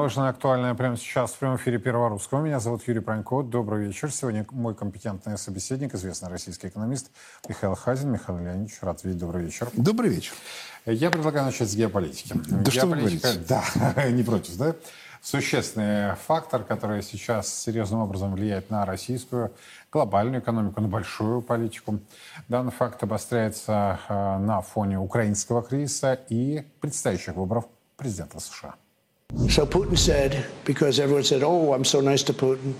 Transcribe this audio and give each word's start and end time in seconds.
важное 0.00 0.30
актуальное 0.30 0.72
прямо 0.74 0.96
сейчас 0.96 1.32
в 1.32 1.38
прямом 1.38 1.56
эфире 1.58 1.78
Первого 1.78 2.08
Русского. 2.08 2.40
Меня 2.40 2.58
зовут 2.58 2.88
Юрий 2.88 3.00
Пронько. 3.00 3.42
Добрый 3.42 3.86
вечер. 3.86 4.10
Сегодня 4.10 4.46
мой 4.50 4.74
компетентный 4.74 5.36
собеседник, 5.36 5.94
известный 5.94 6.30
российский 6.30 6.68
экономист 6.68 7.10
Михаил 7.46 7.74
Хазин. 7.74 8.10
Михаил 8.10 8.38
Леонидович, 8.38 8.78
рад 8.80 9.04
видеть. 9.04 9.20
Добрый 9.20 9.44
вечер. 9.44 9.68
Добрый 9.74 10.08
вечер. 10.08 10.32
Я 10.86 11.10
предлагаю 11.10 11.44
начать 11.44 11.68
с 11.68 11.74
геополитики. 11.74 12.32
Да 12.34 12.70
что 12.70 12.86
вы 12.86 12.96
говорите? 12.96 13.28
Да, 13.46 13.62
не 14.10 14.22
против, 14.22 14.56
да? 14.56 14.74
Существенный 15.20 16.14
фактор, 16.14 16.64
который 16.64 17.02
сейчас 17.02 17.52
серьезным 17.54 18.00
образом 18.00 18.32
влияет 18.32 18.70
на 18.70 18.86
российскую 18.86 19.52
глобальную 19.92 20.40
экономику, 20.40 20.80
на 20.80 20.88
большую 20.88 21.42
политику. 21.42 22.00
Данный 22.48 22.72
факт 22.72 23.02
обостряется 23.02 24.00
э, 24.08 24.38
на 24.38 24.62
фоне 24.62 24.98
украинского 24.98 25.62
кризиса 25.62 26.18
и 26.30 26.64
предстоящих 26.80 27.34
выборов 27.34 27.66
президента 27.98 28.40
США. 28.40 28.76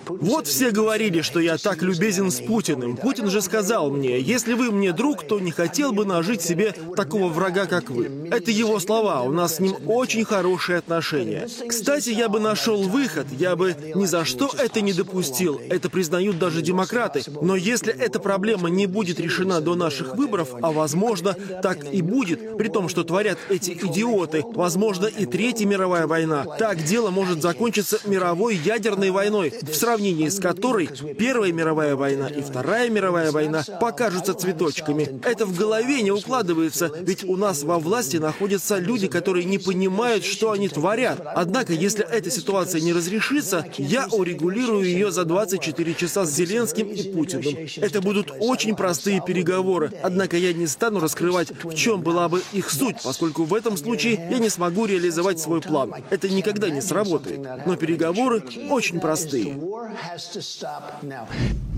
Вот 0.09 0.47
все 0.47 0.71
говорили, 0.71 1.21
что 1.21 1.41
я 1.41 1.57
так 1.59 1.83
любезен 1.83 2.31
с 2.31 2.41
Путиным. 2.41 2.97
Путин 2.97 3.31
же 3.31 3.41
сказал 3.41 3.91
мне, 3.91 4.21
если 4.21 4.55
вы 4.55 4.73
мне 4.73 4.93
друг, 4.93 5.27
то 5.27 5.39
не 5.39 5.53
хотел 5.53 5.93
бы 5.93 6.05
нажить 6.05 6.43
себе 6.43 6.75
такого 6.97 7.29
врага, 7.29 7.67
как 7.67 7.91
вы. 7.91 8.29
Это 8.31 8.51
его 8.51 8.81
слова, 8.81 9.23
у 9.23 9.33
нас 9.33 9.57
с 9.57 9.61
ним 9.61 9.77
очень 9.87 10.25
хорошие 10.25 10.79
отношения. 10.79 11.49
Кстати, 11.69 12.11
я 12.11 12.29
бы 12.29 12.41
нашел 12.41 12.83
выход, 12.83 13.27
я 13.31 13.55
бы 13.55 13.77
ни 13.95 14.07
за 14.07 14.25
что 14.25 14.51
это 14.59 14.81
не 14.81 14.93
допустил. 14.93 15.61
Это 15.69 15.89
признают 15.89 16.39
даже 16.39 16.63
демократы. 16.63 17.23
Но 17.41 17.55
если 17.55 17.93
эта 17.93 18.19
проблема 18.19 18.71
не 18.71 18.87
будет 18.87 19.21
решена 19.21 19.61
до 19.61 19.75
наших 19.77 20.17
выборов, 20.17 20.51
а 20.63 20.73
возможно, 20.73 21.35
так 21.63 21.93
и 21.93 22.03
будет, 22.03 22.57
при 22.57 22.69
том, 22.69 22.89
что 22.89 23.05
творят 23.05 23.39
эти 23.49 23.71
идиоты, 23.71 24.43
возможно, 24.55 25.07
и 25.07 25.27
Третья 25.27 25.67
мировая 25.67 26.07
война, 26.07 26.40
так 26.59 26.83
дело 26.85 27.11
может 27.11 27.43
закончиться 27.43 27.99
мировой 28.05 28.57
ядерной 28.57 29.11
войной, 29.11 29.53
в 29.63 29.75
сравнении 29.75 30.29
с 30.29 30.39
которой 30.39 30.89
Первая 31.19 31.53
мировая 31.53 31.97
война 31.97 32.29
и 32.29 32.43
Вторая 32.43 32.89
мировая 32.91 33.33
война 33.33 33.65
покажутся 33.81 34.35
цветочками. 34.35 35.21
Это 35.25 35.47
в 35.47 35.57
голове 35.57 36.03
не 36.03 36.11
укладывается, 36.11 36.91
ведь 37.01 37.25
у 37.25 37.37
нас 37.37 37.63
во 37.63 37.79
власти 37.79 38.17
находятся 38.17 38.79
люди, 38.79 39.09
которые 39.09 39.45
не 39.45 39.59
понимают, 39.59 40.25
что 40.25 40.53
они 40.53 40.69
творят. 40.69 41.21
Однако, 41.35 41.73
если 41.73 42.07
эта 42.09 42.31
ситуация 42.31 42.81
не 42.81 42.93
разрешится, 42.93 43.67
я 43.79 44.07
урегулирую 44.11 44.85
ее 44.85 45.11
за 45.11 45.25
24 45.25 45.95
часа 45.95 46.25
с 46.25 46.35
Зеленским 46.35 46.89
и 46.89 47.13
Путиным. 47.13 47.69
Это 47.77 48.01
будут 48.01 48.33
очень 48.41 48.75
простые 48.75 49.23
переговоры, 49.25 49.93
однако 50.03 50.37
я 50.37 50.53
не 50.53 50.67
стану 50.67 51.01
раскрывать, 51.01 51.49
в 51.63 51.75
чем 51.75 52.01
была 52.03 52.29
бы 52.29 52.43
их 52.53 52.71
суть, 52.71 52.97
поскольку 53.03 53.45
в 53.45 53.55
этом 53.55 53.77
случае 53.77 54.15
я 54.31 54.39
не 54.39 54.49
смогу 54.49 54.87
реализовать 54.87 55.39
свой 55.39 55.61
план. 55.61 55.95
Это 56.11 56.29
никогда 56.35 56.71
не 56.71 56.81
сработает. 56.81 57.67
Но 57.67 57.77
переговоры 57.77 58.43
очень 58.71 59.01
простые. 59.01 59.55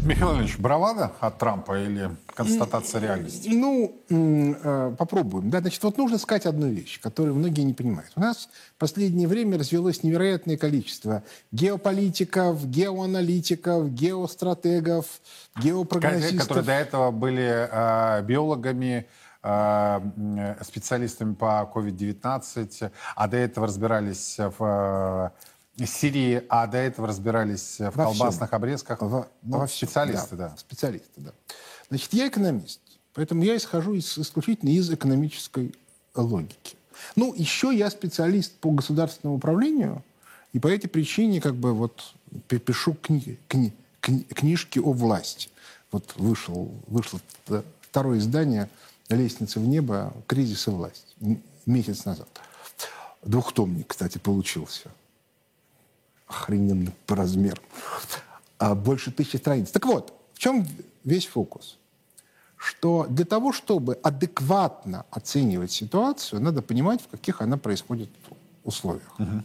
Михаил 0.04 0.40
Ильич, 0.40 0.58
бравада 0.58 1.12
от 1.20 1.38
Трампа 1.38 1.80
или 1.80 2.10
констатация 2.34 3.00
реальности? 3.00 3.48
Ну, 3.48 4.02
э, 4.10 4.96
попробуем. 4.98 5.48
Да, 5.48 5.60
значит, 5.60 5.80
вот 5.84 5.96
нужно 5.96 6.18
сказать 6.18 6.44
одну 6.46 6.66
вещь, 6.66 7.00
которую 7.00 7.36
многие 7.36 7.60
не 7.60 7.72
понимают. 7.72 8.10
У 8.16 8.20
нас 8.20 8.48
в 8.76 8.80
последнее 8.80 9.28
время 9.28 9.58
развелось 9.58 10.02
невероятное 10.02 10.56
количество 10.56 11.22
геополитиков, 11.52 12.66
геоаналитиков, 12.66 13.92
геостратегов, 13.92 15.06
геопрогнозистов. 15.62 16.48
Которые 16.48 16.64
до 16.64 16.72
этого 16.72 17.10
были 17.12 17.68
э, 17.70 18.22
биологами, 18.22 19.06
специалистами 19.42 21.34
по 21.34 21.68
COVID-19, 21.74 22.92
а 23.16 23.28
до 23.28 23.36
этого 23.36 23.66
разбирались 23.66 24.36
в 24.38 25.32
э, 25.78 25.84
Сирии, 25.84 26.44
а 26.48 26.68
до 26.68 26.78
этого 26.78 27.08
разбирались 27.08 27.78
в 27.78 27.90
во 27.96 28.04
колбасных 28.04 28.50
всем. 28.50 28.56
обрезках. 28.56 29.00
Во, 29.00 29.26
ну, 29.42 29.58
во 29.58 29.66
специалисты, 29.66 30.36
да, 30.36 30.50
да. 30.50 30.56
Специалисты, 30.56 31.20
да. 31.20 31.32
Значит, 31.88 32.12
я 32.12 32.28
экономист, 32.28 32.80
поэтому 33.14 33.42
я 33.42 33.56
исхожу 33.56 33.94
из, 33.94 34.16
исключительно 34.16 34.70
из 34.70 34.88
экономической 34.90 35.74
логики. 36.14 36.76
Ну, 37.16 37.34
еще 37.34 37.74
я 37.74 37.90
специалист 37.90 38.52
по 38.52 38.70
государственному 38.70 39.38
управлению, 39.38 40.04
и 40.52 40.58
по 40.58 40.68
этой 40.68 40.88
причине 40.88 41.40
как 41.40 41.54
бы 41.54 41.72
вот 41.72 42.14
пишу 42.48 42.94
кни, 42.94 43.38
кни, 43.48 43.72
кни, 44.00 44.20
книжки 44.22 44.78
о 44.78 44.92
власти. 44.92 45.48
Вот 45.90 46.14
вышел, 46.16 46.70
вышло 46.86 47.20
второе 47.80 48.18
издание 48.18 48.68
лестницы 49.14 49.60
в 49.60 49.66
небо 49.66 50.12
кризис 50.26 50.66
и 50.66 50.70
власть 50.70 51.16
месяц 51.66 52.04
назад. 52.04 52.28
Двухтомник, 53.22 53.88
кстати, 53.88 54.18
получился. 54.18 54.90
Охрененно 56.26 56.92
по 57.06 57.14
размеру. 57.14 57.60
А 58.58 58.74
больше 58.74 59.12
тысячи 59.12 59.36
страниц. 59.36 59.70
Так 59.70 59.86
вот, 59.86 60.12
в 60.32 60.38
чем 60.38 60.66
весь 61.04 61.26
фокус? 61.26 61.78
Что 62.56 63.06
для 63.08 63.24
того, 63.24 63.52
чтобы 63.52 63.94
адекватно 64.02 65.04
оценивать 65.10 65.72
ситуацию, 65.72 66.40
надо 66.40 66.62
понимать, 66.62 67.00
в 67.02 67.08
каких 67.08 67.40
она 67.40 67.56
происходит 67.58 68.08
условиях. 68.64 69.18
Угу. 69.18 69.42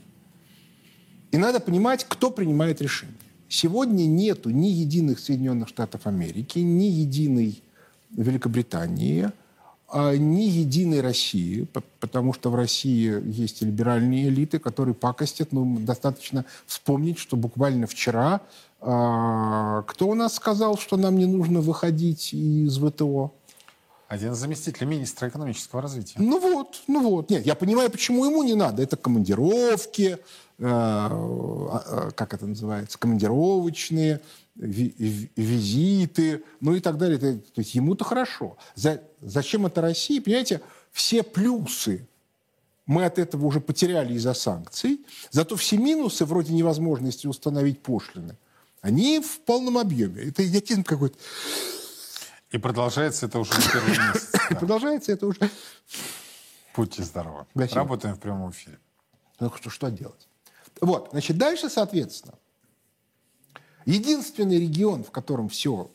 И 1.31 1.37
надо 1.37 1.59
понимать, 1.59 2.05
кто 2.07 2.29
принимает 2.31 2.81
решение. 2.81 3.15
Сегодня 3.49 4.05
нету 4.05 4.49
ни 4.49 4.67
единых 4.67 5.19
Соединенных 5.19 5.67
Штатов 5.67 6.05
Америки, 6.05 6.59
ни 6.59 6.85
единой 6.85 7.61
Великобритании– 8.11 9.31
ни 9.93 10.43
единой 10.43 11.01
России, 11.01 11.67
потому 11.99 12.33
что 12.33 12.49
в 12.49 12.55
России 12.55 13.21
есть 13.25 13.61
либеральные 13.61 14.27
элиты, 14.27 14.59
которые 14.59 14.93
пакостят. 14.93 15.53
Ну, 15.53 15.77
достаточно 15.79 16.45
вспомнить, 16.65 17.17
что 17.17 17.37
буквально 17.37 17.87
вчера 17.87 18.41
э, 18.81 19.83
кто 19.87 20.07
у 20.07 20.13
нас 20.13 20.35
сказал, 20.35 20.77
что 20.77 20.97
нам 20.97 21.17
не 21.17 21.25
нужно 21.25 21.61
выходить 21.61 22.33
из 22.33 22.77
ВТО? 22.77 23.31
Один 24.07 24.31
из 24.31 24.37
заместителей 24.37 24.87
министра 24.87 25.27
экономического 25.27 25.81
развития. 25.81 26.15
Ну 26.17 26.39
вот, 26.39 26.81
ну 26.87 27.09
вот. 27.09 27.29
Нет, 27.29 27.45
я 27.45 27.55
понимаю, 27.55 27.91
почему 27.91 28.23
ему 28.23 28.41
не 28.43 28.55
надо. 28.55 28.81
Это 28.81 28.95
командировки, 28.95 30.17
э, 30.59 30.59
э, 30.59 32.11
как 32.15 32.33
это 32.33 32.45
называется, 32.45 32.97
командировочные, 32.97 34.21
визиты, 34.57 36.43
ну 36.59 36.75
и 36.75 36.79
так 36.79 36.97
далее. 36.97 37.17
То 37.17 37.59
есть 37.61 37.75
ему-то 37.75 38.03
хорошо. 38.03 38.57
За, 38.75 39.01
зачем 39.21 39.65
это 39.65 39.81
России? 39.81 40.19
Понимаете, 40.19 40.61
все 40.91 41.23
плюсы 41.23 42.07
мы 42.87 43.03
от 43.05 43.19
этого 43.19 43.45
уже 43.45 43.59
потеряли 43.59 44.13
из-за 44.13 44.33
санкций, 44.33 45.05
зато 45.29 45.55
все 45.57 45.77
минусы, 45.77 46.25
вроде 46.25 46.53
невозможности 46.53 47.27
установить 47.27 47.81
пошлины, 47.81 48.37
они 48.81 49.19
в 49.19 49.41
полном 49.41 49.77
объеме. 49.77 50.23
Это 50.23 50.47
идиотизм 50.47 50.83
какой-то. 50.83 51.17
И 52.51 52.57
продолжается 52.57 53.25
это 53.25 53.39
уже 53.39 53.51
не 53.51 53.67
первый 53.71 53.89
месяц. 54.13 54.31
И 54.49 54.55
продолжается 54.55 55.11
это 55.11 55.27
уже... 55.27 55.51
Будьте 56.75 57.03
здоровы. 57.03 57.45
Работаем 57.55 58.15
в 58.15 58.19
прямом 58.19 58.51
эфире. 58.51 58.79
Ну 59.39 59.51
что, 59.55 59.69
что 59.69 59.89
делать? 59.89 60.27
Вот, 60.79 61.09
значит, 61.11 61.37
дальше, 61.37 61.69
соответственно, 61.69 62.35
Единственный 63.87 64.59
регион, 64.59 65.03
в 65.05 65.11
котором 65.11 65.47
все 65.47 65.89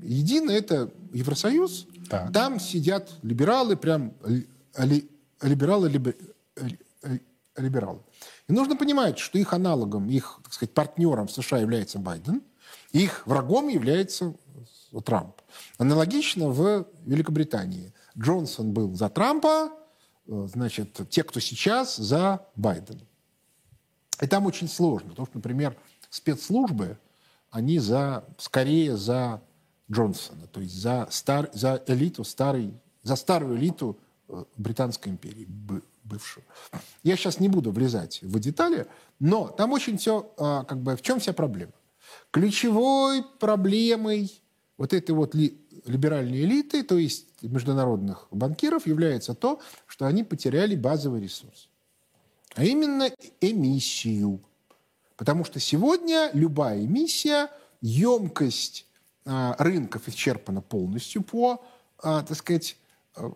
едино, 0.00 0.50
это 0.50 0.90
Евросоюз. 1.12 1.86
Так. 2.08 2.32
Там 2.32 2.58
сидят 2.58 3.10
либералы, 3.22 3.76
прям 3.76 4.14
ли, 4.78 5.10
либералы, 5.42 5.90
либер, 5.90 6.16
либералы. 7.56 8.00
И 8.48 8.52
нужно 8.54 8.74
понимать, 8.76 9.18
что 9.18 9.38
их 9.38 9.52
аналогом, 9.52 10.08
их, 10.08 10.40
так 10.44 10.54
сказать, 10.54 10.72
партнером 10.72 11.26
в 11.26 11.32
США 11.32 11.58
является 11.58 11.98
Байден, 11.98 12.42
их 12.92 13.26
врагом 13.26 13.68
является 13.68 14.34
Трамп. 15.04 15.42
Аналогично 15.76 16.48
в 16.48 16.86
Великобритании. 17.04 17.92
Джонсон 18.16 18.72
был 18.72 18.94
за 18.94 19.10
Трампа, 19.10 19.72
э, 20.26 20.48
значит, 20.50 21.00
те, 21.10 21.22
кто 21.22 21.40
сейчас, 21.40 21.96
за 21.96 22.46
Байдена. 22.56 23.00
И 24.22 24.26
там 24.26 24.46
очень 24.46 24.68
сложно, 24.68 25.10
потому 25.10 25.26
что, 25.26 25.36
например, 25.36 25.76
спецслужбы, 26.14 26.96
они 27.50 27.80
за, 27.80 28.24
скорее 28.38 28.96
за 28.96 29.42
Джонсона, 29.90 30.46
то 30.46 30.60
есть 30.60 30.74
за, 30.74 31.08
стар, 31.10 31.50
за 31.52 31.82
элиту 31.88 32.22
старой, 32.22 32.72
за 33.02 33.16
старую 33.16 33.58
элиту 33.58 33.98
э, 34.28 34.44
Британской 34.56 35.10
империи, 35.10 35.48
бывшую. 36.04 36.44
Я 37.02 37.16
сейчас 37.16 37.40
не 37.40 37.48
буду 37.48 37.72
влезать 37.72 38.22
в 38.22 38.38
детали, 38.38 38.86
но 39.18 39.48
там 39.48 39.72
очень 39.72 39.98
все, 39.98 40.32
а, 40.38 40.62
как 40.62 40.82
бы, 40.82 40.94
в 40.96 41.02
чем 41.02 41.18
вся 41.18 41.32
проблема? 41.32 41.72
Ключевой 42.30 43.24
проблемой 43.40 44.40
вот 44.76 44.92
этой 44.92 45.16
вот 45.16 45.34
ли, 45.34 45.60
либеральной 45.84 46.42
элиты, 46.42 46.84
то 46.84 46.96
есть 46.96 47.26
международных 47.42 48.28
банкиров, 48.30 48.86
является 48.86 49.34
то, 49.34 49.60
что 49.86 50.06
они 50.06 50.22
потеряли 50.22 50.76
базовый 50.76 51.20
ресурс. 51.20 51.68
А 52.54 52.62
именно 52.62 53.10
эмиссию– 53.40 54.40
Потому 55.24 55.46
что 55.46 55.58
сегодня 55.58 56.28
любая 56.34 56.84
эмиссия, 56.84 57.48
емкость 57.80 58.84
а, 59.24 59.56
рынков 59.58 60.06
исчерпана 60.06 60.60
полностью 60.60 61.22
по, 61.22 61.64
а, 62.02 62.22
так 62.22 62.36
сказать, 62.36 62.76
а, 63.16 63.30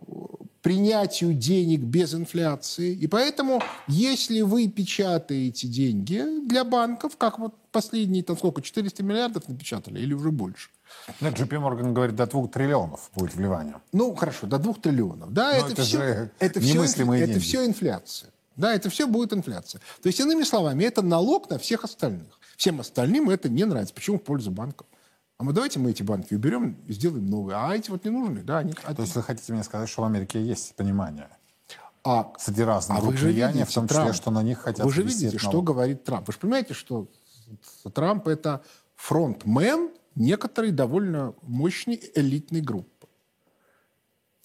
принятию 0.60 1.32
денег 1.32 1.80
без 1.80 2.12
инфляции. 2.12 2.92
И 2.92 3.06
поэтому, 3.06 3.62
если 3.86 4.42
вы 4.42 4.68
печатаете 4.68 5.66
деньги 5.66 6.22
для 6.46 6.64
банков, 6.64 7.16
как 7.16 7.38
вот 7.38 7.54
последние, 7.72 8.22
там 8.22 8.36
сколько, 8.36 8.60
400 8.60 9.02
миллиардов 9.02 9.48
напечатали 9.48 9.98
или 9.98 10.12
уже 10.12 10.30
больше, 10.30 10.68
нет, 11.22 11.40
JP 11.40 11.48
Morgan 11.48 11.92
говорит, 11.94 12.16
до 12.16 12.26
двух 12.26 12.50
триллионов 12.50 13.10
будет 13.14 13.34
вливание. 13.34 13.76
Ну, 13.92 14.14
хорошо, 14.14 14.46
до 14.46 14.58
двух 14.58 14.82
триллионов. 14.82 15.32
Да, 15.32 15.54
это, 15.54 15.72
это, 15.72 15.82
все, 15.84 16.30
это, 16.38 16.60
все, 16.60 16.82
это 16.82 17.40
все 17.40 17.64
инфляция. 17.64 18.30
Да, 18.58 18.74
это 18.74 18.90
все 18.90 19.06
будет 19.06 19.32
инфляция. 19.32 19.80
То 20.02 20.08
есть, 20.08 20.18
иными 20.18 20.42
словами, 20.42 20.84
это 20.84 21.00
налог 21.00 21.48
на 21.48 21.58
всех 21.58 21.84
остальных. 21.84 22.40
Всем 22.56 22.80
остальным 22.80 23.30
это 23.30 23.48
не 23.48 23.64
нравится. 23.64 23.94
Почему 23.94 24.18
в 24.18 24.22
пользу 24.24 24.50
банков? 24.50 24.86
А 25.38 25.44
мы 25.44 25.52
давайте 25.52 25.78
мы 25.78 25.90
эти 25.90 26.02
банки 26.02 26.34
уберем 26.34 26.76
и 26.88 26.92
сделаем 26.92 27.30
новые. 27.30 27.56
А 27.56 27.74
эти 27.76 27.90
вот 27.90 28.04
не 28.04 28.10
нужны. 28.10 28.42
Да, 28.42 28.58
они... 28.58 28.72
То 28.72 29.02
есть 29.02 29.14
вы 29.14 29.22
хотите 29.22 29.52
мне 29.52 29.62
сказать, 29.62 29.88
что 29.88 30.02
в 30.02 30.04
Америке 30.06 30.42
есть 30.42 30.74
понимание? 30.74 31.28
А, 32.04 32.32
среди 32.38 32.62
разных 32.62 32.98
а 32.98 33.00
вы 33.00 33.16
же 33.16 33.30
видите, 33.30 33.64
в 33.64 33.72
том 33.72 33.86
числе, 33.86 34.02
Трамп, 34.02 34.16
что 34.16 34.30
на 34.32 34.42
них 34.42 34.58
хотят 34.58 34.84
Вы 34.84 34.92
же 34.92 35.02
видите, 35.02 35.26
налог. 35.26 35.40
что 35.40 35.62
говорит 35.62 36.02
Трамп. 36.02 36.26
Вы 36.26 36.32
же 36.32 36.38
понимаете, 36.40 36.74
что 36.74 37.06
Трамп 37.94 38.26
это 38.26 38.62
фронтмен 38.96 39.90
некоторой 40.16 40.72
довольно 40.72 41.34
мощной 41.42 42.00
элитной 42.16 42.60
группы. 42.60 43.06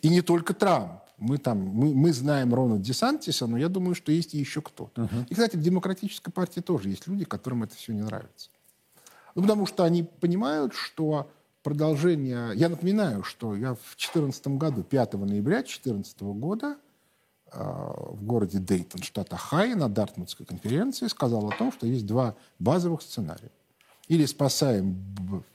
И 0.01 0.09
не 0.09 0.21
только 0.21 0.53
Трамп. 0.53 1.02
Мы, 1.17 1.37
там, 1.37 1.59
мы, 1.59 1.93
мы 1.93 2.11
знаем 2.11 2.53
Рона 2.53 2.77
Десантиса, 2.79 3.47
но 3.47 3.57
я 3.57 3.69
думаю, 3.69 3.95
что 3.95 4.11
есть 4.11 4.33
и 4.33 4.37
еще 4.39 4.61
кто-то. 4.61 5.03
Uh-huh. 5.03 5.27
И, 5.29 5.33
кстати, 5.33 5.55
в 5.55 5.61
Демократической 5.61 6.31
партии 6.31 6.59
тоже 6.59 6.89
есть 6.89 7.07
люди, 7.07 7.25
которым 7.25 7.63
это 7.63 7.75
все 7.75 7.93
не 7.93 8.01
нравится. 8.01 8.49
Ну, 9.35 9.41
потому 9.41 9.65
что 9.65 9.83
они 9.83 10.03
понимают, 10.03 10.73
что 10.73 11.29
продолжение... 11.63 12.51
Я 12.55 12.69
напоминаю, 12.69 13.23
что 13.23 13.55
я 13.55 13.73
в 13.73 13.95
2014 13.95 14.47
году, 14.49 14.83
5 14.83 15.13
ноября 15.13 15.57
2014 15.57 16.21
года, 16.21 16.77
э, 17.51 17.59
в 17.59 18.23
городе 18.23 18.59
Дейтон, 18.59 19.01
штат 19.01 19.29
Ohio, 19.29 19.75
на 19.75 19.89
Дартмутской 19.89 20.45
конференции 20.45 21.07
сказал 21.07 21.47
о 21.47 21.55
том, 21.55 21.71
что 21.71 21.87
есть 21.87 22.05
два 22.05 22.35
базовых 22.59 23.01
сценария. 23.01 23.51
Или 24.07 24.25
спасаем 24.25 24.97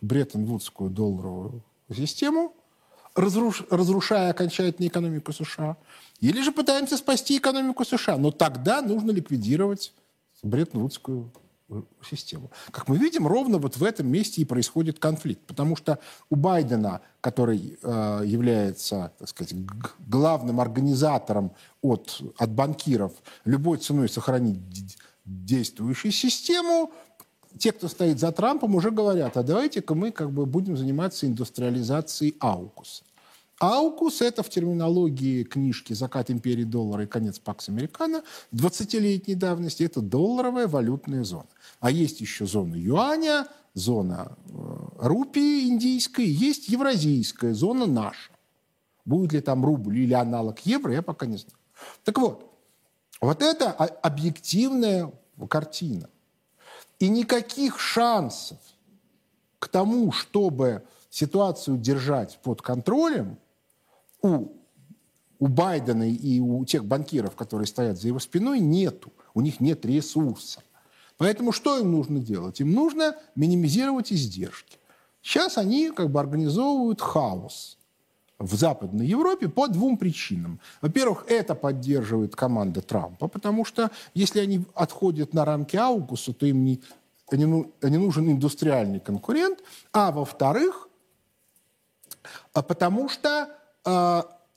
Бреттон-Вудскую 0.00 0.90
долларовую 0.90 1.62
систему, 1.94 2.54
разруш... 3.18 3.64
разрушая 3.70 4.30
окончательно 4.30 4.86
экономику 4.86 5.32
США, 5.32 5.76
или 6.20 6.40
же 6.42 6.52
пытаемся 6.52 6.96
спасти 6.96 7.38
экономику 7.38 7.84
США. 7.84 8.16
Но 8.16 8.30
тогда 8.30 8.82
нужно 8.82 9.10
ликвидировать 9.10 9.92
Бреттон-Вудскую 10.42 11.30
систему. 12.08 12.50
Как 12.70 12.88
мы 12.88 12.96
видим, 12.96 13.26
ровно 13.26 13.58
вот 13.58 13.76
в 13.76 13.84
этом 13.84 14.08
месте 14.08 14.40
и 14.40 14.46
происходит 14.46 14.98
конфликт, 14.98 15.42
потому 15.46 15.76
что 15.76 15.98
у 16.30 16.36
Байдена, 16.36 17.02
который 17.20 17.78
э, 17.82 18.22
является, 18.24 19.12
так 19.18 19.28
сказать, 19.28 19.54
главным 19.98 20.60
организатором 20.60 21.52
от, 21.82 22.22
от 22.38 22.50
банкиров, 22.50 23.12
любой 23.44 23.78
ценой 23.78 24.08
сохранить 24.08 24.96
действующую 25.26 26.12
систему, 26.12 26.90
те, 27.58 27.72
кто 27.72 27.88
стоит 27.88 28.18
за 28.18 28.32
Трампом, 28.32 28.74
уже 28.74 28.90
говорят, 28.90 29.36
а 29.36 29.42
давайте-ка 29.42 29.94
мы 29.94 30.10
как 30.10 30.30
бы 30.30 30.46
будем 30.46 30.76
заниматься 30.76 31.26
индустриализацией 31.26 32.36
аукуса. 32.40 33.04
Аукус– 33.60 34.20
это 34.22 34.42
в 34.44 34.50
терминологии 34.50 35.42
книжки 35.42 35.92
«Закат 35.92 36.30
империи 36.30 36.62
доллара 36.62 37.04
и 37.04 37.06
конец 37.06 37.40
Пакс 37.40 37.68
Американо» 37.68 38.22
20-летней 38.52 39.34
давности– 39.34 39.82
это 39.84 40.00
долларовая 40.00 40.68
валютная 40.68 41.24
зона. 41.24 41.48
А 41.80 41.90
есть 41.90 42.20
еще 42.20 42.46
зона 42.46 42.76
юаня, 42.76 43.48
зона 43.74 44.36
э, 44.46 44.52
рупии 44.98 45.68
индийской, 45.68 46.26
есть 46.26 46.68
евразийская 46.68 47.52
зона 47.52 47.86
наша. 47.86 48.30
Будет 49.04 49.32
ли 49.32 49.40
там 49.40 49.64
рубль 49.64 49.98
или 49.98 50.14
аналог 50.14 50.60
евро, 50.60 50.92
я 50.92 51.02
пока 51.02 51.26
не 51.26 51.38
знаю. 51.38 51.58
Так 52.04 52.18
вот, 52.18 52.48
вот 53.20 53.42
это 53.42 53.72
объективная 53.72 55.12
картина. 55.50 56.08
И 57.00 57.08
никаких 57.08 57.80
шансов 57.80 58.58
к 59.58 59.66
тому, 59.66 60.12
чтобы 60.12 60.84
ситуацию 61.10 61.76
держать 61.78 62.38
под 62.42 62.62
контролем 62.62 63.38
у, 64.22 64.48
у 65.38 65.46
Байдена 65.46 66.08
и 66.08 66.40
у 66.40 66.64
тех 66.64 66.84
банкиров, 66.84 67.36
которые 67.36 67.66
стоят 67.66 67.98
за 67.98 68.08
его 68.08 68.18
спиной, 68.18 68.60
нету. 68.60 69.12
У 69.34 69.40
них 69.40 69.60
нет 69.60 69.84
ресурса. 69.84 70.62
Поэтому 71.16 71.52
что 71.52 71.78
им 71.78 71.92
нужно 71.92 72.20
делать? 72.20 72.60
Им 72.60 72.72
нужно 72.72 73.16
минимизировать 73.34 74.12
издержки. 74.12 74.78
Сейчас 75.20 75.58
они 75.58 75.90
как 75.90 76.10
бы 76.10 76.20
организовывают 76.20 77.00
хаос 77.00 77.76
в 78.38 78.54
Западной 78.54 79.06
Европе 79.06 79.48
по 79.48 79.66
двум 79.66 79.96
причинам. 79.96 80.60
Во-первых, 80.80 81.24
это 81.28 81.56
поддерживает 81.56 82.36
команда 82.36 82.80
Трампа, 82.82 83.26
потому 83.26 83.64
что 83.64 83.90
если 84.14 84.38
они 84.38 84.64
отходят 84.74 85.34
на 85.34 85.44
рамки 85.44 85.76
Аугуса, 85.76 86.32
то 86.32 86.46
им 86.46 86.64
не, 86.64 86.80
не, 87.32 87.44
не 87.82 87.98
нужен 87.98 88.30
индустриальный 88.30 89.00
конкурент. 89.00 89.58
А 89.92 90.12
во-вторых, 90.12 90.88
а 92.52 92.62
потому 92.62 93.08
что 93.08 93.48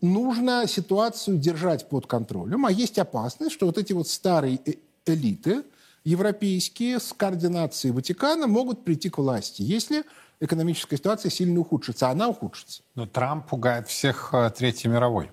нужно 0.01 0.67
ситуацию 0.67 1.37
держать 1.37 1.87
под 1.87 2.07
контролем, 2.07 2.65
а 2.65 2.71
есть 2.71 2.97
опасность, 2.99 3.53
что 3.53 3.67
вот 3.67 3.77
эти 3.77 3.93
вот 3.93 4.07
старые 4.07 4.59
э, 4.65 4.73
элиты, 5.05 5.63
европейские 6.03 6.99
с 6.99 7.13
координацией 7.13 7.93
Ватикана 7.93 8.47
могут 8.47 8.83
прийти 8.83 9.09
к 9.09 9.19
власти, 9.19 9.61
если 9.61 10.03
экономическая 10.39 10.97
ситуация 10.97 11.29
сильно 11.29 11.59
ухудшится. 11.59 12.07
А 12.07 12.11
она 12.11 12.27
ухудшится. 12.27 12.81
Но 12.95 13.05
Трамп 13.05 13.47
пугает 13.47 13.87
всех 13.87 14.31
э, 14.33 14.49
Третьей 14.49 14.89
мировой. 14.89 15.29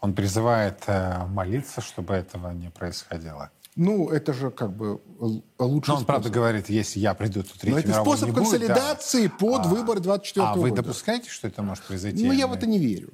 Он 0.00 0.14
призывает 0.14 0.84
э, 0.86 1.26
молиться, 1.26 1.80
чтобы 1.80 2.14
этого 2.14 2.52
не 2.52 2.70
происходило. 2.70 3.50
Ну, 3.74 4.08
это 4.08 4.32
же 4.32 4.50
как 4.50 4.74
бы 4.74 5.02
лучше. 5.58 5.90
Но 5.90 5.96
он, 5.96 6.00
способ. 6.00 6.06
правда, 6.06 6.30
говорит, 6.30 6.70
если 6.70 7.00
я 7.00 7.12
приду, 7.12 7.42
то 7.42 7.58
Третьей 7.58 7.72
Но 7.72 7.78
это 7.78 8.00
способ 8.00 8.32
консолидации 8.32 9.26
будет, 9.26 9.32
да. 9.32 9.46
под 9.46 9.66
а, 9.66 9.68
выбор 9.68 10.00
24 10.00 10.46
а 10.46 10.54
года. 10.54 10.60
А 10.60 10.62
вы 10.62 10.76
допускаете, 10.76 11.28
что 11.28 11.48
это 11.48 11.62
может 11.62 11.84
произойти? 11.84 12.24
Ну, 12.24 12.32
я 12.32 12.46
в 12.46 12.54
это 12.54 12.66
не 12.66 12.78
верю. 12.78 13.10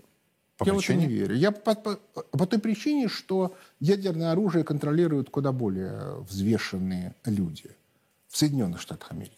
По 0.62 0.68
я 0.68 0.74
причине? 0.74 0.98
в 0.98 1.02
это 1.02 1.08
не 1.08 1.18
верю. 1.18 1.36
Я 1.36 1.50
по, 1.52 1.74
по, 1.74 1.96
по 1.96 2.46
той 2.46 2.58
причине, 2.58 3.08
что 3.08 3.54
ядерное 3.80 4.32
оружие 4.32 4.64
контролируют 4.64 5.30
куда 5.30 5.52
более 5.52 6.20
взвешенные 6.28 7.14
люди 7.24 7.70
в 8.28 8.36
Соединенных 8.36 8.80
Штатах 8.80 9.12
Америки. 9.12 9.36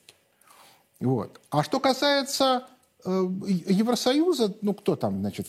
Вот. 1.00 1.40
А 1.50 1.62
что 1.62 1.80
касается 1.80 2.66
э, 3.04 3.26
Евросоюза, 3.68 4.54
ну 4.62 4.74
кто 4.74 4.96
там, 4.96 5.20
значит, 5.20 5.46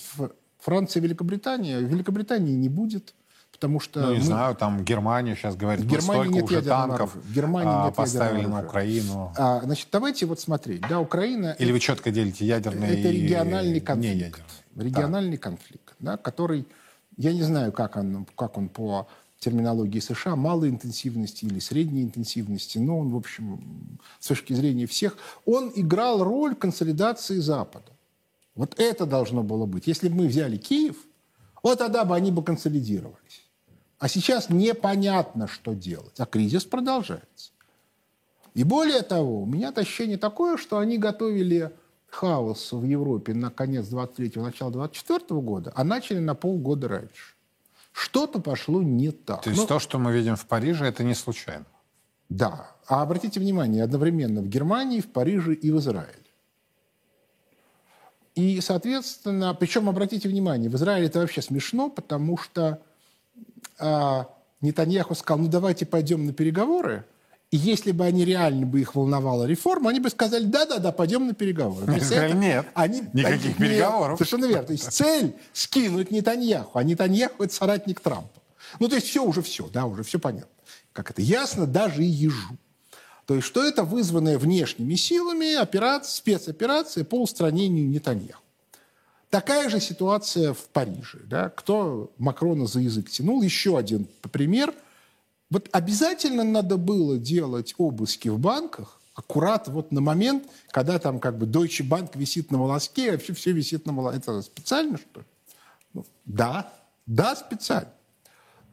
Франция, 0.60 1.01
Великобритания, 1.01 1.79
Великобритании 1.79 2.55
не 2.55 2.70
будет. 2.70 3.13
Потому 3.51 3.79
что 3.79 4.01
ну, 4.01 4.12
не 4.12 4.17
мы... 4.17 4.25
знаю, 4.25 4.53
там 4.53 4.84
Германия 4.84 5.34
сейчас 5.34 5.55
говорит, 5.55 5.86
Германии 5.86 6.34
нет 6.34 6.44
уже 6.44 6.62
танков 6.62 7.15
в 7.15 7.34
Германии 7.34 7.72
а, 7.74 7.86
нет 7.86 7.96
поставили 7.96 8.46
на 8.48 8.65
Украину. 8.65 9.32
А, 9.38 9.62
значит, 9.62 9.88
давайте 9.94 10.25
вот 10.25 10.41
смотреть. 10.41 10.82
Да, 10.89 11.00
Украина... 11.00 11.55
Или 11.58 11.72
вы 11.72 11.79
четко 11.79 12.12
делите 12.12 12.46
ядерный 12.46 13.00
Это 13.00 13.10
региональный 13.10 13.79
конфликт. 13.79 14.41
Региональный 14.75 15.38
да. 15.38 15.44
конфликт, 15.44 15.96
да, 16.00 16.17
который, 16.17 16.67
я 17.17 17.34
не 17.34 17.44
знаю, 17.44 17.72
как 17.72 17.96
он, 17.96 18.27
как 18.36 18.58
он 18.58 18.70
по 18.70 19.08
терминологии 19.39 20.00
США, 20.00 20.36
малой 20.36 20.70
интенсивности 20.70 21.46
или 21.46 21.60
средней 21.60 22.03
интенсивности, 22.03 22.77
но 22.77 23.00
он, 23.00 23.12
в 23.12 23.15
общем, 23.15 24.00
с 24.20 24.27
точки 24.27 24.53
зрения 24.53 24.86
всех, 24.88 25.17
он 25.46 25.72
играл 25.75 26.24
роль 26.24 26.55
консолидации 26.55 27.38
Запада. 27.38 27.91
Вот 28.55 28.79
это 28.79 29.05
должно 29.05 29.44
было 29.44 29.65
быть. 29.65 29.88
Если 29.88 30.10
бы 30.10 30.15
мы 30.15 30.27
взяли 30.27 30.58
Киев, 30.58 30.98
вот 31.62 31.79
тогда 31.79 32.05
бы 32.05 32.15
они 32.15 32.32
бы 32.32 32.44
консолидировались. 32.44 33.44
А 34.00 34.08
сейчас 34.08 34.50
непонятно, 34.50 35.48
что 35.48 35.74
делать. 35.74 36.20
А 36.20 36.25
кризис 36.25 36.63
продолжается. 36.65 37.51
И 38.53 38.63
более 38.63 39.01
того, 39.01 39.41
у 39.41 39.46
меня 39.46 39.70
ощущение 39.70 40.17
такое, 40.17 40.58
что 40.58 40.77
они 40.77 40.98
готовили 40.98 41.72
хаос 42.15 42.72
в 42.72 42.84
Европе 42.84 43.34
на 43.34 43.50
конец 43.50 43.88
23-го, 43.88 44.41
начало 44.41 44.72
24 44.72 45.41
года, 45.41 45.72
а 45.75 45.84
начали 45.84 46.19
на 46.19 46.36
полгода 46.36 46.88
раньше. 46.88 47.36
Что-то 47.91 48.39
пошло 48.39 48.81
не 48.81 49.12
так. 49.12 49.41
То 49.41 49.50
есть 49.50 49.62
Но... 49.62 49.67
то, 49.67 49.79
что 49.79 50.00
мы 50.00 50.13
видим 50.13 50.36
в 50.36 50.45
Париже, 50.45 50.86
это 50.86 51.03
не 51.03 51.15
случайно? 51.15 51.65
Да. 52.29 52.72
А 52.88 53.01
обратите 53.01 53.39
внимание, 53.39 53.84
одновременно 53.84 54.41
в 54.41 54.48
Германии, 54.48 55.01
в 55.01 55.12
Париже 55.12 55.53
и 55.53 55.72
в 55.72 55.77
Израиле. 55.79 56.25
И, 58.36 58.60
соответственно, 58.62 59.53
причем, 59.53 59.88
обратите 59.89 60.27
внимание, 60.27 60.69
в 60.69 60.75
Израиле 60.75 61.07
это 61.07 61.19
вообще 61.19 61.41
смешно, 61.41 61.89
потому 61.89 62.38
что 62.38 62.81
а, 63.79 64.27
Нетаньяху 64.62 65.15
сказал, 65.15 65.43
ну 65.43 65.50
давайте 65.50 65.86
пойдем 65.86 66.25
на 66.25 66.34
переговоры, 66.34 67.05
и 67.52 67.58
если 67.58 67.92
бы 67.92 68.06
они 68.06 68.25
реально 68.25 68.66
бы 68.66 68.82
их 68.82 68.96
волновала 68.96 69.46
реформа, 69.46 69.92
они 69.92 70.00
бы 70.00 70.10
сказали, 70.10 70.46
да-да-да, 70.46 70.92
пойдем 70.92 71.28
на 71.28 71.34
переговоры. 71.34 71.86
Они 71.92 72.02
сказали, 72.02 72.32
это, 72.32 72.38
нет, 72.38 72.68
они, 72.74 73.02
никаких 73.14 73.46
они, 73.46 73.54
переговоров. 73.54 74.20
Нет, 74.20 74.28
совершенно 74.28 74.50
верно. 74.50 74.68
То 74.68 74.74
есть 74.74 74.92
цель 74.92 75.36
скинуть 75.54 76.12
Нетаньяху, 76.12 76.80
а 76.80 76.84
Нетаньяху 76.84 77.44
это 77.44 77.54
соратник 77.54 78.00
Трампа. 78.00 78.42
Ну, 78.80 78.88
то 78.88 78.96
есть 78.96 79.08
все 79.08 79.24
уже 79.24 79.42
все, 79.42 79.68
да, 79.70 79.86
уже 79.86 80.04
все 80.04 80.20
понятно. 80.20 80.50
Как 80.92 81.12
это 81.12 81.22
ясно 81.22 81.66
даже 81.66 82.04
и 82.04 82.08
ежу. 82.08 82.58
То 83.25 83.36
есть 83.36 83.48
что 83.48 83.64
это 83.64 83.84
вызванная 83.84 84.38
внешними 84.38 84.96
силами 84.96 85.56
операция, 85.56 86.16
спецоперация 86.16 87.04
по 87.04 87.22
устранению 87.22 87.88
Нетаньяху. 87.90 88.42
Такая 89.30 89.70
же 89.70 89.80
ситуация 89.80 90.54
в 90.54 90.70
Париже. 90.70 91.20
Да? 91.25 91.50
Кто 91.50 92.12
Макрона 92.18 92.68
за 92.68 92.80
язык 92.80 93.10
тянул? 93.10 93.42
Еще 93.42 93.78
один 93.78 94.08
пример. 94.32 94.74
Вот 95.50 95.70
обязательно 95.72 96.44
надо 96.44 96.78
было 96.78 97.18
делать 97.18 97.75
обыски 97.78 98.30
в 98.30 98.40
банках, 98.40 99.00
аккурат 99.14 99.68
вот 99.68 99.92
на 99.92 100.02
момент, 100.02 100.48
когда 100.70 101.00
там 101.00 101.20
как 101.20 101.38
бы 101.38 101.46
Deutsche 101.46 101.88
Bank 101.88 102.18
висит 102.18 102.52
на 102.52 102.60
волоске, 102.60 103.12
вообще 103.12 103.34
все 103.34 103.52
висит 103.52 103.86
на 103.86 103.94
волоске. 103.94 104.20
Это 104.20 104.42
специально, 104.42 104.98
что 104.98 105.22
ли? 105.22 105.25
Ну, 105.94 106.06
да, 106.25 106.74
да, 107.06 107.36
специально. 107.36 107.92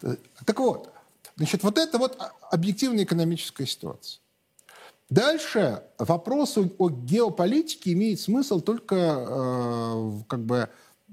Так 0.00 0.58
вот, 0.58 0.92
значит, 1.36 1.62
вот 1.62 1.78
это 1.78 1.98
вот 1.98 2.18
объективная 2.50 3.04
экономическая 3.04 3.66
ситуация. 3.66 4.20
Дальше 5.08 5.82
вопрос 5.98 6.56
о, 6.56 6.88
геополитике 6.88 7.92
имеет 7.92 8.18
смысл 8.18 8.60
только 8.60 8.96
э, 8.96 10.22
как 10.26 10.40
бы 10.40 10.70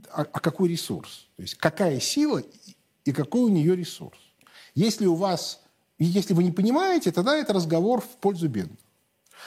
а, 0.10 0.22
а 0.22 0.39
какой 0.39 0.70
ресурс, 0.70 1.28
то 1.36 1.42
есть 1.42 1.56
какая 1.56 2.00
сила 2.00 2.42
и 3.04 3.12
какой 3.12 3.42
у 3.42 3.50
нее 3.50 3.75
ресурс. 3.75 4.18
Если 4.79 5.07
у 5.07 5.15
вас, 5.15 5.59
если 5.98 6.33
вы 6.33 6.45
не 6.45 6.53
понимаете, 6.53 7.12
тогда 7.12 7.36
это 7.36 7.51
разговор 7.51 8.00
в 8.00 8.07
пользу 8.21 8.48
бедных. 8.48 8.79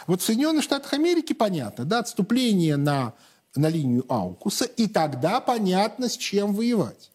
Вот 0.06 0.20
в 0.20 0.24
Соединенных 0.24 0.62
Штатах 0.62 0.92
Америки 0.92 1.32
понятно, 1.32 1.86
да, 1.86 2.00
отступление 2.00 2.76
на, 2.76 3.14
на 3.56 3.68
линию 3.70 4.04
Аукуса, 4.12 4.66
и 4.66 4.86
тогда 4.88 5.40
понятно, 5.40 6.10
с 6.10 6.18
чем 6.18 6.52
воевать. 6.54 7.10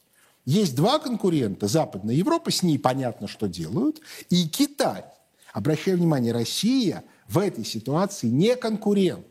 Есть 0.46 0.76
два 0.76 0.98
конкурента, 0.98 1.68
Западная 1.68 2.16
Европа, 2.16 2.50
с 2.50 2.64
ней 2.64 2.80
понятно, 2.80 3.28
что 3.28 3.48
делают, 3.48 4.02
и 4.32 4.48
Китай. 4.48 5.04
Обращаю 5.54 5.98
внимание, 5.98 6.34
Россия– 6.34 7.04
в 7.28 7.38
этой 7.38 7.66
ситуации 7.66 8.30
не 8.30 8.56
конкурент, 8.56 9.28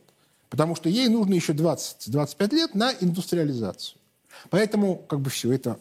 потому 0.48 0.76
что 0.76 0.88
ей 0.88 1.08
нужно 1.08 1.34
еще 1.34 1.54
20-25 1.54 2.54
лет 2.54 2.74
на 2.76 2.92
индустриализацию. 2.92 3.98
Поэтому 4.50 4.94
как 4.96 5.20
бы 5.22 5.30
все 5.30 5.50
это 5.50 5.80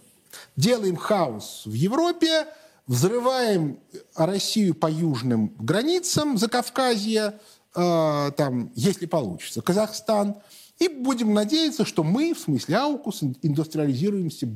делаем 0.55 0.95
хаос 0.95 1.63
в 1.65 1.73
Европе, 1.73 2.47
взрываем 2.87 3.79
Россию 4.15 4.75
по 4.75 4.89
южным 4.89 5.55
границам 5.59 6.37
Закавказья, 6.37 7.39
э, 7.75 8.31
там, 8.37 8.71
если 8.75 9.05
получится, 9.05 9.61
Казахстан, 9.61 10.35
и 10.77 10.87
будем 10.89 11.33
надеяться, 11.33 11.85
что 11.85 12.03
мы, 12.03 12.33
в 12.33 12.39
смысле 12.39 12.77
Аукус, 12.77 13.23
индустриализируемся 13.41 14.47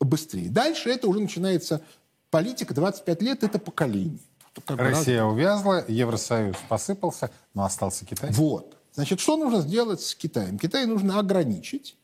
быстрее. 0.00 0.50
Дальше 0.50 0.90
это 0.90 1.08
уже 1.08 1.20
начинается 1.20 1.80
политика, 2.30 2.74
25 2.74 3.22
лет– 3.22 3.42
это 3.44 3.58
поколение. 3.58 4.18
Как 4.64 4.78
Россия 4.78 5.22
раз... 5.22 5.32
увязла, 5.32 5.84
Евросоюз 5.86 6.56
посыпался, 6.68 7.30
но 7.54 7.64
остался 7.64 8.04
Китай. 8.04 8.30
Вот. 8.32 8.76
Значит, 8.94 9.20
что 9.20 9.36
нужно 9.36 9.60
сделать 9.60 10.00
с 10.00 10.14
Китаем? 10.14 10.58
Китай 10.58 10.86
нужно 10.86 11.18
ограничить 11.18 11.96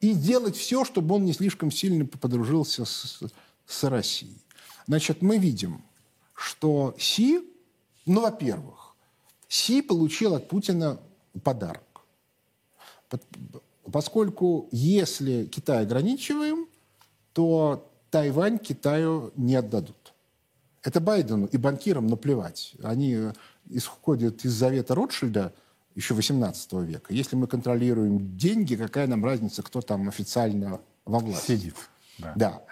и 0.00 0.12
сделать 0.12 0.56
все, 0.56 0.84
чтобы 0.84 1.14
он 1.14 1.24
не 1.24 1.32
слишком 1.32 1.70
сильно 1.70 2.04
подружился 2.04 2.84
с, 2.84 3.22
с 3.68 3.84
Россией. 3.84 4.42
Значит, 4.86 5.22
мы 5.22 5.38
видим, 5.38 5.84
что 6.34 6.96
Си, 6.98 7.40
ну, 8.06 8.22
во-первых, 8.22 8.96
Си 9.48 9.82
получил 9.82 10.34
от 10.34 10.48
Путина 10.48 10.98
подарок. 11.44 11.82
Поскольку 13.92 14.68
если 14.72 15.44
Китай 15.44 15.82
ограничиваем, 15.82 16.66
то 17.32 17.90
Тайвань 18.10 18.58
Китаю 18.58 19.32
не 19.36 19.54
отдадут. 19.56 20.14
Это 20.82 21.00
Байдену 21.00 21.46
и 21.46 21.56
банкирам 21.56 22.06
наплевать. 22.06 22.74
Они 22.82 23.16
исходят 23.68 24.44
из 24.44 24.52
завета 24.52 24.94
Ротшильда 24.94 25.52
еще 25.94 26.14
18 26.14 26.72
века. 26.74 27.12
Если 27.12 27.36
мы 27.36 27.46
контролируем 27.46 28.36
деньги, 28.36 28.76
какая 28.76 29.06
нам 29.06 29.24
разница, 29.24 29.62
кто 29.62 29.80
там 29.80 30.08
официально 30.08 30.80
во 31.04 31.18
власти? 31.18 31.52
Сидит. 31.52 31.74
Да. 32.18 32.32
да. 32.36 32.62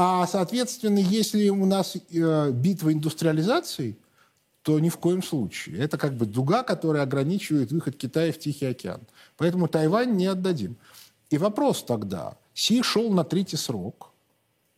А, 0.00 0.28
соответственно, 0.28 1.00
если 1.00 1.48
у 1.48 1.66
нас 1.66 1.96
э, 1.96 2.50
битва 2.52 2.92
индустриализации, 2.92 3.98
то 4.62 4.78
ни 4.78 4.90
в 4.90 4.96
коем 4.98 5.24
случае. 5.24 5.78
Это 5.80 5.98
как 5.98 6.14
бы 6.14 6.24
дуга, 6.24 6.62
которая 6.62 7.02
ограничивает 7.02 7.72
выход 7.72 7.96
Китая 7.96 8.32
в 8.32 8.38
Тихий 8.38 8.66
океан. 8.66 9.00
Поэтому 9.36 9.66
Тайвань 9.66 10.14
не 10.14 10.26
отдадим. 10.26 10.76
И 11.30 11.36
вопрос 11.38 11.82
тогда. 11.82 12.36
Си 12.54 12.80
шел 12.84 13.10
на 13.10 13.24
третий 13.24 13.56
срок 13.56 14.12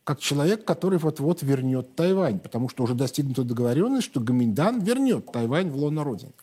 как 0.03 0.19
человек, 0.19 0.65
который 0.65 0.97
вот-вот 0.97 1.43
вернет 1.43 1.95
Тайвань, 1.95 2.39
потому 2.39 2.67
что 2.67 2.81
уже 2.81 2.95
достигнута 2.95 3.43
договоренность, 3.43 4.07
что 4.07 4.21
Гаминьдан 4.21 4.81
вернет 4.81 5.31
Тайвань 5.31 5.69
в 5.69 5.77
лоно 5.77 6.03
Родины. 6.03 6.33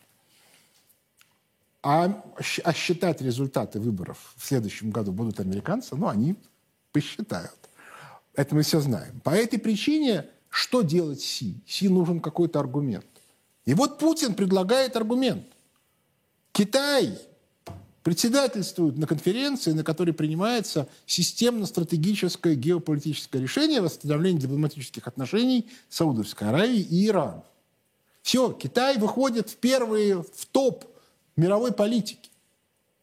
А, 1.83 2.23
а 2.63 2.73
считать 2.73 3.21
результаты 3.21 3.81
выборов 3.81 4.33
в 4.37 4.45
следующем 4.45 4.91
году 4.91 5.11
будут 5.11 5.41
американцы, 5.41 5.97
ну, 5.97 6.07
они 6.07 6.37
посчитают. 6.93 7.68
Это 8.39 8.55
мы 8.55 8.61
все 8.61 8.79
знаем. 8.79 9.19
По 9.19 9.31
этой 9.31 9.59
причине 9.59 10.25
что 10.49 10.81
делать 10.81 11.19
Си? 11.19 11.55
Си 11.67 11.89
нужен 11.89 12.21
какой-то 12.21 12.61
аргумент. 12.61 13.05
И 13.65 13.73
вот 13.73 13.99
Путин 13.99 14.33
предлагает 14.33 14.95
аргумент. 14.95 15.43
Китай 16.53 17.17
председательствует 18.01 18.97
на 18.97 19.07
конференции, 19.07 19.73
на 19.73 19.83
которой 19.83 20.13
принимается 20.13 20.87
системно-стратегическое 21.05 22.55
геополитическое 22.55 23.41
решение 23.41 23.81
восстановления 23.81 24.39
дипломатических 24.39 25.05
отношений 25.05 25.69
Саудовской 25.89 26.47
Аравии 26.47 26.79
и 26.79 27.07
Ирана. 27.07 27.43
Все, 28.21 28.53
Китай 28.53 28.97
выходит 28.99 29.49
в 29.49 29.57
первые, 29.57 30.23
в 30.23 30.45
топ 30.49 30.85
мировой 31.35 31.73
политики. 31.73 32.29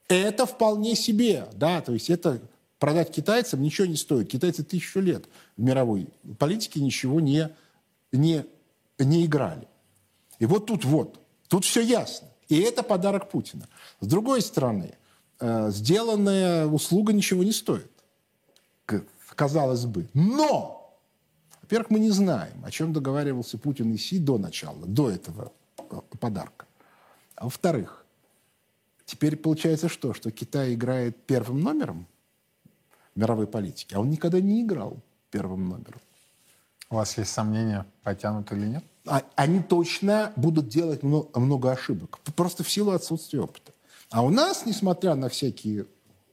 Это 0.08 0.46
вполне 0.46 0.96
себе, 0.96 1.46
да, 1.52 1.82
то 1.82 1.92
есть 1.92 2.08
это 2.08 2.40
продать 2.78 3.10
китайцам 3.12 3.62
ничего 3.62 3.86
не 3.86 3.96
стоит. 3.96 4.28
Китайцы 4.28 4.62
тысячу 4.62 5.00
лет 5.00 5.26
в 5.56 5.62
мировой 5.62 6.08
политике 6.38 6.80
ничего 6.80 7.20
не, 7.20 7.50
не, 8.12 8.44
не 8.98 9.24
играли. 9.24 9.66
И 10.38 10.46
вот 10.46 10.66
тут 10.66 10.84
вот, 10.84 11.18
тут 11.48 11.64
все 11.64 11.80
ясно. 11.80 12.28
И 12.48 12.60
это 12.60 12.82
подарок 12.82 13.30
Путина. 13.30 13.68
С 14.00 14.06
другой 14.06 14.42
стороны, 14.42 14.94
э, 15.40 15.70
сделанная 15.70 16.66
услуга 16.66 17.12
ничего 17.12 17.42
не 17.42 17.52
стоит, 17.52 17.90
казалось 19.34 19.84
бы. 19.84 20.08
Но, 20.14 20.96
во-первых, 21.62 21.90
мы 21.90 21.98
не 21.98 22.10
знаем, 22.10 22.64
о 22.64 22.70
чем 22.70 22.92
договаривался 22.92 23.58
Путин 23.58 23.92
и 23.92 23.96
Си 23.96 24.18
до 24.18 24.38
начала, 24.38 24.86
до 24.86 25.10
этого 25.10 25.52
э, 25.78 26.00
подарка. 26.20 26.66
А 27.34 27.44
во-вторых, 27.44 28.04
теперь 29.04 29.36
получается 29.36 29.88
что? 29.88 30.14
Что 30.14 30.30
Китай 30.30 30.74
играет 30.74 31.16
первым 31.26 31.60
номером 31.60 32.06
мировой 33.16 33.46
политики, 33.46 33.94
а 33.94 34.00
он 34.00 34.10
никогда 34.10 34.40
не 34.40 34.62
играл 34.62 34.98
первым 35.30 35.68
номером. 35.68 36.00
У 36.88 36.94
вас 36.94 37.18
есть 37.18 37.32
сомнения, 37.32 37.84
потянут 38.04 38.52
или 38.52 38.66
нет? 38.66 38.84
А, 39.06 39.22
они 39.34 39.60
точно 39.60 40.32
будут 40.36 40.68
делать 40.68 41.02
много, 41.02 41.38
много 41.40 41.72
ошибок. 41.72 42.20
Просто 42.36 42.62
в 42.62 42.70
силу 42.70 42.92
отсутствия 42.92 43.40
опыта. 43.40 43.72
А 44.10 44.22
у 44.22 44.30
нас, 44.30 44.66
несмотря 44.66 45.16
на 45.16 45.28
всякие 45.28 45.86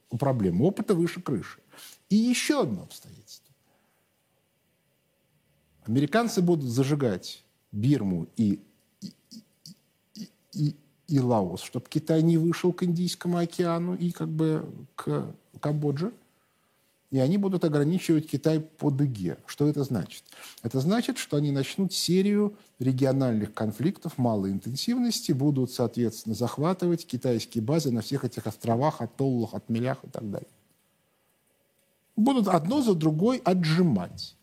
проблемы, 0.09 0.65
опыта 0.65 0.93
выше 0.93 1.21
крыши. 1.21 1.59
И 2.09 2.15
еще 2.15 2.61
одно 2.61 2.83
обстоятельство. 2.83 3.53
Американцы 5.85 6.41
будут 6.41 6.69
зажигать 6.69 7.43
Бирму 7.71 8.27
и, 8.37 8.59
и, 9.01 9.13
и, 10.13 10.29
и, 10.53 10.75
и 11.07 11.19
Лаос, 11.19 11.61
чтобы 11.61 11.87
Китай 11.89 12.21
не 12.21 12.37
вышел 12.37 12.71
к 12.71 12.83
Индийскому 12.83 13.37
океану 13.37 13.95
и 13.95 14.11
как 14.11 14.29
бы 14.29 14.69
к 14.95 15.33
Камбодже 15.59 16.13
и 17.13 17.19
они 17.19 17.37
будут 17.37 17.63
ограничивать 17.63 18.27
Китай 18.27 18.59
по 18.59 18.89
дуге. 18.89 19.37
Что 19.45 19.67
это 19.67 19.83
значит? 19.83 20.23
Это 20.63 20.79
значит, 20.79 21.19
что 21.19 21.37
они 21.37 21.51
начнут 21.51 21.93
серию 21.93 22.57
региональных 22.79 23.53
конфликтов 23.53 24.17
малой 24.17 24.49
интенсивности, 24.49 25.31
будут, 25.31 25.71
соответственно, 25.71 26.33
захватывать 26.33 27.05
китайские 27.05 27.63
базы 27.63 27.91
на 27.91 28.01
всех 28.01 28.25
этих 28.25 28.47
островах, 28.47 28.99
атоллах, 28.99 29.53
отмелях 29.53 29.99
и 30.03 30.07
так 30.07 30.27
далее. 30.27 30.49
Будут 32.15 32.47
одно 32.47 32.81
за 32.81 32.95
другой 32.95 33.37
отжимать. 33.37 34.35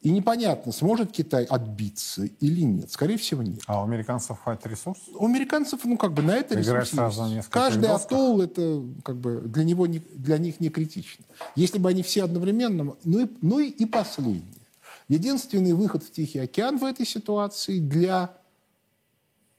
И 0.00 0.10
непонятно, 0.10 0.70
сможет 0.70 1.10
Китай 1.10 1.44
отбиться 1.44 2.24
или 2.24 2.60
нет. 2.60 2.90
Скорее 2.92 3.16
всего, 3.16 3.42
нет. 3.42 3.62
А 3.66 3.82
у 3.82 3.84
американцев 3.84 4.38
хватит 4.38 4.64
ресурс? 4.66 5.00
У 5.12 5.26
американцев, 5.26 5.84
ну, 5.84 5.96
как 5.96 6.12
бы 6.12 6.22
на 6.22 6.36
это 6.36 6.54
ресурс 6.54 6.90
сразу 6.90 7.24
есть. 7.26 7.48
Каждый 7.48 7.90
атолл, 7.90 8.40
это 8.40 8.84
как 9.02 9.16
бы 9.16 9.40
для, 9.40 9.64
него 9.64 9.88
не, 9.88 9.98
для 9.98 10.38
них 10.38 10.60
не 10.60 10.68
критично. 10.68 11.24
Если 11.56 11.78
бы 11.78 11.88
они 11.88 12.04
все 12.04 12.22
одновременно... 12.22 12.94
Ну 13.02 13.24
и, 13.24 13.28
ну 13.42 13.58
и 13.58 13.86
последнее. 13.86 14.44
Единственный 15.08 15.72
выход 15.72 16.04
в 16.04 16.12
Тихий 16.12 16.38
океан 16.38 16.78
в 16.78 16.84
этой 16.84 17.04
ситуации 17.04 17.80
для 17.80 18.36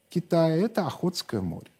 Китая– 0.10 0.56
это 0.66 0.88
Охотское 0.88 1.42
море. 1.42 1.72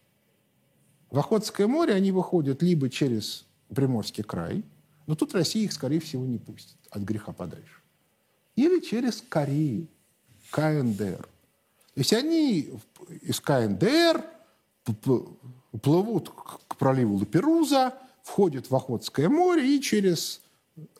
В 1.10 1.18
Охотское 1.18 1.66
море 1.66 1.94
они 1.94 2.12
выходят 2.12 2.62
либо 2.62 2.90
через 2.90 3.46
Приморский 3.74 4.22
край, 4.22 4.64
но 5.06 5.14
тут 5.14 5.34
Россия 5.34 5.64
их, 5.64 5.72
скорее 5.72 6.00
всего, 6.00 6.26
не 6.26 6.38
пустит 6.38 6.76
от 6.90 7.02
греха 7.02 7.32
подальше 7.32 7.79
или 8.56 8.80
через 8.80 9.22
Корею, 9.28 9.88
КНДР. 10.50 11.22
То 11.94 12.00
есть 12.00 12.12
они 12.12 12.72
из 13.22 13.40
КНДР 13.40 14.24
плывут 15.82 16.30
к 16.30 16.76
проливу 16.76 17.16
Лаперуза, 17.16 17.94
входят 18.22 18.70
в 18.70 18.76
Охотское 18.76 19.28
море 19.28 19.76
и 19.76 19.80
через 19.80 20.40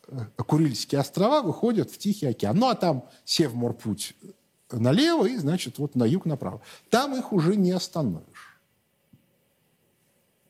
э, 0.08 0.18
Курильские 0.36 1.00
острова 1.00 1.42
выходят 1.42 1.90
в 1.90 1.98
Тихий 1.98 2.26
океан. 2.26 2.56
Ну, 2.56 2.68
а 2.68 2.74
там 2.74 3.04
Севморпуть 3.24 4.14
налево 4.70 5.26
и, 5.26 5.36
значит, 5.36 5.78
вот 5.78 5.94
на 5.94 6.04
юг 6.04 6.26
направо. 6.26 6.60
Там 6.90 7.16
их 7.16 7.32
уже 7.32 7.56
не 7.56 7.72
остановишь. 7.72 8.60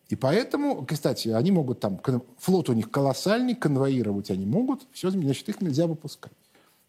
И 0.08 0.16
поэтому, 0.16 0.84
кстати, 0.84 1.28
они 1.28 1.52
могут 1.52 1.80
там, 1.80 2.00
флот 2.38 2.68
у 2.68 2.72
них 2.72 2.90
колоссальный, 2.90 3.54
конвоировать 3.54 4.30
они 4.30 4.44
могут, 4.44 4.86
все, 4.92 5.10
значит, 5.10 5.48
их 5.48 5.60
нельзя 5.60 5.86
выпускать. 5.86 6.32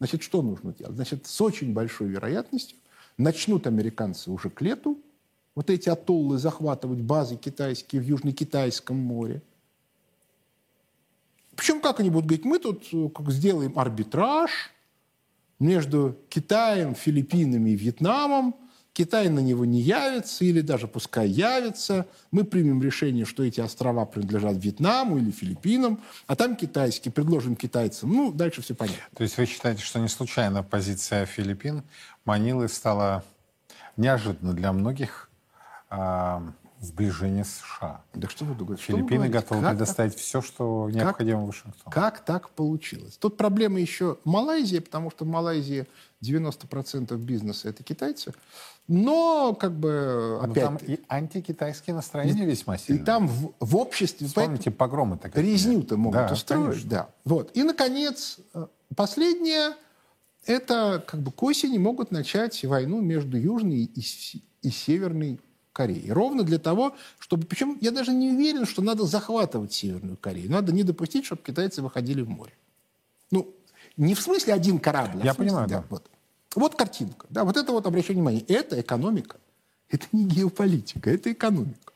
Значит, 0.01 0.23
что 0.23 0.41
нужно 0.41 0.73
делать? 0.73 0.95
Значит, 0.95 1.27
с 1.27 1.41
очень 1.41 1.73
большой 1.73 2.07
вероятностью 2.07 2.75
начнут 3.19 3.67
американцы 3.67 4.31
уже 4.31 4.49
к 4.49 4.59
лету 4.59 4.99
вот 5.53 5.69
эти 5.69 5.89
атоллы 5.89 6.39
захватывать, 6.39 7.01
базы 7.01 7.35
китайские 7.35 8.01
в 8.01 8.05
Южно-Китайском 8.05 8.97
море. 8.97 9.43
Причем 11.55 11.81
как 11.81 11.99
они 11.99 12.09
будут 12.09 12.25
говорить, 12.25 12.45
мы 12.45 12.57
тут 12.57 12.87
э, 12.91 13.09
как 13.09 13.29
сделаем 13.29 13.77
арбитраж 13.77 14.71
между 15.59 16.17
Китаем, 16.29 16.95
Филиппинами 16.95 17.69
и 17.69 17.75
Вьетнамом, 17.75 18.55
Китай 18.93 19.29
на 19.29 19.39
него 19.39 19.63
не 19.63 19.79
явится, 19.79 20.43
или 20.43 20.59
даже 20.61 20.87
пускай 20.87 21.27
явится, 21.27 22.05
мы 22.31 22.43
примем 22.43 22.83
решение, 22.83 23.25
что 23.25 23.43
эти 23.43 23.61
острова 23.61 24.05
принадлежат 24.05 24.57
Вьетнаму 24.57 25.17
или 25.17 25.31
Филиппинам, 25.31 26.01
а 26.27 26.35
там 26.35 26.57
китайские, 26.57 27.11
предложим 27.13 27.55
китайцам. 27.55 28.11
Ну, 28.11 28.31
дальше 28.33 28.61
все 28.61 28.75
понятно. 28.75 29.01
То 29.15 29.23
есть 29.23 29.37
вы 29.37 29.45
считаете, 29.45 29.81
что 29.81 29.99
не 29.99 30.09
случайно 30.09 30.61
позиция 30.61 31.25
Филиппин, 31.25 31.83
Манилы 32.25 32.67
стала 32.67 33.23
неожиданно 33.95 34.53
для 34.53 34.73
многих 34.73 35.29
а, 35.89 36.43
сближение 36.81 37.45
с 37.45 37.61
США. 37.61 38.01
Да 38.13 38.27
что 38.27 38.43
вы 38.43 38.55
думаете? 38.55 38.83
Филиппины 38.83 39.25
что 39.25 39.33
готовы 39.33 39.61
как 39.61 39.71
предоставить 39.71 40.13
так? 40.13 40.21
все, 40.21 40.41
что 40.41 40.89
необходимо 40.91 41.39
как, 41.39 41.47
Вашингтону. 41.47 41.91
Как 41.91 42.25
так 42.25 42.49
получилось? 42.49 43.17
Тут 43.17 43.37
проблема 43.37 43.79
еще 43.79 44.17
Малайзия, 44.25 44.81
потому 44.81 45.11
что 45.11 45.23
в 45.23 45.27
Малайзии 45.27 45.87
90% 46.23 47.15
бизнеса 47.17 47.69
это 47.69 47.83
китайцы. 47.83 48.33
Но 48.87 49.53
как 49.53 49.73
бы 49.73 50.39
опять... 50.41 50.55
Но 50.55 50.77
там 50.77 50.77
и 50.87 50.99
антикитайские 51.07 51.95
настроения 51.95 52.43
и, 52.43 52.47
весьма 52.47 52.77
сильные. 52.77 53.03
И 53.03 53.05
там 53.05 53.27
в, 53.27 53.53
в 53.59 53.77
обществе... 53.77 54.27
Вспомните 54.27 54.71
погромы 54.71 55.17
такие. 55.17 55.43
Резню-то 55.43 55.97
могут 55.97 56.27
да, 56.27 56.33
устроить. 56.33 56.65
Конечно. 56.65 56.89
Да. 56.89 57.09
Вот. 57.23 57.51
И, 57.55 57.63
наконец, 57.63 58.39
э, 58.53 58.67
последнее. 58.95 59.75
Это 60.47 61.03
как 61.05 61.21
бы 61.21 61.31
к 61.31 61.43
осени 61.43 61.77
могут 61.77 62.09
начать 62.09 62.65
войну 62.65 62.99
между 62.99 63.37
Южной 63.37 63.83
и, 63.83 64.03
и 64.63 64.69
Северной 64.71 65.39
Кореи. 65.81 66.09
Ровно 66.09 66.43
для 66.43 66.59
того, 66.59 66.95
чтобы... 67.17 67.47
Причем 67.47 67.77
я 67.81 67.91
даже 67.91 68.13
не 68.13 68.29
уверен, 68.29 68.65
что 68.65 68.83
надо 68.83 69.05
захватывать 69.05 69.73
Северную 69.73 70.15
Корею. 70.15 70.51
Надо 70.51 70.71
не 70.71 70.83
допустить, 70.83 71.25
чтобы 71.25 71.41
китайцы 71.41 71.81
выходили 71.81 72.21
в 72.21 72.29
море. 72.29 72.53
Ну, 73.31 73.55
не 73.97 74.13
в 74.13 74.21
смысле 74.21 74.53
один 74.53 74.77
корабль. 74.77 75.21
А 75.21 75.25
я 75.25 75.33
смысле, 75.33 75.49
понимаю, 75.49 75.67
да. 75.67 75.83
Вот. 75.89 76.03
вот 76.55 76.75
картинка. 76.75 77.25
Да, 77.31 77.45
вот 77.45 77.57
это 77.57 77.71
вот 77.71 77.87
обращение 77.87 78.21
внимания. 78.21 78.43
Это 78.47 78.79
экономика. 78.79 79.37
Это 79.89 80.05
не 80.11 80.25
геополитика, 80.25 81.09
это 81.09 81.31
экономика. 81.31 81.93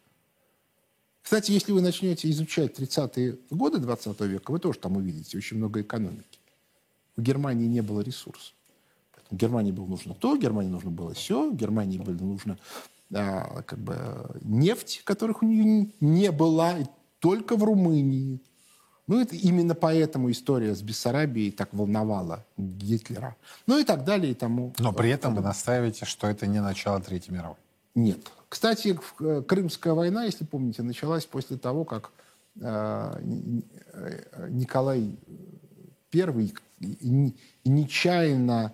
Кстати, 1.21 1.51
если 1.51 1.71
вы 1.71 1.81
начнете 1.81 2.29
изучать 2.31 2.79
30-е 2.79 3.37
годы 3.51 3.77
20 3.77 4.19
века, 4.21 4.51
вы 4.51 4.59
тоже 4.59 4.79
там 4.79 4.97
увидите 4.97 5.37
очень 5.37 5.57
много 5.57 5.81
экономики. 5.81 6.39
У 7.17 7.21
Германии 7.21 7.67
не 7.67 7.81
было 7.81 8.01
ресурсов. 8.01 8.53
Германии 9.31 9.71
было 9.71 9.85
нужно 9.85 10.13
то, 10.13 10.35
Германии 10.37 10.69
нужно 10.69 10.91
было 10.91 11.13
все, 11.13 11.51
Германии 11.51 11.97
было 11.97 12.13
нужно 12.13 12.57
как 13.11 13.77
бы 13.79 13.95
нефть, 14.41 15.01
которых 15.03 15.43
у 15.43 15.45
нее 15.45 15.91
не 15.99 16.31
было, 16.31 16.75
только 17.19 17.55
в 17.55 17.63
Румынии. 17.63 18.41
Ну, 19.07 19.21
это 19.21 19.35
именно 19.35 19.75
поэтому 19.75 20.31
история 20.31 20.73
с 20.73 20.81
Бессарабией 20.81 21.51
так 21.51 21.69
волновала 21.73 22.43
Гитлера. 22.57 23.35
Ну 23.67 23.77
и 23.77 23.83
так 23.83 24.03
далее 24.03 24.31
и 24.31 24.35
тому. 24.35 24.73
Но 24.79 24.93
при 24.93 25.11
этом 25.11 25.35
вы 25.35 25.41
настаиваете, 25.41 26.05
что 26.05 26.27
это 26.27 26.47
не 26.47 26.59
начало 26.59 26.99
Третьей 27.01 27.33
мировой. 27.33 27.57
Нет. 27.93 28.19
Кстати, 28.49 28.99
э, 29.19 29.43
Крымская 29.47 29.93
война, 29.93 30.23
если 30.25 30.43
помните, 30.43 30.81
началась 30.81 31.25
после 31.25 31.57
того, 31.57 31.85
как 31.85 32.11
э, 32.59 33.21
Николай 34.49 35.15
I 36.13 36.53
нечаянно 37.63 38.73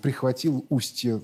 прихватил 0.00 0.64
устье 0.68 1.22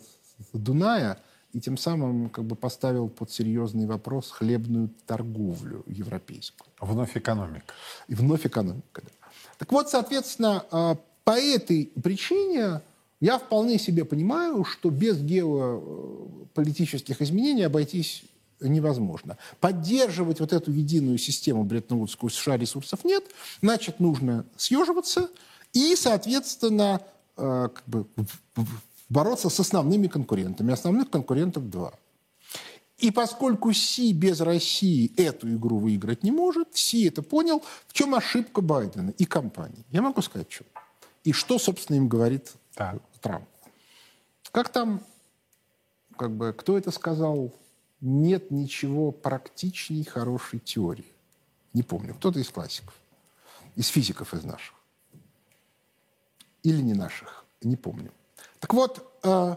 Дуная 0.52 1.18
и 1.52 1.60
тем 1.60 1.76
самым 1.76 2.28
как 2.28 2.44
бы 2.44 2.56
поставил 2.56 3.08
под 3.08 3.30
серьезный 3.30 3.86
вопрос 3.86 4.30
хлебную 4.30 4.90
торговлю 5.06 5.82
европейскую. 5.86 6.68
Вновь 6.80 7.16
экономика. 7.16 7.74
И 8.06 8.14
вновь 8.14 8.46
экономика, 8.46 9.02
да. 9.02 9.28
Так 9.58 9.72
вот, 9.72 9.90
соответственно, 9.90 10.64
а, 10.70 10.96
по 11.24 11.32
этой 11.32 11.90
причине 12.02 12.80
я 13.20 13.38
вполне 13.38 13.78
себе 13.78 14.04
понимаю, 14.04 14.64
что 14.64 14.90
без 14.90 15.20
геополитических 15.20 17.20
изменений 17.20 17.64
обойтись 17.64 18.24
невозможно. 18.60 19.36
Поддерживать 19.60 20.40
вот 20.40 20.52
эту 20.52 20.70
единую 20.70 21.18
систему 21.18 21.64
Бреттон-Вудскую 21.64 22.30
США 22.30 22.56
ресурсов 22.56 23.04
нет, 23.04 23.24
значит, 23.62 24.00
нужно 24.00 24.44
съеживаться 24.56 25.28
и, 25.72 25.94
соответственно, 25.96 27.00
а, 27.36 27.68
как 27.68 27.84
бы 27.86 28.06
бороться 29.08 29.48
с 29.48 29.60
основными 29.60 30.06
конкурентами. 30.06 30.72
Основных 30.72 31.10
конкурентов 31.10 31.68
два. 31.68 31.94
И 32.98 33.12
поскольку 33.12 33.72
Си 33.72 34.12
без 34.12 34.40
России 34.40 35.12
эту 35.16 35.54
игру 35.54 35.78
выиграть 35.78 36.24
не 36.24 36.32
может, 36.32 36.76
Си 36.76 37.06
это 37.06 37.22
понял, 37.22 37.62
в 37.86 37.92
чем 37.92 38.14
ошибка 38.14 38.60
Байдена 38.60 39.10
и 39.10 39.24
компании. 39.24 39.84
Я 39.90 40.02
могу 40.02 40.20
сказать, 40.20 40.50
что. 40.50 40.64
И 41.22 41.32
что, 41.32 41.58
собственно, 41.58 41.96
им 41.96 42.08
говорит 42.08 42.52
так. 42.74 43.00
Трамп. 43.20 43.48
Как 44.50 44.68
там, 44.70 45.02
как 46.16 46.36
бы, 46.36 46.52
кто 46.52 46.78
это 46.78 46.90
сказал? 46.90 47.54
Нет 48.00 48.50
ничего 48.50 49.10
практичней 49.12 50.04
хорошей 50.04 50.60
теории. 50.60 51.12
Не 51.72 51.82
помню, 51.82 52.14
кто-то 52.14 52.38
из 52.38 52.48
классиков, 52.48 52.94
из 53.76 53.88
физиков 53.88 54.34
из 54.34 54.44
наших. 54.44 54.74
Или 56.62 56.80
не 56.80 56.94
наших, 56.94 57.44
не 57.60 57.76
помню. 57.76 58.12
Так 58.60 58.74
вот, 58.74 59.18
э, 59.22 59.56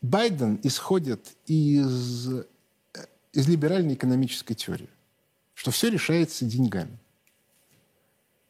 Байден 0.00 0.60
исходит 0.62 1.26
из, 1.46 2.28
э, 2.28 2.44
из 3.32 3.48
либеральной 3.48 3.94
экономической 3.94 4.54
теории, 4.54 4.88
что 5.54 5.70
все 5.70 5.90
решается 5.90 6.44
деньгами. 6.44 6.98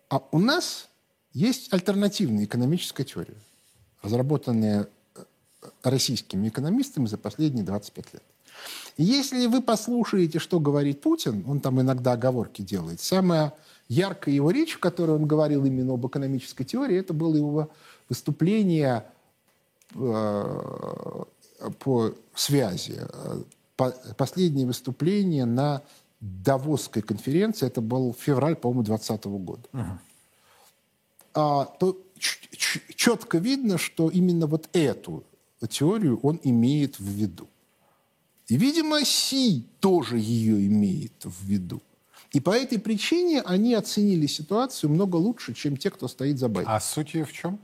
А 0.09 0.23
у 0.31 0.39
нас 0.39 0.89
есть 1.33 1.73
альтернативная 1.73 2.45
экономическая 2.45 3.05
теория, 3.05 3.37
разработанная 4.03 4.89
э, 5.15 5.25
российскими 5.83 6.49
экономистами 6.49 7.07
за 7.07 7.19
последние 7.19 7.65
25 7.65 8.15
лет. 8.15 8.23
Если 8.99 9.47
вы 9.47 9.63
послушаете, 9.63 10.39
что 10.39 10.61
говорит 10.61 11.01
Путин, 11.01 11.45
он 11.49 11.61
там 11.61 11.81
иногда 11.81 12.13
оговорки 12.13 12.63
делает, 12.63 13.01
самая 13.01 13.55
яркая 13.89 14.35
его 14.35 14.51
речь, 14.51 14.75
в 14.75 14.81
которой 14.81 15.17
он 15.17 15.27
говорил 15.27 15.65
именно 15.65 15.95
об 15.95 16.07
экономической 16.07 16.65
теории, 16.65 16.99
это 16.99 17.13
было 17.13 17.37
его 17.37 17.71
выступление 18.09 19.05
э, 19.95 21.25
по 21.79 22.15
связи. 22.35 23.01
Последнее 24.17 24.67
выступление 24.67 25.45
на 25.45 25.83
Давосской 26.21 27.03
конференции, 27.03 27.67
это 27.67 27.81
был 27.81 28.15
февраль, 28.15 28.55
по-моему, 28.55 28.85
2020 28.85 29.25
года. 29.45 29.69
Угу. 29.73 29.99
А, 31.35 31.65
то 31.65 31.99
четко 32.19 33.39
видно, 33.39 33.79
что 33.79 34.09
именно 34.09 34.47
вот 34.47 34.69
эту 34.73 35.25
теорию 35.69 36.21
он 36.23 36.41
имеет 36.45 36.99
в 36.99 37.05
виду. 37.05 37.49
И, 38.49 38.57
видимо, 38.57 39.05
Си 39.05 39.67
тоже 39.81 40.19
ее 40.19 40.67
имеет 40.67 41.25
в 41.25 41.45
виду. 41.45 41.81
И 42.33 42.41
по 42.41 42.51
этой 42.51 42.79
причине 42.79 43.43
они 43.43 43.75
оценили 43.75 44.27
ситуацию 44.27 44.91
много 44.91 45.17
лучше, 45.17 45.53
чем 45.53 45.77
те, 45.77 45.91
кто 45.91 46.09
стоит 46.09 46.39
за 46.39 46.49
Байденом. 46.49 46.77
А 46.77 46.81
суть 46.81 47.15
ее 47.15 47.25
в 47.25 47.33
чем? 47.33 47.59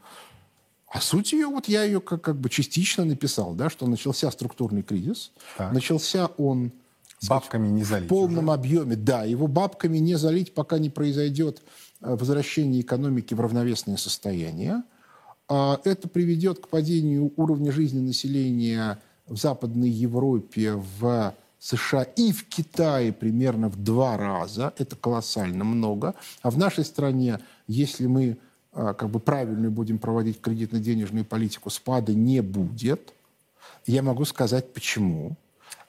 А 0.91 1.01
суть 1.01 1.33
ее, 1.33 1.47
вот 1.47 1.69
я 1.69 1.85
ее 1.85 2.01
как, 2.01 2.23
как 2.23 2.37
бы 2.37 2.49
частично 2.49 3.05
написал, 3.05 3.55
да, 3.55 3.69
что 3.71 3.87
начался 3.87 4.31
структурный 4.31 4.83
кризис. 4.83 5.33
Так. 5.57 5.73
Начался 5.73 6.27
он 6.39 6.73
бабками 7.29 7.69
не 7.69 7.85
залить. 7.85 8.07
В 8.07 8.09
полном 8.09 8.45
уже. 8.45 8.55
объеме, 8.55 8.97
да. 8.97 9.25
Его 9.25 9.47
бабками 9.47 9.99
не 9.99 10.15
залить, 10.17 10.55
пока 10.55 10.79
не 10.79 10.89
произойдет 10.91 11.63
э, 12.01 12.15
возвращение 12.15 12.83
экономики 12.83 13.35
в 13.35 13.41
равновесное 13.41 13.97
состояние. 13.97 14.83
А 15.49 15.81
это 15.85 16.09
приведет 16.09 16.61
к 16.61 16.69
падению 16.69 17.33
уровня 17.37 17.73
жизни 17.73 18.01
населения 18.01 18.99
в 19.27 19.37
Западной 19.37 19.91
Европе, 19.91 20.75
в 20.75 21.35
США 21.59 22.03
и 22.03 22.33
в 22.33 22.45
Китае 22.49 23.13
примерно 23.13 23.69
в 23.69 23.77
два 23.83 24.17
раза. 24.17 24.73
Это 24.79 24.97
колоссально 24.97 25.65
много. 25.65 26.15
А 26.43 26.51
в 26.51 26.59
нашей 26.59 26.85
стране, 26.85 27.41
если 27.67 28.07
мы 28.07 28.39
а, 28.73 28.95
как 28.95 29.11
бы 29.11 29.19
правильную 29.19 29.71
будем 29.71 29.99
проводить 29.99 30.41
кредитно-денежную 30.41 31.25
политику, 31.25 31.71
спада 31.71 32.15
не 32.15 32.41
будет. 32.41 33.13
Я 33.87 34.03
могу 34.03 34.25
сказать, 34.25 34.73
почему. 34.73 35.37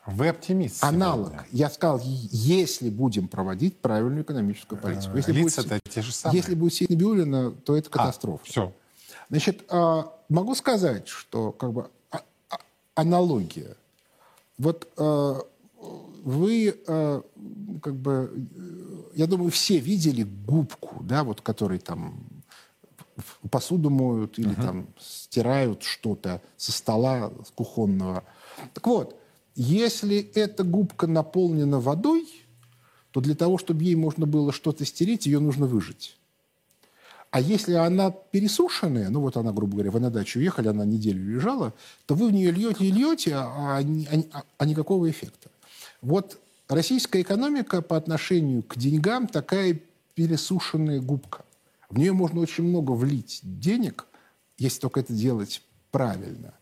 Вы 0.05 0.29
оптимист. 0.29 0.83
Аналог. 0.83 1.27
Сегодня. 1.27 1.47
Я 1.51 1.69
сказал, 1.69 2.01
если 2.03 2.89
будем 2.89 3.27
проводить 3.27 3.77
правильную 3.77 4.23
экономическую 4.23 4.79
политику. 4.79 5.15
Если 5.17 5.31
Лица 5.33 5.61
будет, 5.61 5.83
те 5.83 6.01
же 6.01 6.11
самые. 6.11 6.37
Если 6.37 6.55
будет 6.55 6.73
сеть 6.73 6.89
Набиулина, 6.89 7.51
то 7.51 7.77
это 7.77 7.89
а, 7.89 7.91
катастрофа. 7.91 8.41
А, 8.43 8.49
все. 8.49 8.73
Значит, 9.29 9.69
могу 10.29 10.55
сказать, 10.55 11.07
что 11.07 11.51
как 11.51 11.73
бы 11.73 11.89
а, 12.09 12.21
аналогия. 12.95 13.75
Вот 14.57 14.87
вы 16.23 16.75
как 17.81 17.95
бы, 17.95 18.47
я 19.15 19.27
думаю, 19.27 19.51
все 19.51 19.79
видели 19.79 20.23
губку, 20.23 21.03
да, 21.03 21.23
вот 21.23 21.41
который 21.41 21.79
там 21.79 22.23
посуду 23.49 23.89
моют 23.89 24.39
или 24.39 24.51
uh-huh. 24.51 24.61
там 24.61 24.87
стирают 24.99 25.83
что-то 25.83 26.41
со 26.57 26.71
стола 26.71 27.31
кухонного. 27.55 28.23
Так 28.73 28.87
вот, 28.87 29.19
если 29.55 30.19
эта 30.35 30.63
губка 30.63 31.07
наполнена 31.07 31.79
водой, 31.79 32.27
то 33.11 33.21
для 33.21 33.35
того, 33.35 33.57
чтобы 33.57 33.83
ей 33.83 33.95
можно 33.95 34.25
было 34.25 34.51
что-то 34.51 34.85
стереть, 34.85 35.25
ее 35.25 35.39
нужно 35.39 35.65
выжать. 35.65 36.15
А 37.31 37.41
если 37.41 37.73
она 37.73 38.09
пересушенная, 38.11 39.09
ну 39.09 39.21
вот 39.21 39.37
она, 39.37 39.51
грубо 39.51 39.73
говоря, 39.73 39.91
вы 39.91 39.99
на 39.99 40.09
дачу 40.09 40.39
уехали, 40.39 40.67
она 40.67 40.83
неделю 40.83 41.35
лежала, 41.35 41.73
то 42.05 42.15
вы 42.15 42.29
в 42.29 42.31
нее 42.31 42.51
льете 42.51 42.85
и 42.85 42.91
льете, 42.91 43.35
а, 43.35 43.79
а, 43.79 44.43
а 44.57 44.65
никакого 44.65 45.09
эффекта. 45.09 45.49
Вот 46.01 46.39
российская 46.67 47.21
экономика 47.21 47.81
по 47.81 47.97
отношению 47.97 48.63
к 48.63 48.77
деньгам 48.77 49.27
такая 49.27 49.79
пересушенная 50.15 51.01
губка. 51.01 51.45
В 51.89 51.97
нее 51.97 52.13
можно 52.13 52.41
очень 52.41 52.63
много 52.63 52.91
влить 52.91 53.39
денег, 53.43 54.05
если 54.57 54.81
только 54.81 54.99
это 54.99 55.13
делать 55.13 55.61
правильно 55.91 56.53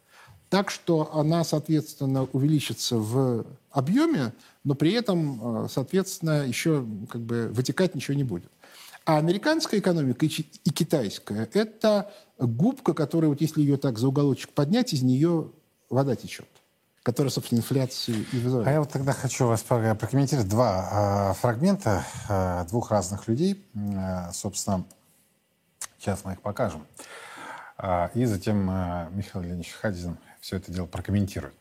так 0.49 0.69
что 0.69 1.13
она, 1.13 1.43
соответственно, 1.43 2.23
увеличится 2.31 2.97
в 2.97 3.45
объеме, 3.71 4.33
но 4.63 4.75
при 4.75 4.93
этом, 4.93 5.65
э, 5.65 5.67
соответственно, 5.69 6.45
еще 6.47 6.85
как 7.09 7.21
бы 7.21 7.49
вытекать 7.51 7.95
ничего 7.95 8.15
не 8.15 8.23
будет. 8.23 8.51
А 9.05 9.17
американская 9.17 9.79
экономика 9.79 10.25
и 10.25 10.69
китайская– 10.69 11.49
это 11.53 12.11
губка, 12.37 12.93
которая, 12.93 13.29
вот 13.29 13.41
если 13.41 13.61
ее 13.61 13.77
так 13.77 13.97
за 13.97 14.07
уголочек 14.07 14.49
поднять, 14.51 14.93
из 14.93 15.01
нее 15.01 15.51
вода 15.89 16.15
течет 16.15 16.47
которая, 17.07 17.31
собственно, 17.31 17.59
инфляцию 17.59 18.25
и 18.33 18.37
вызывает. 18.37 18.67
А 18.67 18.71
я 18.71 18.79
вот 18.81 18.91
тогда 18.91 19.13
хочу 19.13 19.47
вас 19.47 19.61
прокомментировать 19.61 20.49
два 20.49 21.29
э, 21.31 21.39
фрагмента 21.39 22.03
э, 22.27 22.65
двух 22.67 22.91
разных 22.91 23.29
людей. 23.29 23.65
Э, 23.75 24.29
собственно, 24.33 24.83
сейчас 25.97 26.25
мы 26.25 26.33
их 26.33 26.41
покажем. 26.41 26.85
Э, 27.77 28.09
и 28.13 28.25
затем 28.25 28.69
э, 28.69 29.07
Михаил 29.11 29.45
Леонидович 29.45 29.71
Хадзин 29.79 30.17
все 30.41 30.57
это 30.57 30.69
дело 30.69 30.85
прокомментирует. 30.85 31.53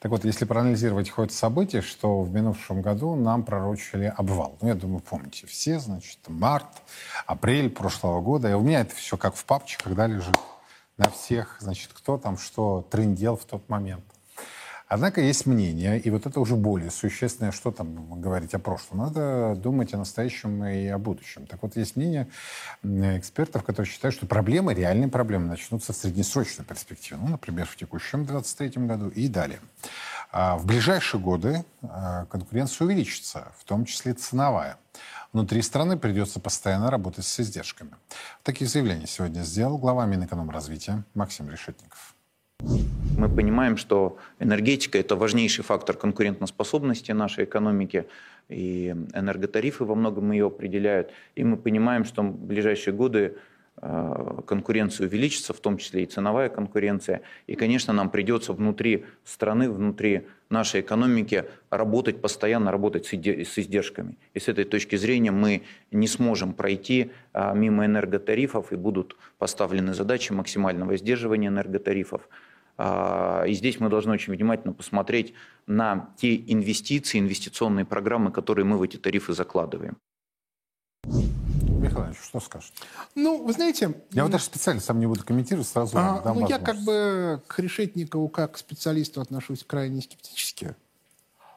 Так 0.00 0.10
вот, 0.10 0.26
если 0.26 0.44
проанализировать 0.44 1.08
ход 1.08 1.32
событий, 1.32 1.80
что 1.80 2.20
в 2.20 2.30
минувшем 2.30 2.82
году 2.82 3.14
нам 3.14 3.42
пророчили 3.42 4.12
обвал. 4.14 4.58
Ну, 4.60 4.68
я 4.68 4.74
думаю, 4.74 5.00
помните 5.00 5.46
все, 5.46 5.78
значит, 5.78 6.18
март, 6.28 6.82
апрель 7.24 7.70
прошлого 7.70 8.20
года. 8.20 8.50
И 8.50 8.52
у 8.52 8.60
меня 8.60 8.82
это 8.82 8.94
все 8.94 9.16
как 9.16 9.34
в 9.34 9.46
папче, 9.46 9.78
когда 9.82 10.06
лежит 10.06 10.36
на 10.98 11.08
всех, 11.08 11.56
значит, 11.58 11.90
кто 11.94 12.18
там 12.18 12.36
что 12.36 12.86
трындел 12.90 13.38
в 13.38 13.46
тот 13.46 13.66
момент. 13.70 14.04
Однако 14.90 15.20
есть 15.20 15.46
мнение, 15.46 16.00
и 16.00 16.10
вот 16.10 16.26
это 16.26 16.40
уже 16.40 16.56
более 16.56 16.90
существенное, 16.90 17.52
что 17.52 17.70
там 17.70 18.20
говорить 18.20 18.54
о 18.54 18.58
прошлом. 18.58 18.98
Надо 18.98 19.54
думать 19.54 19.94
о 19.94 19.98
настоящем 19.98 20.64
и 20.64 20.88
о 20.88 20.98
будущем. 20.98 21.46
Так 21.46 21.62
вот, 21.62 21.76
есть 21.76 21.94
мнение 21.94 22.28
экспертов, 22.82 23.62
которые 23.62 23.88
считают, 23.88 24.16
что 24.16 24.26
проблемы, 24.26 24.74
реальные 24.74 25.06
проблемы, 25.06 25.46
начнутся 25.46 25.92
в 25.92 25.96
среднесрочной 25.96 26.64
перспективе. 26.64 27.20
Ну, 27.22 27.28
например, 27.28 27.66
в 27.66 27.76
текущем 27.76 28.26
2023 28.26 28.84
году 28.84 29.08
и 29.10 29.28
далее. 29.28 29.60
А 30.32 30.56
в 30.56 30.66
ближайшие 30.66 31.20
годы 31.20 31.64
а, 31.82 32.26
конкуренция 32.26 32.86
увеличится, 32.86 33.52
в 33.58 33.64
том 33.64 33.84
числе 33.84 34.14
ценовая. 34.14 34.76
Внутри 35.32 35.62
страны 35.62 35.98
придется 35.98 36.40
постоянно 36.40 36.90
работать 36.90 37.24
с 37.24 37.38
издержками. 37.38 37.92
Такие 38.42 38.68
заявления 38.68 39.06
сегодня 39.06 39.42
сделал 39.42 39.78
глава 39.78 40.04
Минэкономразвития 40.06 41.04
Максим 41.14 41.48
Решетников. 41.48 42.16
Мы 42.62 43.28
понимаем, 43.28 43.76
что 43.76 44.16
энергетика– 44.38 44.98
это 45.00 45.16
важнейший 45.16 45.64
фактор 45.64 45.96
конкурентоспособности 45.96 47.12
нашей 47.12 47.44
экономики, 47.44 48.06
и 48.48 48.94
энерготарифы 49.14 49.84
во 49.84 49.94
многом 49.94 50.32
ее 50.32 50.46
определяют. 50.46 51.10
И 51.36 51.44
мы 51.44 51.56
понимаем, 51.56 52.04
что 52.04 52.22
в 52.22 52.38
ближайшие 52.38 52.94
годы 52.94 53.36
э, 53.80 54.40
конкуренция 54.46 55.06
увеличится, 55.06 55.52
в 55.52 55.60
том 55.60 55.78
числе 55.78 56.02
и 56.02 56.06
ценовая 56.06 56.48
конкуренция. 56.48 57.20
И, 57.46 57.54
конечно, 57.54 57.92
нам 57.92 58.10
придется 58.10 58.52
внутри 58.52 59.04
страны, 59.24 59.70
внутри 59.70 60.26
нашей 60.48 60.80
экономики 60.80 61.44
работать 61.70 62.20
постоянно, 62.20 62.72
работать 62.72 63.06
с 63.06 63.58
издержками. 63.58 64.16
И 64.34 64.40
с 64.40 64.48
этой 64.48 64.64
точки 64.64 64.96
зрения 64.96 65.30
мы 65.30 65.62
не 65.90 66.08
сможем 66.08 66.54
пройти 66.54 67.10
э, 67.32 67.54
мимо 67.54 67.84
энерготарифов, 67.84 68.72
и 68.72 68.76
будут 68.76 69.16
поставлены 69.38 69.94
задачи 69.94 70.32
максимального 70.32 70.96
сдерживания 70.96 71.48
энерготарифов. 71.48 72.28
А, 72.76 73.44
и 73.44 73.52
здесь 73.54 73.80
мы 73.80 73.88
должны 73.88 74.12
очень 74.12 74.32
внимательно 74.32 74.72
посмотреть 74.72 75.34
на 75.66 76.14
те 76.16 76.34
инвестиции, 76.34 77.18
инвестиционные 77.18 77.84
программы, 77.84 78.32
которые 78.32 78.64
мы 78.64 78.78
в 78.78 78.82
эти 78.82 78.96
тарифы 78.96 79.32
закладываем. 79.32 79.96
Михаил 81.04 82.14
что 82.14 82.40
скажете? 82.40 82.74
Ну, 83.14 83.42
вы 83.42 83.52
знаете... 83.52 83.94
Я 84.12 84.22
вот 84.24 84.32
даже 84.32 84.44
специально 84.44 84.80
сам 84.80 85.00
не 85.00 85.06
буду 85.06 85.24
комментировать, 85.24 85.66
сразу 85.66 85.96
а, 85.96 86.22
Ну, 86.34 86.46
я 86.48 86.58
как 86.58 86.76
бы 86.82 87.42
к 87.46 87.58
Решетникову 87.58 88.28
как 88.28 88.52
к 88.52 88.58
специалисту 88.58 89.20
отношусь 89.20 89.64
крайне 89.64 90.02
скептически. 90.02 90.76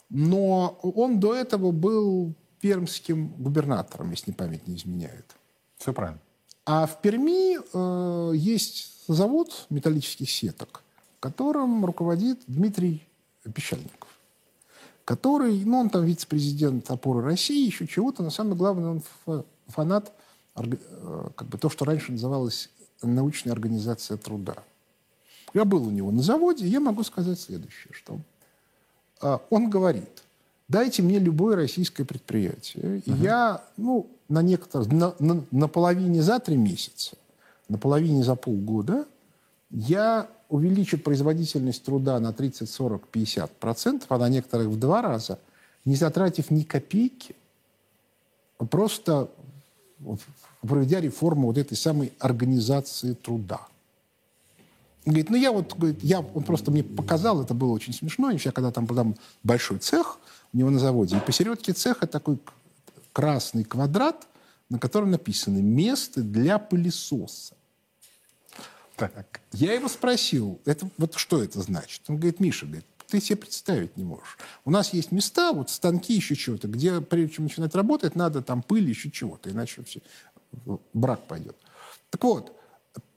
Но 0.09 0.79
он 0.81 1.19
до 1.19 1.35
этого 1.35 1.71
был 1.71 2.33
пермским 2.61 3.29
губернатором, 3.29 4.11
если 4.11 4.31
память 4.31 4.67
не 4.67 4.75
изменяет. 4.77 5.35
Все 5.77 5.91
правильно. 5.91 6.21
А 6.65 6.85
в 6.87 7.01
Перми 7.01 7.57
э, 7.57 8.35
есть 8.35 9.05
завод 9.07 9.65
металлических 9.69 10.29
сеток, 10.29 10.82
которым 11.23 11.85
руководит 11.85 12.39
Дмитрий 12.47 13.07
Пещальников, 13.53 14.09
который, 15.05 15.63
ну, 15.63 15.79
он 15.79 15.89
там 15.89 16.03
вице-президент 16.03 16.91
опоры 16.91 17.23
России, 17.23 17.65
еще 17.65 17.87
чего-то, 17.87 18.23
но 18.23 18.29
самое 18.29 18.57
главное, 18.57 18.89
он 19.25 19.43
фанат, 19.67 20.11
э, 20.57 21.29
как 21.33 21.47
бы 21.47 21.57
то, 21.57 21.69
что 21.69 21.85
раньше 21.85 22.11
называлось 22.11 22.69
научная 23.01 23.53
организация 23.53 24.17
труда. 24.17 24.55
Я 25.53 25.63
был 25.63 25.87
у 25.87 25.91
него 25.91 26.11
на 26.11 26.21
заводе, 26.21 26.65
и 26.65 26.69
я 26.69 26.81
могу 26.81 27.03
сказать 27.03 27.39
следующее, 27.39 27.93
что 27.93 28.19
э, 29.21 29.37
он 29.49 29.69
говорит, 29.69 30.23
дайте 30.67 31.03
мне 31.03 31.19
любое 31.19 31.55
российское 31.55 32.03
предприятие, 32.03 32.97
и 32.99 33.11
uh 33.11 33.23
я, 33.23 33.63
ну, 33.77 34.09
на 34.27 34.41
некоторых, 34.41 34.91
на, 34.91 35.15
на, 35.19 35.45
на 35.51 35.67
половине 35.69 36.21
за 36.21 36.41
три 36.41 36.57
месяца, 36.57 37.15
на 37.69 37.77
половине 37.77 38.25
за 38.25 38.35
полгода 38.35 39.05
я 39.73 40.29
увеличу 40.49 40.99
производительность 40.99 41.83
труда 41.83 42.19
на 42.19 42.31
30, 42.31 42.69
40, 42.69 43.07
50 43.07 43.51
процентов, 43.57 44.11
а 44.11 44.19
на 44.19 44.29
некоторых 44.29 44.67
в 44.67 44.79
два 44.79 45.01
раза, 45.01 45.39
не 45.83 45.95
затратив 45.95 46.51
ни 46.51 46.61
копейки, 46.61 47.35
просто 48.69 49.29
проведя 50.61 51.01
реформу 51.01 51.47
вот 51.47 51.57
этой 51.57 51.75
самой 51.75 52.13
организации 52.19 53.13
труда. 53.13 53.61
говорит, 55.05 55.31
ну 55.31 55.37
я 55.37 55.51
вот, 55.51 55.73
говорит, 55.75 56.03
я, 56.03 56.19
он 56.19 56.43
просто 56.43 56.69
мне 56.69 56.83
показал, 56.83 57.41
это 57.41 57.55
было 57.55 57.71
очень 57.71 57.93
смешно, 57.93 58.29
я 58.29 58.51
когда 58.51 58.71
там 58.71 58.85
там 58.85 59.15
большой 59.41 59.79
цех 59.79 60.19
у 60.53 60.57
него 60.57 60.69
на 60.69 60.77
заводе, 60.77 61.17
и 61.17 61.19
посередке 61.19 61.73
цеха 61.73 62.05
такой 62.05 62.37
красный 63.11 63.63
квадрат, 63.63 64.27
на 64.69 64.77
котором 64.77 65.09
написано 65.09 65.57
«Место 65.57 66.21
для 66.21 66.59
пылесоса». 66.59 67.55
Так. 68.95 69.41
Я 69.51 69.73
его 69.73 69.87
спросил, 69.87 70.59
это, 70.65 70.89
вот 70.97 71.15
что 71.15 71.43
это 71.43 71.61
значит? 71.61 72.01
Он 72.07 72.17
говорит, 72.17 72.39
Миша, 72.39 72.65
говорит, 72.65 72.85
ты 73.07 73.19
себе 73.19 73.37
представить 73.37 73.97
не 73.97 74.03
можешь. 74.03 74.37
У 74.65 74.71
нас 74.71 74.93
есть 74.93 75.11
места, 75.11 75.51
вот 75.51 75.69
станки 75.69 76.13
еще 76.13 76.35
чего-то, 76.35 76.67
где 76.67 77.01
прежде 77.01 77.35
чем 77.35 77.45
начинать 77.45 77.75
работать, 77.75 78.15
надо 78.15 78.41
там 78.41 78.61
пыль 78.61 78.87
еще 78.87 79.11
чего-то, 79.11 79.51
иначе 79.51 79.83
все, 79.83 79.99
брак 80.93 81.27
пойдет. 81.27 81.55
Так 82.09 82.23
вот, 82.23 82.55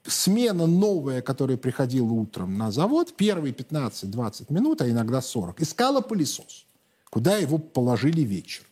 смена 0.05 0.65
новая, 0.65 1.21
которая 1.21 1.57
приходила 1.57 2.11
утром 2.11 2.57
на 2.57 2.71
завод, 2.71 3.15
первые 3.15 3.53
15-20 3.53 4.51
минут, 4.53 4.81
а 4.81 4.89
иногда 4.89 5.21
40, 5.21 5.61
искала 5.61 6.01
пылесос, 6.01 6.65
куда 7.09 7.37
его 7.37 7.57
положили 7.57 8.21
вечер. 8.21 8.63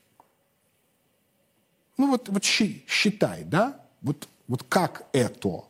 Ну 1.97 2.11
вот, 2.11 2.29
вот 2.29 2.43
считай, 2.43 3.43
да? 3.43 3.79
Вот, 4.01 4.27
вот 4.47 4.63
как 4.63 5.07
это? 5.13 5.63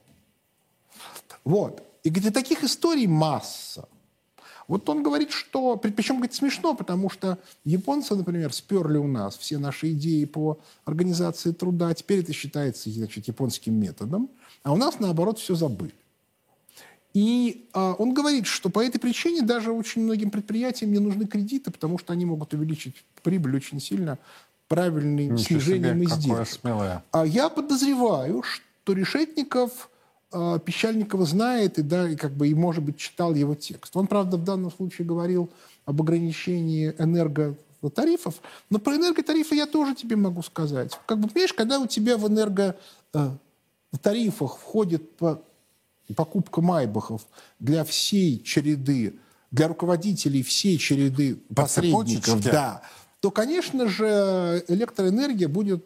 Вот. 1.46 1.84
И 2.04 2.10
где 2.10 2.32
таких 2.32 2.64
историй 2.64 3.08
масса. 3.08 3.88
Вот 4.68 4.90
он 4.90 5.04
говорит, 5.04 5.32
что... 5.32 5.78
Причем, 5.78 6.16
говорит, 6.16 6.34
смешно, 6.34 6.74
потому 6.74 7.10
что 7.10 7.38
японцы, 7.64 8.16
например, 8.16 8.52
сперли 8.52 8.98
у 8.98 9.08
нас 9.08 9.38
все 9.38 9.60
наши 9.60 9.92
идеи 9.92 10.26
по 10.26 10.60
организации 10.86 11.52
труда. 11.52 11.94
Теперь 11.94 12.20
это 12.20 12.34
считается, 12.34 12.90
значит, 12.90 13.28
японским 13.28 13.80
методом. 13.80 14.30
А 14.64 14.74
у 14.74 14.78
нас, 14.78 15.00
наоборот, 15.00 15.40
все 15.40 15.56
забыли. 15.56 15.94
И 17.14 17.70
а, 17.74 17.94
он 17.94 18.14
говорит, 18.14 18.46
что 18.46 18.70
по 18.70 18.84
этой 18.84 19.00
причине 19.00 19.42
даже 19.42 19.72
очень 19.72 20.02
многим 20.02 20.32
предприятиям 20.32 20.92
не 20.92 21.00
нужны 21.00 21.26
кредиты, 21.26 21.72
потому 21.72 21.98
что 21.98 22.12
они 22.12 22.26
могут 22.26 22.54
увеличить 22.54 23.06
прибыль 23.24 23.56
очень 23.56 23.80
сильно 23.80 24.18
правильным 24.68 25.36
Ничего 25.36 25.60
снижением 25.62 26.04
себе, 26.04 26.08
издержек. 26.08 27.04
А 27.12 27.26
я 27.26 27.50
подозреваю, 27.50 28.44
что 28.44 28.94
Решетников 28.94 29.90
а, 30.36 30.60
Пещальникова 30.60 31.26
знает 31.26 31.80
и, 31.80 31.82
да, 31.82 32.10
и, 32.10 32.18
как 32.18 32.34
бы, 32.34 32.50
и, 32.50 32.54
может 32.54 32.84
быть, 32.84 32.98
читал 32.98 33.34
его 33.34 33.56
текст. 33.56 33.96
Он, 33.96 34.06
правда, 34.06 34.36
в 34.36 34.44
данном 34.44 34.70
случае 34.70 35.08
говорил 35.08 35.50
об 35.86 36.02
ограничении 36.02 36.94
энерготарифов, 36.98 38.42
но 38.70 38.80
про 38.80 38.98
энерготарифы 38.98 39.56
я 39.56 39.66
тоже 39.66 39.96
тебе 39.96 40.18
могу 40.18 40.42
сказать. 40.42 41.00
Как 41.06 41.20
бы, 41.20 41.30
понимаешь, 41.30 41.54
когда 41.54 41.80
у 41.80 41.88
тебя 41.88 42.18
в 42.18 42.28
энерготарифах 42.28 44.58
входит 44.58 45.16
по 45.16 45.42
покупка 46.18 46.62
майбахов 46.62 47.26
для 47.60 47.86
всей 47.86 48.44
череды, 48.44 49.16
для 49.52 49.70
руководителей 49.70 50.44
всей 50.44 50.78
череды 50.78 51.36
По 51.48 51.62
посредников, 51.64 52.44
да, 52.44 52.82
то, 53.22 53.32
конечно 53.32 53.88
же, 53.88 54.66
электроэнергия 54.68 55.48
будет 55.48 55.82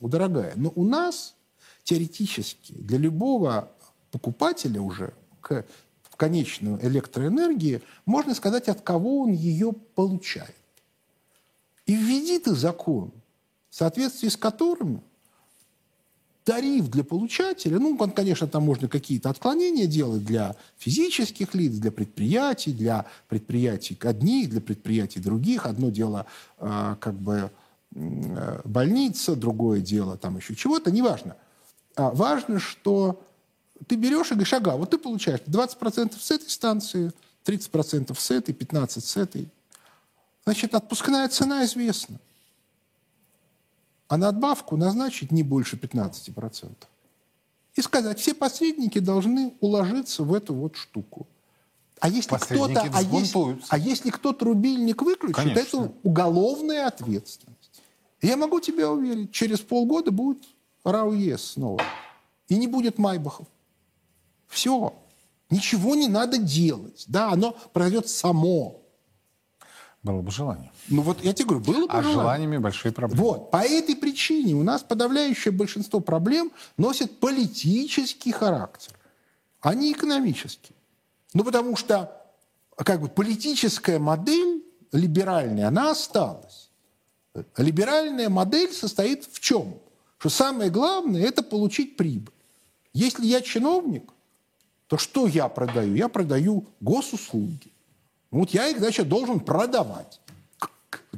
дорогая. 0.00 0.52
Но 0.54 0.70
у 0.76 0.84
нас 0.84 1.33
теоретически 1.84 2.72
для 2.72 2.98
любого 2.98 3.70
покупателя 4.10 4.80
уже 4.80 5.12
к, 5.40 5.64
в 6.02 6.16
конечную 6.16 6.84
электроэнергии 6.84 7.82
можно 8.06 8.34
сказать, 8.34 8.68
от 8.68 8.80
кого 8.80 9.20
он 9.22 9.32
ее 9.32 9.72
получает. 9.72 10.54
И 11.86 11.94
введи 11.94 12.38
ты 12.38 12.54
закон, 12.54 13.12
в 13.70 13.74
соответствии 13.74 14.28
с 14.28 14.36
которым 14.36 15.02
тариф 16.44 16.88
для 16.90 17.04
получателя, 17.04 17.78
ну, 17.78 17.96
он, 17.98 18.10
конечно, 18.10 18.46
там 18.46 18.64
можно 18.64 18.86
какие-то 18.88 19.30
отклонения 19.30 19.86
делать 19.86 20.24
для 20.24 20.56
физических 20.78 21.54
лиц, 21.54 21.72
для 21.72 21.90
предприятий, 21.90 22.72
для 22.72 23.06
предприятий 23.28 23.98
одних, 24.02 24.50
для 24.50 24.60
предприятий 24.60 25.20
других. 25.20 25.66
Одно 25.66 25.90
дело 25.90 26.26
э, 26.58 26.96
как 27.00 27.14
бы 27.14 27.50
э, 27.94 28.60
больница, 28.64 29.36
другое 29.36 29.80
дело 29.80 30.16
там 30.16 30.36
еще 30.36 30.54
чего-то, 30.54 30.90
неважно. 30.90 31.36
А 31.96 32.10
важно, 32.10 32.58
что 32.58 33.22
ты 33.86 33.96
берешь 33.96 34.28
и 34.28 34.34
говоришь, 34.34 34.52
ага, 34.52 34.76
вот 34.76 34.90
ты 34.90 34.98
получаешь 34.98 35.40
20% 35.46 36.18
с 36.18 36.30
этой 36.30 36.50
станции, 36.50 37.12
30% 37.44 38.18
с 38.18 38.30
этой, 38.30 38.54
15% 38.54 39.00
с 39.00 39.16
этой. 39.16 39.48
Значит, 40.44 40.74
отпускная 40.74 41.28
цена 41.28 41.64
известна 41.64 42.18
а 44.08 44.16
надбавку 44.16 44.76
назначить 44.76 45.32
не 45.32 45.42
больше 45.42 45.76
15%. 45.76 46.70
И 47.74 47.82
сказать, 47.82 48.20
все 48.20 48.34
посредники 48.34 48.98
должны 48.98 49.54
уложиться 49.60 50.22
в 50.22 50.32
эту 50.32 50.54
вот 50.54 50.76
штуку. 50.76 51.26
А 52.00 52.08
если 52.08 52.36
кто-то, 52.36 52.82
а 52.92 53.02
если, 53.02 53.58
а 53.68 53.78
если 53.78 54.10
кто-то 54.10 54.44
рубильник 54.44 55.02
выключит, 55.02 55.36
Конечно. 55.36 55.60
это 55.60 55.92
уголовная 56.02 56.86
ответственность. 56.86 57.82
Я 58.20 58.36
могу 58.36 58.60
тебя 58.60 58.90
уверить, 58.90 59.32
через 59.32 59.60
полгода 59.60 60.10
будет 60.10 60.44
РАУЕС 60.84 61.52
снова. 61.52 61.82
И 62.48 62.56
не 62.56 62.66
будет 62.66 62.98
Майбахов. 62.98 63.46
Все. 64.48 64.94
Ничего 65.50 65.94
не 65.94 66.08
надо 66.08 66.38
делать. 66.38 67.04
Да, 67.06 67.30
оно 67.32 67.56
произойдет 67.72 68.08
само. 68.08 68.80
Было 70.02 70.20
бы 70.20 70.30
желание. 70.30 70.70
Ну 70.88 71.00
вот 71.00 71.24
я 71.24 71.32
тебе 71.32 71.48
говорю, 71.48 71.64
было 71.64 71.86
бы 71.86 71.92
а 71.92 72.02
желание. 72.02 72.10
А 72.10 72.22
желаниями 72.22 72.58
большие 72.58 72.92
проблемы. 72.92 73.22
Вот. 73.22 73.50
По 73.50 73.64
этой 73.64 73.96
причине 73.96 74.54
у 74.54 74.62
нас 74.62 74.82
подавляющее 74.82 75.50
большинство 75.50 76.00
проблем 76.00 76.52
носит 76.76 77.18
политический 77.20 78.30
характер, 78.30 78.92
а 79.60 79.74
не 79.74 79.92
экономический. 79.92 80.74
Ну 81.32 81.42
потому 81.42 81.76
что 81.76 82.20
как 82.76 83.00
бы 83.00 83.08
политическая 83.08 83.98
модель 83.98 84.62
либеральная, 84.92 85.68
она 85.68 85.90
осталась. 85.90 86.70
Либеральная 87.56 88.28
модель 88.28 88.72
состоит 88.72 89.24
в 89.24 89.40
чем? 89.40 89.78
Что 90.18 90.28
самое 90.28 90.70
главное– 90.70 91.22
это 91.22 91.42
получить 91.42 91.96
прибыль. 91.96 92.32
Если 92.92 93.26
я 93.26 93.40
чиновник, 93.40 94.12
то 94.86 94.96
что 94.96 95.26
я 95.26 95.48
продаю? 95.48 95.94
Я 95.94 96.08
продаю 96.08 96.66
госуслуги. 96.80 97.72
Вот 98.30 98.50
я 98.50 98.68
их, 98.68 98.78
значит, 98.78 99.08
должен 99.08 99.40
продавать. 99.40 100.20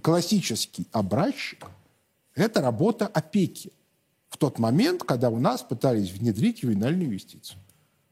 Классический 0.02 0.86
образчик– 0.92 1.66
это 2.34 2.60
работа 2.60 3.06
опеки. 3.06 3.72
В 4.28 4.38
тот 4.38 4.58
момент, 4.58 5.02
когда 5.02 5.30
у 5.30 5.38
нас 5.38 5.62
пытались 5.62 6.10
внедрить 6.10 6.62
ювенальную 6.62 7.12
юстицию. 7.12 7.58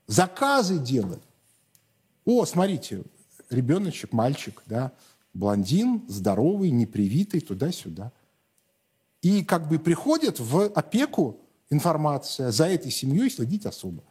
Заказы 0.07 0.79
делали. 0.79 1.21
О, 2.25 2.45
смотрите, 2.47 3.05
ребеночек, 3.51 4.13
мальчик, 4.13 4.63
да, 4.67 4.93
блондин, 5.35 6.03
здоровый, 6.09 6.71
непривитый, 6.71 7.41
туда-сюда. 7.41 8.13
И 9.25 9.43
как 9.43 9.69
бы 9.69 9.79
приходит 9.79 10.39
в 10.39 10.67
опеку 10.75 11.41
информация, 11.71 12.51
за 12.51 12.67
этой 12.67 12.91
семьей 12.91 13.31
следить 13.31 13.65
особо. 13.65 14.05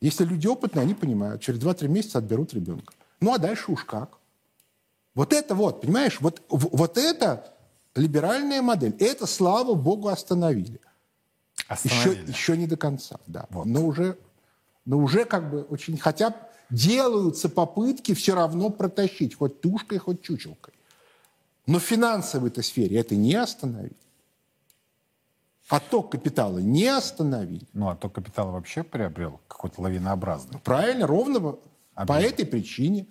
Если 0.00 0.24
люди 0.24 0.46
опытные, 0.46 0.84
они 0.84 0.94
понимают, 0.94 1.42
через 1.42 1.58
2-3 1.58 1.88
месяца 1.88 2.18
отберут 2.18 2.54
ребенка. 2.54 2.94
Ну 3.20 3.34
а 3.34 3.38
дальше 3.38 3.72
уж 3.72 3.84
как. 3.84 4.18
Вот 5.16 5.32
это 5.32 5.56
вот, 5.56 5.80
понимаешь, 5.80 6.20
вот, 6.20 6.42
вот 6.48 6.96
это 6.96 7.52
либеральная 7.96 8.62
модель. 8.62 8.94
Это, 9.00 9.26
слава 9.26 9.74
богу, 9.74 10.06
остановили. 10.06 10.80
остановили. 11.66 12.20
Еще, 12.20 12.30
еще 12.30 12.56
не 12.56 12.68
до 12.68 12.76
конца, 12.76 13.18
да. 13.26 13.46
Вот. 13.50 13.66
Но, 13.66 13.84
уже, 13.84 14.16
но 14.84 14.98
уже 14.98 15.24
как 15.24 15.50
бы 15.50 15.62
очень... 15.62 15.98
Хотя 15.98 16.36
делаются 16.70 17.48
попытки 17.48 18.14
все 18.14 18.36
равно 18.36 18.70
протащить, 18.70 19.34
хоть 19.34 19.60
тушкой, 19.60 19.98
хоть 19.98 20.22
чучелкой. 20.22 20.74
Но 21.66 21.80
в 21.80 21.82
финансовой-то 21.82 22.62
сфере 22.62 22.96
это 22.96 23.16
не 23.16 23.34
остановить. 23.34 23.98
Отток 25.70 26.10
капитала 26.10 26.58
не 26.58 26.88
остановили. 26.88 27.66
Ну, 27.72 27.88
отток 27.88 28.12
капитала 28.14 28.50
вообще 28.50 28.82
приобрел 28.82 29.40
какой-то 29.46 29.80
лавинообразный. 29.80 30.58
Правильно, 30.60 31.06
ровно 31.06 31.56
Объем. 31.94 32.06
По 32.06 32.20
этой 32.20 32.44
причине. 32.44 33.06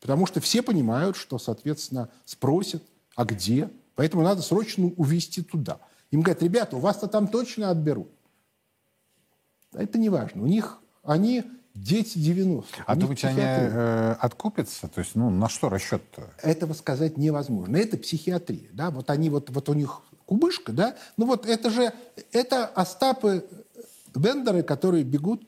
Потому 0.00 0.26
что 0.26 0.40
все 0.40 0.62
понимают, 0.62 1.16
что, 1.16 1.38
соответственно, 1.38 2.08
спросят, 2.24 2.82
а 3.14 3.24
где. 3.24 3.68
Поэтому 3.94 4.22
надо 4.22 4.42
срочно 4.42 4.86
увезти 4.96 5.42
туда. 5.42 5.78
Им 6.10 6.22
говорят, 6.22 6.42
ребята, 6.42 6.76
у 6.76 6.80
вас-то 6.80 7.08
там 7.08 7.28
точно 7.28 7.70
отберут. 7.70 8.10
Это 9.72 9.98
не 9.98 10.08
важно. 10.08 10.42
У 10.42 10.46
них 10.46 10.78
они 11.02 11.44
дети 11.74 12.16
90-х. 12.18 12.84
А 12.86 12.94
думаете, 12.94 13.28
они 13.28 13.40
э, 13.42 14.12
откупятся? 14.20 14.88
То 14.88 15.00
есть, 15.00 15.14
ну, 15.14 15.30
на 15.30 15.48
что 15.48 15.68
расчет-то? 15.68 16.30
Этого 16.42 16.72
сказать 16.72 17.18
невозможно. 17.18 17.76
Это 17.76 17.98
психиатрия. 17.98 18.70
Да? 18.72 18.90
Вот 18.90 19.10
они, 19.10 19.28
вот, 19.28 19.50
вот 19.50 19.68
у 19.68 19.74
них 19.74 20.02
кубышка, 20.26 20.72
да? 20.72 20.96
Ну 21.16 21.26
вот 21.26 21.46
это 21.46 21.70
же, 21.70 21.92
это 22.32 22.66
Остапы 22.66 23.46
Бендеры, 24.14 24.62
которые 24.62 25.04
бегут 25.04 25.42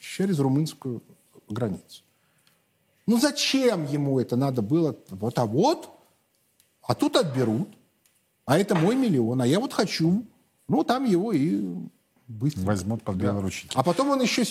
через 0.00 0.38
румынскую 0.38 1.02
границу. 1.48 2.02
Ну 3.06 3.18
зачем 3.18 3.84
ему 3.86 4.20
это 4.20 4.36
надо 4.36 4.62
было? 4.62 4.96
Вот, 5.10 5.38
а 5.38 5.46
вот, 5.46 5.90
а 6.82 6.94
тут 6.94 7.16
отберут, 7.16 7.68
а 8.44 8.58
это 8.58 8.74
мой 8.74 8.94
миллион, 8.94 9.42
а 9.42 9.46
я 9.46 9.60
вот 9.60 9.72
хочу. 9.72 10.24
Ну, 10.68 10.84
там 10.84 11.04
его 11.04 11.32
и 11.32 11.62
быстро. 12.28 12.62
Возьмут 12.62 13.02
под 13.02 13.16
белые 13.16 13.42
да. 13.42 13.50
А 13.74 13.82
потом 13.82 14.10
он 14.10 14.22
еще 14.22 14.44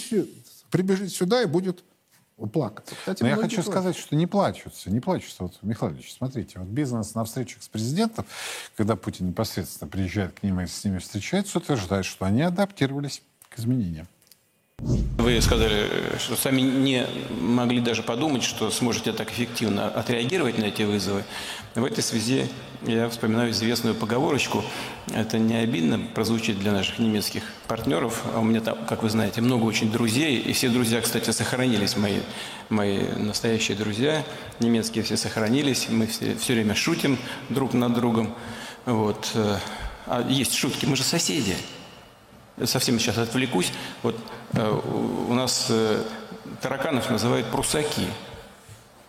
прибежит 0.69 1.11
сюда 1.11 1.41
и 1.41 1.45
будет 1.45 1.83
плакаться. 2.47 2.95
Кстати, 2.95 3.23
Но 3.23 3.29
я 3.29 3.35
хочу 3.35 3.55
плачут. 3.55 3.71
сказать, 3.71 3.97
что 3.97 4.15
не 4.15 4.27
плачутся, 4.27 4.89
не 4.91 4.99
плачутся. 4.99 5.43
Вот, 5.43 5.57
Михаил 5.61 5.93
Ильич, 5.93 6.13
смотрите, 6.13 6.59
вот 6.59 6.67
бизнес 6.67 7.15
на 7.15 7.23
встречах 7.25 7.63
с 7.63 7.67
президентом, 7.67 8.25
когда 8.75 8.95
Путин 8.95 9.27
непосредственно 9.27 9.89
приезжает 9.89 10.39
к 10.39 10.43
ним 10.43 10.59
и 10.61 10.67
с 10.67 10.83
ними 10.83 10.99
встречается, 10.99 11.57
утверждает, 11.57 12.05
что 12.05 12.25
они 12.25 12.41
адаптировались 12.41 13.21
к 13.49 13.59
изменениям. 13.59 14.07
Вы 14.83 15.39
сказали, 15.41 15.87
что 16.17 16.35
сами 16.35 16.61
не 16.61 17.05
могли 17.39 17.79
даже 17.79 18.01
подумать, 18.01 18.41
что 18.41 18.71
сможете 18.71 19.13
так 19.13 19.31
эффективно 19.31 19.87
отреагировать 19.87 20.57
на 20.57 20.65
эти 20.65 20.81
вызовы. 20.81 21.23
В 21.75 21.85
этой 21.85 22.03
связи 22.03 22.47
я 22.87 23.07
вспоминаю 23.09 23.51
известную 23.51 23.93
поговорочку. 23.93 24.63
Это 25.13 25.37
не 25.37 25.55
обидно 25.55 25.99
прозвучит 26.15 26.57
для 26.57 26.71
наших 26.71 26.97
немецких 26.97 27.43
партнеров. 27.67 28.23
А 28.33 28.39
у 28.39 28.43
меня 28.43 28.61
там, 28.61 28.75
как 28.87 29.03
вы 29.03 29.11
знаете, 29.11 29.41
много 29.41 29.65
очень 29.65 29.91
друзей. 29.91 30.39
И 30.39 30.51
все 30.53 30.69
друзья, 30.69 30.99
кстати, 30.99 31.29
сохранились, 31.29 31.95
мои, 31.95 32.17
мои 32.69 33.03
настоящие 33.17 33.77
друзья. 33.77 34.23
Немецкие 34.59 35.03
все 35.03 35.15
сохранились. 35.15 35.87
Мы 35.89 36.07
все, 36.07 36.35
все 36.35 36.53
время 36.53 36.73
шутим 36.73 37.19
друг 37.49 37.73
над 37.73 37.93
другом. 37.93 38.33
Вот. 38.87 39.31
А 40.07 40.27
есть 40.27 40.55
шутки, 40.55 40.87
мы 40.87 40.95
же 40.95 41.03
соседи 41.03 41.55
совсем 42.65 42.99
сейчас 42.99 43.17
отвлекусь. 43.17 43.71
Вот 44.03 44.15
э, 44.15 44.19
у 44.53 45.33
нас 45.33 45.67
э, 45.69 46.03
тараканов 46.61 47.09
называют 47.09 47.47
прусаки, 47.47 48.07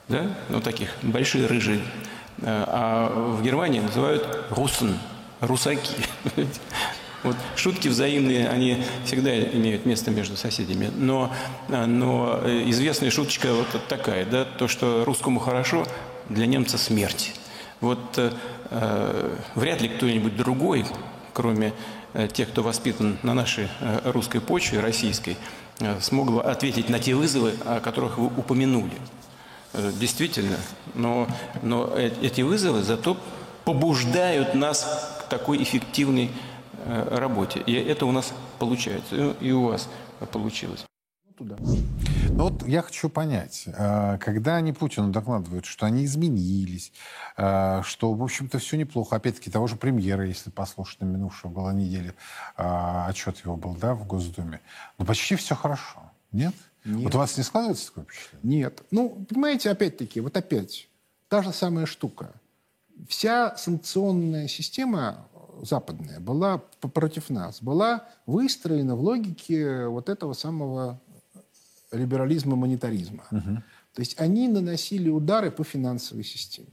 да, 0.09 0.26
ну 0.48 0.61
таких 0.61 0.90
большие 1.02 1.46
рыжие, 1.46 1.78
э, 1.78 1.83
а 2.46 3.09
в 3.37 3.42
Германии 3.42 3.81
называют 3.81 4.46
русен, 4.50 4.98
русаки. 5.40 5.94
Вот 7.24 7.37
шутки 7.55 7.87
взаимные, 7.87 8.48
они 8.48 8.83
всегда 9.05 9.40
имеют 9.40 9.87
место 9.87 10.11
между 10.11 10.37
соседями. 10.37 10.90
Но, 10.92 11.33
но 11.68 12.40
известная 12.68 13.12
шуточка 13.12 13.55
вот 13.55 13.68
такая, 13.87 14.26
да, 14.26 14.44
то, 14.44 14.66
что 14.66 15.05
русскому 15.05 15.38
хорошо, 15.38 15.87
для 16.28 16.46
немца 16.46 16.78
смерть. 16.78 17.33
Вот 17.81 18.18
э, 18.18 19.37
вряд 19.55 19.83
ли 19.83 19.88
кто-нибудь 19.88 20.37
другой, 20.37 20.85
кроме 21.33 21.73
э, 22.14 22.29
тех, 22.29 22.49
кто 22.49 22.62
воспитан 22.62 23.18
на 23.23 23.35
нашей 23.35 23.68
э, 23.81 24.11
русской 24.11 24.40
почве, 24.40 24.81
российской, 24.81 25.37
э, 25.81 26.01
смог 26.01 26.31
бы 26.31 26.42
ответить 26.42 26.88
на 26.88 26.99
те 26.99 27.14
вызовы, 27.14 27.55
о 27.64 27.81
которых 27.81 28.18
вы 28.18 28.27
упомянули. 28.27 28.92
Действительно, 29.99 30.59
но, 30.95 31.27
но 31.62 31.97
эти 31.97 32.42
вызовы 32.42 32.83
зато 32.83 33.16
побуждают 33.64 34.55
нас 34.55 35.16
к 35.21 35.31
такой 35.31 35.62
эффективной 35.62 36.31
работе. 36.85 37.62
И 37.64 37.73
это 37.73 38.05
у 38.05 38.12
нас 38.12 38.35
получается, 38.59 39.35
и 39.40 39.51
у 39.51 39.68
вас 39.68 39.88
получилось. 40.31 40.85
Туда. 41.38 41.57
Ну 42.35 42.49
вот 42.49 42.66
я 42.66 42.81
хочу 42.83 43.09
понять, 43.11 43.66
когда 43.66 44.57
они 44.57 44.73
Путину 44.73 45.12
докладывают, 45.12 45.66
что 45.66 45.87
они 45.87 46.05
изменились, 46.07 46.92
что, 47.35 48.14
в 48.14 48.23
общем-то, 48.23 48.59
все 48.59 48.77
неплохо, 48.79 49.16
опять-таки, 49.16 49.51
того 49.51 49.66
же 49.66 49.77
премьера, 49.77 50.27
если 50.27 50.51
послушать 50.51 51.03
на 51.03 51.05
минувшего 51.05 51.51
была 51.51 51.73
неделя, 51.73 52.14
отчет 52.57 53.37
его 53.45 53.57
был, 53.57 53.75
да, 53.75 53.95
в 53.95 54.07
Госдуме, 54.07 54.61
ну 54.99 55.05
почти 55.05 55.37
все 55.37 55.55
хорошо, 55.55 56.01
нет? 56.33 56.55
Нет. 56.85 57.05
Вот 57.05 57.14
у 57.14 57.18
вас 57.18 57.37
не 57.37 57.45
складывается 57.45 57.88
такое 57.88 58.05
впечатление? 58.05 58.62
Нет. 58.62 58.83
Ну, 58.90 59.11
понимаете, 59.29 59.71
опять-таки, 59.71 60.21
вот 60.21 60.37
опять, 60.37 60.88
та 61.29 61.42
же 61.42 61.53
самая 61.53 61.87
штука. 61.87 62.33
Вся 63.09 63.57
санкционная 63.57 64.49
система 64.49 65.29
западная 65.61 66.18
была 66.18 66.59
против 66.81 67.31
нас, 67.31 67.62
была 67.62 68.09
выстроена 68.27 68.97
в 68.97 69.01
логике 69.01 69.87
вот 69.87 70.09
этого 70.09 70.33
самого 70.33 71.01
либерализма, 71.92 72.57
монетаризма. 72.57 73.24
Угу. 73.31 73.62
То 73.94 74.00
есть 74.00 74.20
они 74.20 74.48
наносили 74.48 75.09
удары 75.09 75.50
по 75.50 75.64
финансовой 75.64 76.24
системе. 76.24 76.68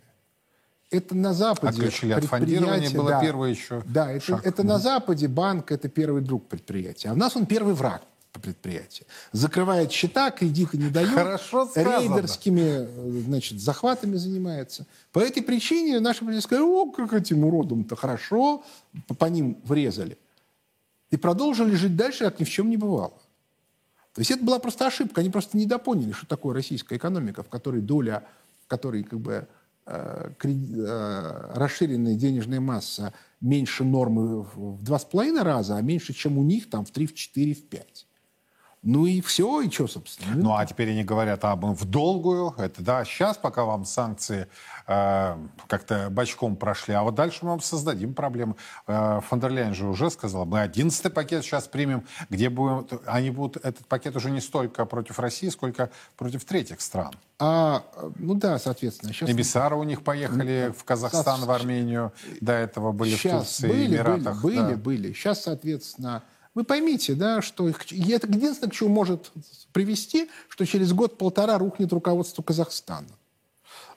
Это 0.91 1.15
на 1.15 1.33
Западе 1.33 1.81
Отключили 1.81 2.13
от 2.13 2.25
фондирования 2.25 2.89
было 2.89 3.09
да, 3.09 3.21
первое 3.21 3.49
еще 3.51 3.83
Да, 3.85 4.11
это, 4.11 4.41
это 4.43 4.63
на 4.63 4.79
Западе 4.79 5.27
банк– 5.27 5.71
это 5.71 5.87
первый 5.87 6.23
друг 6.23 6.47
предприятия. 6.47 7.09
А 7.09 7.13
у 7.13 7.15
нас 7.15 7.35
он 7.35 7.45
первый 7.45 7.75
враг 7.75 8.01
предприятия. 8.41 9.05
Закрывает 9.31 9.91
счета, 9.91 10.31
кредиты 10.31 10.77
не 10.77 10.89
дает. 10.89 11.09
Хорошо 11.09 11.65
сказано. 11.65 11.99
Рейдерскими 11.99 13.21
значит, 13.21 13.59
захватами 13.59 14.15
занимается. 14.15 14.85
По 15.11 15.19
этой 15.19 15.43
причине 15.43 15.99
наши 15.99 16.19
предприятия 16.19 16.45
сказали, 16.45 16.65
о, 16.65 16.91
как 16.91 17.13
этим 17.13 17.43
уродам-то 17.43 17.95
хорошо, 17.95 18.63
по 19.17 19.25
ним 19.25 19.59
врезали. 19.63 20.17
И 21.11 21.17
продолжили 21.17 21.75
жить 21.75 21.95
дальше, 21.95 22.23
как 22.25 22.39
ни 22.39 22.45
в 22.45 22.49
чем 22.49 22.69
не 22.69 22.77
бывало. 22.77 23.13
То 24.13 24.21
есть 24.21 24.31
это 24.31 24.43
была 24.43 24.59
просто 24.59 24.87
ошибка. 24.87 25.21
Они 25.21 25.29
просто 25.29 25.57
недопоняли, 25.57 26.11
что 26.11 26.25
такое 26.25 26.53
российская 26.53 26.97
экономика, 26.97 27.43
в 27.43 27.49
которой 27.49 27.81
доля, 27.81 28.23
в 28.63 28.67
которой 28.67 29.03
как 29.03 29.19
бы 29.19 29.47
э, 29.85 30.31
э, 30.43 31.51
расширенная 31.53 32.15
денежная 32.15 32.59
масса 32.59 33.13
меньше 33.39 33.83
нормы 33.83 34.41
в 34.41 34.83
два 34.83 34.99
с 34.99 35.05
половиной 35.05 35.43
раза, 35.43 35.77
а 35.77 35.81
меньше, 35.81 36.13
чем 36.13 36.37
у 36.37 36.43
них 36.43 36.69
там 36.69 36.85
в 36.85 36.91
три, 36.91 37.05
в 37.05 37.13
четыре, 37.13 37.53
в 37.53 37.63
пять. 37.67 38.07
Ну 38.81 39.05
и 39.05 39.19
все, 39.19 39.61
и 39.61 39.69
что, 39.69 39.87
собственно. 39.87 40.35
Ну 40.35 40.55
а 40.55 40.65
теперь 40.65 40.91
они 40.91 41.03
говорят, 41.03 41.43
а 41.43 41.55
мы 41.57 41.73
в 41.73 41.83
долгую, 41.83 42.55
это 42.57 42.81
да, 42.81 43.03
сейчас 43.03 43.35
пока 43.35 43.65
вам 43.65 43.83
санкции 43.83 44.47
э, 44.87 45.37
как-то 45.67 46.07
бочком 46.09 46.55
прошли, 46.55 46.93
а 46.93 47.03
вот 47.03 47.13
дальше 47.13 47.39
мы 47.41 47.49
вам 47.49 47.59
создадим 47.59 48.13
проблемы. 48.13 48.55
Э, 48.87 49.19
Фондерляйн 49.27 49.73
же 49.73 49.85
уже 49.85 50.09
сказала, 50.09 50.45
мы 50.45 50.61
одиннадцатый 50.61 51.11
пакет 51.11 51.43
сейчас 51.43 51.67
примем, 51.67 52.05
где 52.29 52.49
будем, 52.49 52.87
они 53.05 53.31
будут, 53.31 53.57
этот 53.65 53.85
пакет 53.85 54.15
уже 54.15 54.31
не 54.31 54.39
столько 54.39 54.85
против 54.85 55.19
России, 55.19 55.49
сколько 55.49 55.89
против 56.15 56.45
третьих 56.45 56.79
стран. 56.79 57.11
А, 57.37 57.83
ну 58.17 58.33
да, 58.35 58.59
соответственно. 58.59 59.11
Сейчас... 59.11 59.29
Эмиссары 59.29 59.75
у 59.75 59.83
них 59.83 60.03
поехали 60.03 60.67
ну, 60.67 60.73
в 60.73 60.85
Казахстан, 60.85 61.41
в 61.41 61.51
Армению, 61.51 62.13
до 62.39 62.53
этого 62.53 62.93
были 62.93 63.11
сейчас 63.11 63.31
в 63.31 63.37
Турции, 63.39 63.67
были, 63.67 63.87
Эмиратах. 63.87 64.41
Были, 64.41 64.55
да. 64.55 64.63
были, 64.63 64.75
были. 64.75 65.13
Сейчас, 65.13 65.43
соответственно, 65.43 66.23
вы 66.55 66.63
поймите, 66.63 67.13
да, 67.13 67.41
что 67.41 67.69
это 67.69 67.85
единственное, 67.93 68.69
к 68.69 68.73
чему 68.73 68.89
может 68.89 69.31
привести, 69.71 70.29
что 70.47 70.65
через 70.65 70.93
год-полтора 70.93 71.57
рухнет 71.57 71.93
руководство 71.93 72.41
Казахстана. 72.41 73.07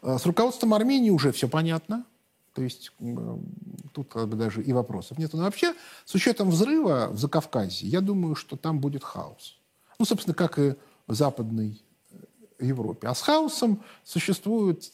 Э, 0.02 0.18
с 0.18 0.26
руководством 0.26 0.74
Армении 0.74 1.10
уже 1.10 1.32
все 1.32 1.48
понятно. 1.48 2.04
То 2.54 2.62
есть 2.62 2.92
тут 3.94 4.12
как 4.12 4.28
бы 4.28 4.36
даже 4.36 4.62
и 4.62 4.72
вопросов 4.74 5.16
нет. 5.18 5.32
Но 5.32 5.44
вообще, 5.44 5.74
с 6.04 6.14
учетом 6.14 6.50
взрыва 6.50 7.08
в 7.10 7.18
Закавказье, 7.18 7.88
я 7.88 8.02
думаю, 8.02 8.34
что 8.34 8.56
там 8.56 8.78
будет 8.78 9.02
хаос. 9.02 9.58
Ну, 9.98 10.04
собственно, 10.04 10.34
как 10.34 10.58
и 10.58 10.74
в 11.06 11.14
Западной 11.14 11.82
э, 12.10 12.66
Европе. 12.66 13.08
А 13.08 13.14
с 13.14 13.22
хаосом 13.22 13.82
существует 14.04 14.90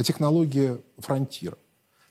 технология 0.00 0.80
фронтира. 0.98 1.58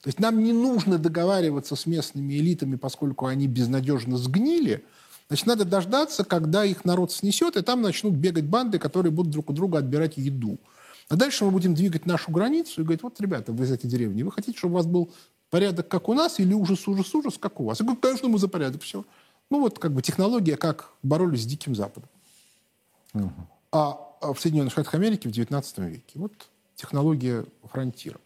То 0.01 0.07
есть 0.07 0.19
нам 0.19 0.43
не 0.43 0.51
нужно 0.51 0.97
договариваться 0.97 1.75
с 1.75 1.85
местными 1.85 2.33
элитами, 2.33 2.75
поскольку 2.75 3.27
они 3.27 3.47
безнадежно 3.47 4.17
сгнили. 4.17 4.83
Значит, 5.27 5.45
надо 5.45 5.63
дождаться, 5.63 6.23
когда 6.23 6.65
их 6.65 6.85
народ 6.85 7.11
снесет, 7.11 7.55
и 7.55 7.61
там 7.61 7.81
начнут 7.81 8.13
бегать 8.13 8.45
банды, 8.45 8.79
которые 8.79 9.11
будут 9.11 9.31
друг 9.31 9.51
у 9.51 9.53
друга 9.53 9.77
отбирать 9.77 10.17
еду. 10.17 10.57
А 11.07 11.15
дальше 11.15 11.45
мы 11.45 11.51
будем 11.51 11.75
двигать 11.75 12.05
нашу 12.05 12.31
границу 12.31 12.81
и 12.81 12.83
говорить, 12.83 13.03
вот, 13.03 13.21
ребята, 13.21 13.51
вы 13.51 13.65
из 13.65 13.71
этой 13.71 13.87
деревни, 13.87 14.23
вы 14.23 14.31
хотите, 14.31 14.57
чтобы 14.57 14.73
у 14.73 14.77
вас 14.77 14.87
был 14.87 15.11
порядок, 15.51 15.87
как 15.87 16.09
у 16.09 16.13
нас, 16.13 16.39
или 16.39 16.53
ужас, 16.53 16.87
ужас, 16.87 17.13
ужас, 17.13 17.37
как 17.37 17.59
у 17.59 17.65
вас? 17.65 17.79
Я 17.79 17.85
говорю, 17.85 18.01
конечно, 18.01 18.27
мы 18.27 18.39
за 18.39 18.47
порядок, 18.47 18.81
все. 18.81 19.05
Ну, 19.51 19.59
вот 19.59 19.77
как 19.77 19.93
бы 19.93 20.01
технология, 20.01 20.57
как 20.57 20.91
боролись 21.03 21.43
с 21.43 21.45
Диким 21.45 21.75
Западом. 21.75 22.09
Угу. 23.13 23.31
А 23.73 24.33
в 24.33 24.39
Соединенных 24.39 24.71
Штатах 24.71 24.95
Америки 24.95 25.27
в 25.27 25.31
XIX 25.31 25.89
веке. 25.89 26.13
Вот 26.15 26.33
технология 26.75 27.45
фронтира 27.63 28.19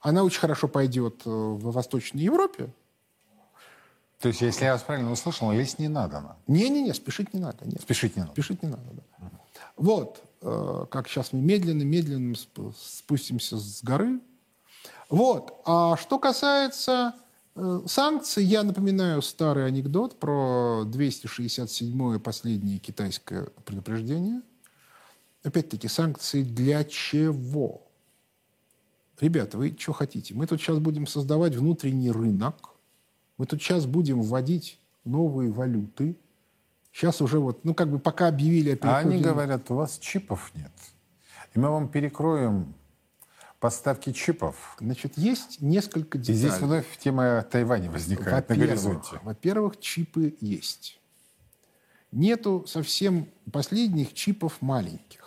она 0.00 0.24
очень 0.24 0.40
хорошо 0.40 0.68
пойдет 0.68 1.22
э, 1.26 1.30
в 1.30 1.72
Восточной 1.72 2.22
Европе. 2.22 2.72
То 4.20 4.28
есть, 4.28 4.40
если 4.42 4.64
я 4.64 4.72
вас 4.72 4.82
правильно 4.82 5.10
услышал, 5.12 5.50
лезть 5.50 5.78
не 5.78 5.88
надо? 5.88 6.36
Не-не-не, 6.46 6.92
спешить 6.92 7.32
не 7.32 7.40
надо. 7.40 7.64
Нет. 7.64 7.80
Спешить 7.80 8.16
не 8.16 8.22
надо? 8.22 8.32
Спешить 8.32 8.62
не 8.62 8.68
надо, 8.68 8.82
да. 8.92 9.02
Угу. 9.18 9.30
Вот, 9.76 10.22
э, 10.42 10.86
как 10.90 11.08
сейчас 11.08 11.32
мы 11.32 11.40
медленно-медленно 11.40 12.34
спустимся 12.76 13.56
с 13.56 13.82
горы. 13.82 14.20
Вот, 15.08 15.60
а 15.64 15.96
что 15.96 16.18
касается 16.18 17.14
э, 17.56 17.80
санкций, 17.86 18.44
я 18.44 18.62
напоминаю 18.62 19.22
старый 19.22 19.66
анекдот 19.66 20.20
про 20.20 20.84
267-е 20.84 22.20
последнее 22.20 22.78
китайское 22.78 23.46
предупреждение. 23.64 24.42
Опять-таки, 25.42 25.88
санкции 25.88 26.42
для 26.42 26.84
чего? 26.84 27.89
Ребята, 29.22 29.58
вы 29.58 29.76
что 29.78 29.92
хотите? 29.92 30.34
Мы 30.34 30.46
тут 30.46 30.60
сейчас 30.60 30.78
будем 30.78 31.06
создавать 31.06 31.54
внутренний 31.54 32.10
рынок, 32.10 32.70
мы 33.36 33.46
тут 33.46 33.62
сейчас 33.62 33.86
будем 33.86 34.20
вводить 34.22 34.78
новые 35.04 35.50
валюты. 35.50 36.16
Сейчас 36.92 37.22
уже 37.22 37.38
вот, 37.38 37.64
ну 37.64 37.74
как 37.74 37.90
бы 37.90 37.98
пока 37.98 38.28
объявили. 38.28 38.78
А 38.82 38.98
они 38.98 39.20
говорят, 39.20 39.70
у 39.70 39.76
вас 39.76 39.98
чипов 39.98 40.52
нет. 40.54 40.72
И 41.54 41.58
мы 41.58 41.70
вам 41.70 41.88
перекроем 41.88 42.74
поставки 43.58 44.12
чипов. 44.12 44.76
Значит, 44.80 45.16
есть 45.16 45.60
несколько 45.60 46.18
деталей. 46.18 46.36
И 46.36 46.38
здесь 46.38 46.58
вновь 46.60 46.98
тема 46.98 47.42
Тайваня 47.50 47.90
возникает 47.90 48.48
на 48.48 48.56
горизонте. 48.56 49.20
Во-первых, 49.22 49.78
чипы 49.80 50.36
есть. 50.40 51.00
Нету 52.10 52.64
совсем 52.66 53.28
последних 53.52 54.14
чипов 54.14 54.60
маленьких. 54.60 55.19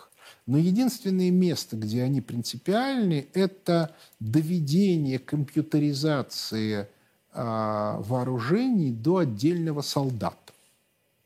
Но 0.46 0.58
единственное 0.58 1.30
место, 1.30 1.76
где 1.76 2.02
они 2.02 2.20
принципиальны, 2.20 3.28
это 3.32 3.94
доведение 4.20 5.18
компьютеризации 5.18 6.80
э, 6.80 6.86
вооружений 7.32 8.92
до 8.92 9.18
отдельного 9.18 9.80
солдата. 9.80 10.36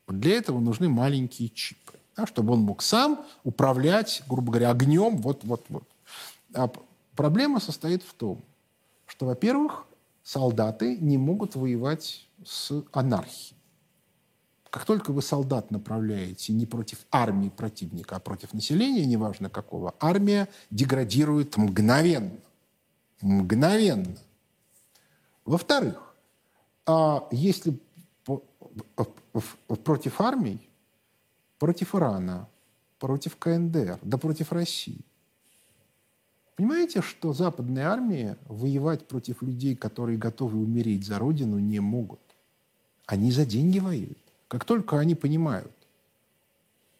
Для 0.07 0.37
этого 0.37 0.59
нужны 0.59 0.87
маленькие 0.87 1.49
чипы, 1.49 1.93
да, 2.15 2.25
чтобы 2.25 2.53
он 2.53 2.61
мог 2.61 2.81
сам 2.81 3.25
управлять, 3.43 4.23
грубо 4.27 4.53
говоря, 4.53 4.71
огнем. 4.71 5.17
Вот, 5.17 5.43
вот, 5.43 5.65
вот. 5.67 5.83
А 6.53 6.71
проблема 7.15 7.59
состоит 7.59 8.03
в 8.03 8.13
том, 8.13 8.41
что, 9.05 9.25
во-первых, 9.25 9.85
солдаты 10.23 10.97
не 10.97 11.17
могут 11.17 11.55
воевать 11.55 12.25
с 12.45 12.71
анархией. 12.93 13.58
Как 14.69 14.85
только 14.85 15.11
вы 15.11 15.21
солдат 15.21 15.71
направляете 15.71 16.53
не 16.53 16.65
против 16.65 16.99
армии 17.11 17.49
противника, 17.49 18.17
а 18.17 18.19
против 18.19 18.53
населения, 18.53 19.05
неважно 19.05 19.49
какого, 19.49 19.95
армия 19.99 20.47
деградирует 20.69 21.57
мгновенно. 21.57 22.37
Мгновенно. 23.21 24.15
Во-вторых, 25.43 26.13
а 26.85 27.27
если 27.31 27.79
против 29.83 30.21
армий, 30.21 30.69
против 31.57 31.95
Ирана, 31.95 32.47
против 32.99 33.37
КНДР, 33.37 33.99
да 34.03 34.17
против 34.17 34.51
России. 34.51 35.01
Понимаете, 36.55 37.01
что 37.01 37.33
западные 37.33 37.85
армии 37.85 38.35
воевать 38.45 39.07
против 39.07 39.41
людей, 39.41 39.75
которые 39.75 40.17
готовы 40.17 40.59
умереть 40.59 41.05
за 41.05 41.17
Родину, 41.17 41.57
не 41.57 41.79
могут. 41.79 42.19
Они 43.05 43.31
за 43.31 43.45
деньги 43.45 43.79
воюют. 43.79 44.28
Как 44.49 44.65
только 44.65 44.99
они 44.99 45.15
понимают, 45.15 45.71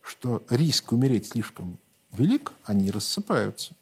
что 0.02 0.44
риск 0.50 0.94
умереть 0.94 1.28
слишком 1.30 1.78
велик, 2.12 2.54
они 2.64 2.92
рассыпаются. 2.92 3.74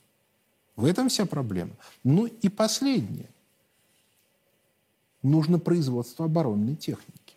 В 0.78 0.86
этом 0.86 1.10
вся 1.10 1.26
проблема. 1.26 1.74
Ну 2.04 2.26
и 2.26 2.50
последнее. 2.50 3.30
Нужно 5.22 5.60
производство 5.60 6.26
оборонной 6.26 6.76
техники. 6.76 7.36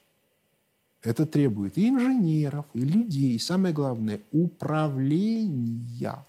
Это 1.02 1.26
требует 1.26 1.76
и 1.76 1.88
инженеров, 1.88 2.66
и 2.74 2.80
людей, 2.80 3.34
и 3.34 3.38
самое 3.38 3.74
главное, 3.74 4.20
управления. 4.30 6.24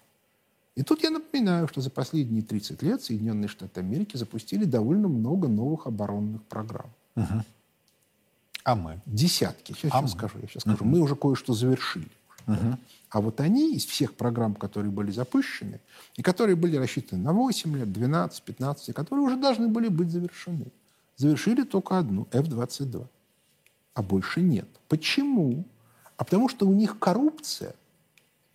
И 0.76 0.82
тут 0.82 1.04
я 1.04 1.12
напоминаю, 1.12 1.68
что 1.68 1.82
за 1.82 1.91
последние 1.91 2.41
30 2.41 2.82
лет 2.82 3.04
Соединенные 3.04 3.49
Штаты 3.49 3.82
Америки 3.82 4.18
запустили 4.18 4.64
довольно 4.64 5.10
много 5.10 5.47
новых 5.47 5.86
оборонных 5.86 6.41
программ. 6.43 6.89
Угу. 7.16 7.43
А 8.64 8.76
мы? 8.76 9.01
Десятки. 9.05 9.74
Сейчас, 9.74 9.86
а 9.86 9.88
сейчас 9.89 10.01
мы? 10.01 10.07
скажу. 10.09 10.39
Я 10.41 10.47
сейчас 10.47 10.66
угу. 10.66 10.76
скажу. 10.76 10.89
Мы 10.89 10.99
уже 10.99 11.16
кое-что 11.16 11.53
завершили. 11.53 12.12
Угу. 12.47 12.78
А 13.09 13.22
вот 13.22 13.39
они 13.41 13.76
из 13.76 13.86
всех 13.86 14.14
программ, 14.14 14.55
которые 14.55 14.91
были 14.91 15.12
запущены, 15.12 15.80
и 16.16 16.22
которые 16.22 16.55
были 16.55 16.78
рассчитаны 16.78 17.22
на 17.22 17.34
8 17.34 17.78
лет, 17.78 17.91
12, 17.91 18.41
15, 18.43 18.89
и 18.89 18.93
которые 18.93 19.26
уже 19.26 19.36
должны 19.36 19.68
были 19.68 19.89
быть 19.89 20.09
завершены, 20.09 20.68
завершили 21.18 21.64
только 21.64 21.97
одну, 21.97 22.28
F-22. 22.32 23.05
А 23.93 24.01
больше 24.01 24.41
нет. 24.41 24.68
Почему? 24.88 25.66
А 26.16 26.24
потому 26.24 26.47
что 26.47 26.68
у 26.68 26.74
них 26.74 26.99
коррупция 26.99 27.76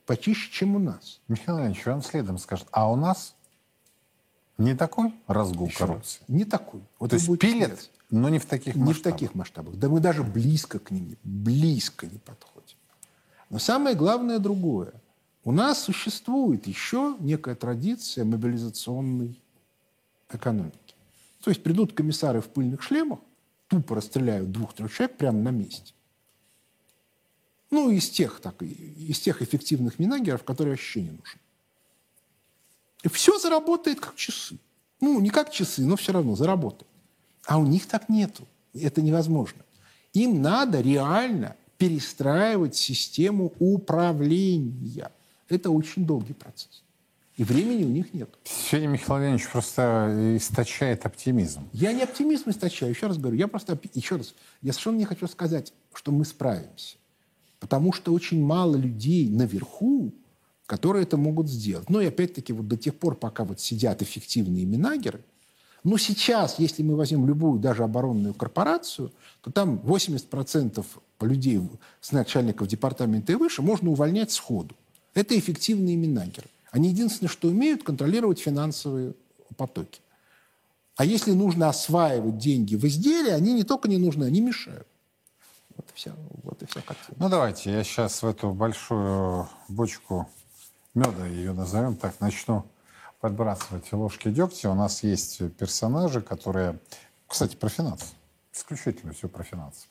почище, 0.07 0.51
чем 0.51 0.77
у 0.77 0.79
нас. 0.79 1.21
Михаил 1.29 1.67
Ильич, 1.67 1.85
вам 1.85 2.03
следом 2.03 2.39
скажет, 2.39 2.67
а 2.71 2.91
у 2.91 2.97
нас 2.97 3.35
не 4.57 4.75
такой 4.75 5.13
разгул 5.27 5.67
Еще 5.67 5.79
коррупции? 5.79 6.21
Раз, 6.21 6.29
не 6.29 6.45
такой. 6.45 6.81
Вот 6.99 7.11
То 7.11 7.17
есть 7.17 7.27
пилят, 7.39 7.69
смеяться. 7.69 7.89
Но 8.11 8.29
не 8.29 8.39
в 8.39 8.47
таких 8.47 8.77
масштабах? 8.77 8.95
Не 8.97 9.01
в 9.01 9.03
таких 9.03 9.35
масштабах. 9.35 9.75
Да 9.77 9.89
мы 9.89 10.01
даже 10.01 10.23
близко 10.23 10.79
к 10.79 10.91
ним, 10.91 11.17
близко 11.25 12.07
не 12.07 12.19
подходим. 12.19 12.77
Но 13.51 13.59
самое 13.59 13.97
главное 13.97 14.39
другое. 14.39 14.93
У 15.45 15.53
нас 15.53 15.83
существует 15.83 16.67
еще 16.67 17.17
некая 17.21 17.55
традиция 17.55 18.25
мобилизационной 18.25 19.41
экономики. 20.31 20.95
То 21.43 21.51
есть 21.51 21.63
придут 21.63 21.93
комиссары 21.93 22.41
в 22.41 22.49
пыльных 22.49 22.83
шлемах, 22.83 23.21
тупо 23.69 23.95
расстреляют 23.95 24.51
двух-трех 24.51 24.93
человек 24.93 25.17
прямо 25.17 25.39
на 25.39 25.51
месте. 25.51 25.93
Ну, 27.71 27.91
из 27.91 28.11
тех, 28.11 28.41
так, 28.41 28.61
из 28.63 29.21
тех 29.21 29.43
эффективных 29.43 29.99
минагеров, 29.99 30.45
которые 30.45 30.73
вообще 30.73 31.03
не 31.03 31.11
нужны. 31.11 31.41
И 33.03 33.09
все 33.09 33.39
заработает 33.39 34.01
как 34.01 34.17
часы. 34.17 34.59
Ну, 35.01 35.21
не 35.21 35.31
как 35.31 35.53
часы, 35.53 35.85
но 35.85 35.97
все 35.97 36.13
равно 36.13 36.35
заработает. 36.35 36.91
А 37.47 37.59
у 37.59 37.67
них 37.67 37.87
так 37.87 38.09
нету. 38.09 38.47
Это 38.75 39.01
невозможно. 39.01 39.63
Им 40.13 40.43
надо 40.43 40.81
реально 40.81 41.57
перестраивать 41.79 42.75
систему 42.75 43.53
управления. 43.59 45.11
Это 45.49 45.71
очень 45.71 46.07
долгий 46.07 46.33
процесс. 46.33 46.83
И 47.37 47.45
времени 47.45 47.85
у 47.85 47.89
них 47.89 48.15
нет. 48.15 48.31
Сегодня 48.45 48.89
Михаил 48.89 49.21
Леонидович 49.21 49.51
просто 49.51 50.37
источает 50.39 51.05
оптимизм. 51.05 51.69
Я 51.73 51.93
не 51.93 52.03
оптимизм 52.03 52.49
источаю, 52.49 52.91
еще 52.93 53.09
раз 53.09 53.19
говорю. 53.19 53.37
Я 53.37 53.47
просто, 53.47 53.79
еще 53.93 54.17
раз, 54.17 54.35
я 54.63 54.73
совершенно 54.73 54.97
не 54.97 55.05
хочу 55.05 55.27
сказать, 55.29 55.75
что 55.93 56.13
мы 56.13 56.25
справимся. 56.25 56.97
Потому 57.61 57.93
что 57.93 58.15
очень 58.15 58.43
мало 58.43 58.77
людей 58.77 59.29
наверху, 59.29 60.15
которые 60.65 61.03
это 61.03 61.19
могут 61.19 61.49
сделать. 61.49 61.91
Но 61.91 62.01
и 62.01 62.07
опять-таки 62.07 62.55
вот 62.55 62.69
до 62.69 62.79
тех 62.79 62.95
пор, 62.97 63.17
пока 63.17 63.45
вот 63.45 63.61
сидят 63.61 64.01
эффективные 64.01 64.65
минагеры, 64.65 65.23
но 65.87 65.99
сейчас, 65.99 66.59
если 66.59 66.83
мы 66.83 66.97
возьмем 66.97 67.29
любую, 67.29 67.61
даже 67.61 67.85
оборонную 67.85 68.35
корпорацию, 68.35 69.13
то 69.41 69.53
там 69.53 69.77
80% 69.85 70.85
людей 71.21 71.61
с 72.01 72.11
начальников 72.11 72.67
департамента 72.67 73.31
и 73.31 73.37
выше 73.37 73.63
можно 73.63 73.91
увольнять 73.91 74.33
сходу. 74.33 74.75
Это 75.15 75.39
эффективные 75.39 75.95
минагеры. 75.95 76.49
Они 76.73 76.89
единственное, 76.89 77.31
что 77.31 77.47
умеют, 77.47 77.85
контролировать 77.85 78.41
финансовые 78.41 79.15
потоки. 79.57 80.01
А 80.97 81.05
если 81.05 81.31
нужно 81.31 81.69
осваивать 81.69 82.37
деньги 82.37 82.75
в 82.75 82.85
изделии, 82.85 83.31
они 83.31 83.53
не 83.53 83.63
только 83.63 83.89
не 83.89 83.99
нужны, 83.99 84.25
они 84.25 84.41
мешают. 84.41 84.89
Вот 85.77 85.87
и 85.89 85.93
вся, 85.95 86.17
вот 86.43 86.61
и 86.65 86.67
вся 86.67 86.81
картина. 86.81 87.17
Ну, 87.17 87.29
давайте 87.29 87.71
я 87.71 87.85
сейчас 87.85 88.25
в 88.25 88.27
эту 88.27 88.51
большую 88.51 89.49
бочку 89.69 90.29
меда, 90.95 91.27
ее 91.29 91.53
назовем 91.53 91.95
так, 91.95 92.19
начну 92.19 92.65
подбрасывать 93.21 93.93
ложки 93.93 94.29
дегтя. 94.29 94.71
У 94.71 94.75
нас 94.75 95.03
есть 95.03 95.41
персонажи, 95.57 96.21
которые, 96.21 96.79
кстати, 97.27 97.57
про 97.57 97.69
финансы. 97.69 98.07
Исключительно 98.53 99.13
все 99.13 99.29
про 99.29 99.43
финансы. 99.43 99.87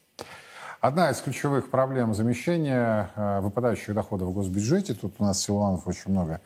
Одна 0.82 1.10
из 1.10 1.20
ключевых 1.20 1.72
проблем 1.72 2.14
замещения 2.14 3.12
э, 3.16 3.40
выпадающих 3.40 3.96
доходов 3.96 4.30
в 4.30 4.34
госбюджете, 4.34 4.94
тут 4.94 5.16
у 5.20 5.24
нас 5.24 5.42
Силуанов 5.42 5.88
очень 5.88 6.12
много 6.12 6.42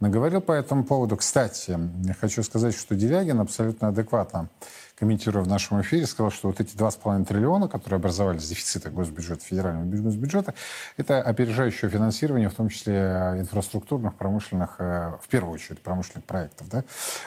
наговорил 0.00 0.40
по 0.40 0.52
этому 0.52 0.84
поводу. 0.84 1.16
Кстати, 1.16 1.78
я 2.04 2.14
хочу 2.14 2.42
сказать, 2.42 2.76
что 2.76 2.94
Делягин 2.94 3.40
абсолютно 3.40 3.88
адекватно 3.88 4.48
комментируя 4.98 5.44
в 5.44 5.48
нашем 5.48 5.80
эфире, 5.80 6.06
сказал, 6.06 6.30
что 6.30 6.48
вот 6.48 6.60
эти 6.60 6.74
2,5 6.74 7.24
триллиона, 7.24 7.68
которые 7.68 7.98
образовались 7.98 8.48
дефицита 8.48 8.90
госбюджета, 8.90 9.44
федерального 9.44 9.84
госбюджета, 9.84 10.54
это 10.96 11.22
опережающее 11.22 11.88
финансирование, 11.90 12.48
в 12.48 12.54
том 12.54 12.68
числе 12.68 13.36
инфраструктурных, 13.38 14.16
промышленных, 14.16 14.76
э, 14.78 15.12
в 15.22 15.28
первую 15.28 15.54
очередь, 15.54 15.80
промышленных 15.80 16.24
проектов. 16.24 16.68
Да? 16.68 16.84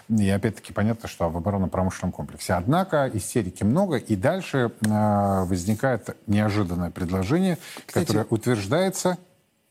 И 0.09 0.29
опять-таки 0.29 0.73
понятно, 0.73 1.07
что 1.07 1.29
в 1.29 1.37
оборонно-промышленном 1.37 2.11
комплексе. 2.11 2.53
Однако 2.53 3.09
истерики 3.13 3.63
много, 3.63 3.95
и 3.95 4.15
дальше 4.15 4.71
э, 4.81 5.43
возникает 5.45 6.17
неожиданное 6.27 6.91
предложение, 6.91 7.57
Кстати, 7.85 8.05
которое 8.05 8.25
утверждается... 8.29 9.17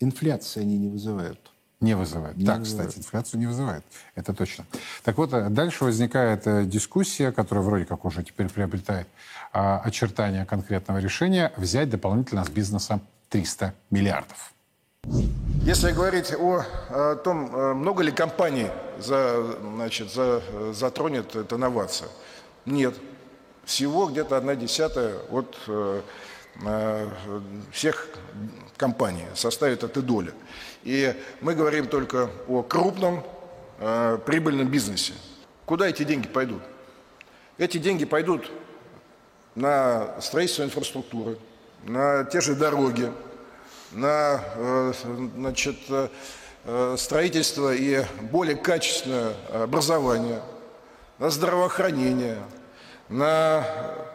Инфляции 0.02 0.62
они 0.62 0.78
не 0.78 0.88
вызывают. 0.88 1.49
Не 1.80 1.96
вызывает. 1.96 2.36
Не 2.36 2.44
так, 2.44 2.58
вызывает. 2.58 2.90
кстати, 2.90 3.04
инфляцию 3.04 3.40
не 3.40 3.46
вызывает. 3.46 3.84
Это 4.14 4.34
точно. 4.34 4.66
Так 5.02 5.16
вот, 5.16 5.32
э, 5.32 5.48
дальше 5.48 5.84
возникает 5.84 6.46
э, 6.46 6.64
дискуссия, 6.66 7.32
которая 7.32 7.64
вроде 7.64 7.86
как 7.86 8.04
уже 8.04 8.22
теперь 8.22 8.50
приобретает 8.50 9.08
а, 9.52 9.80
очертания 9.80 10.44
конкретного 10.44 10.98
решения, 10.98 11.52
взять 11.56 11.88
дополнительно 11.88 12.44
с 12.44 12.50
бизнеса 12.50 13.00
300 13.30 13.72
миллиардов. 13.90 14.52
Если 15.62 15.92
говорить 15.92 16.32
о, 16.38 16.64
о 16.90 17.16
том, 17.16 17.54
э, 17.54 17.74
много 17.74 18.02
ли 18.02 18.12
компаний 18.12 18.68
за, 18.98 19.56
значит, 19.74 20.12
за, 20.12 20.42
затронет 20.72 21.34
эта 21.34 21.56
новация, 21.56 22.08
нет. 22.66 22.94
Всего 23.64 24.06
где-то 24.06 24.36
одна 24.36 24.54
десятая 24.54 25.14
от 25.30 25.56
э, 25.66 26.02
всех 27.72 28.08
компаний 28.76 29.24
составит 29.34 29.82
эта 29.82 30.02
доля. 30.02 30.32
И 30.82 31.14
мы 31.40 31.54
говорим 31.54 31.86
только 31.86 32.30
о 32.48 32.62
крупном 32.62 33.24
э, 33.78 34.18
прибыльном 34.24 34.68
бизнесе. 34.68 35.12
Куда 35.66 35.88
эти 35.88 36.04
деньги 36.04 36.26
пойдут? 36.26 36.62
Эти 37.58 37.78
деньги 37.78 38.04
пойдут 38.04 38.50
на 39.54 40.20
строительство 40.20 40.64
инфраструктуры, 40.64 41.38
на 41.84 42.24
те 42.24 42.40
же 42.40 42.54
дороги, 42.54 43.12
на 43.92 44.42
э, 44.56 44.92
значит, 45.36 45.76
э, 45.88 46.96
строительство 46.96 47.74
и 47.74 48.04
более 48.30 48.56
качественное 48.56 49.34
образование, 49.52 50.40
на 51.18 51.28
здравоохранение, 51.28 52.38
на 53.10 53.66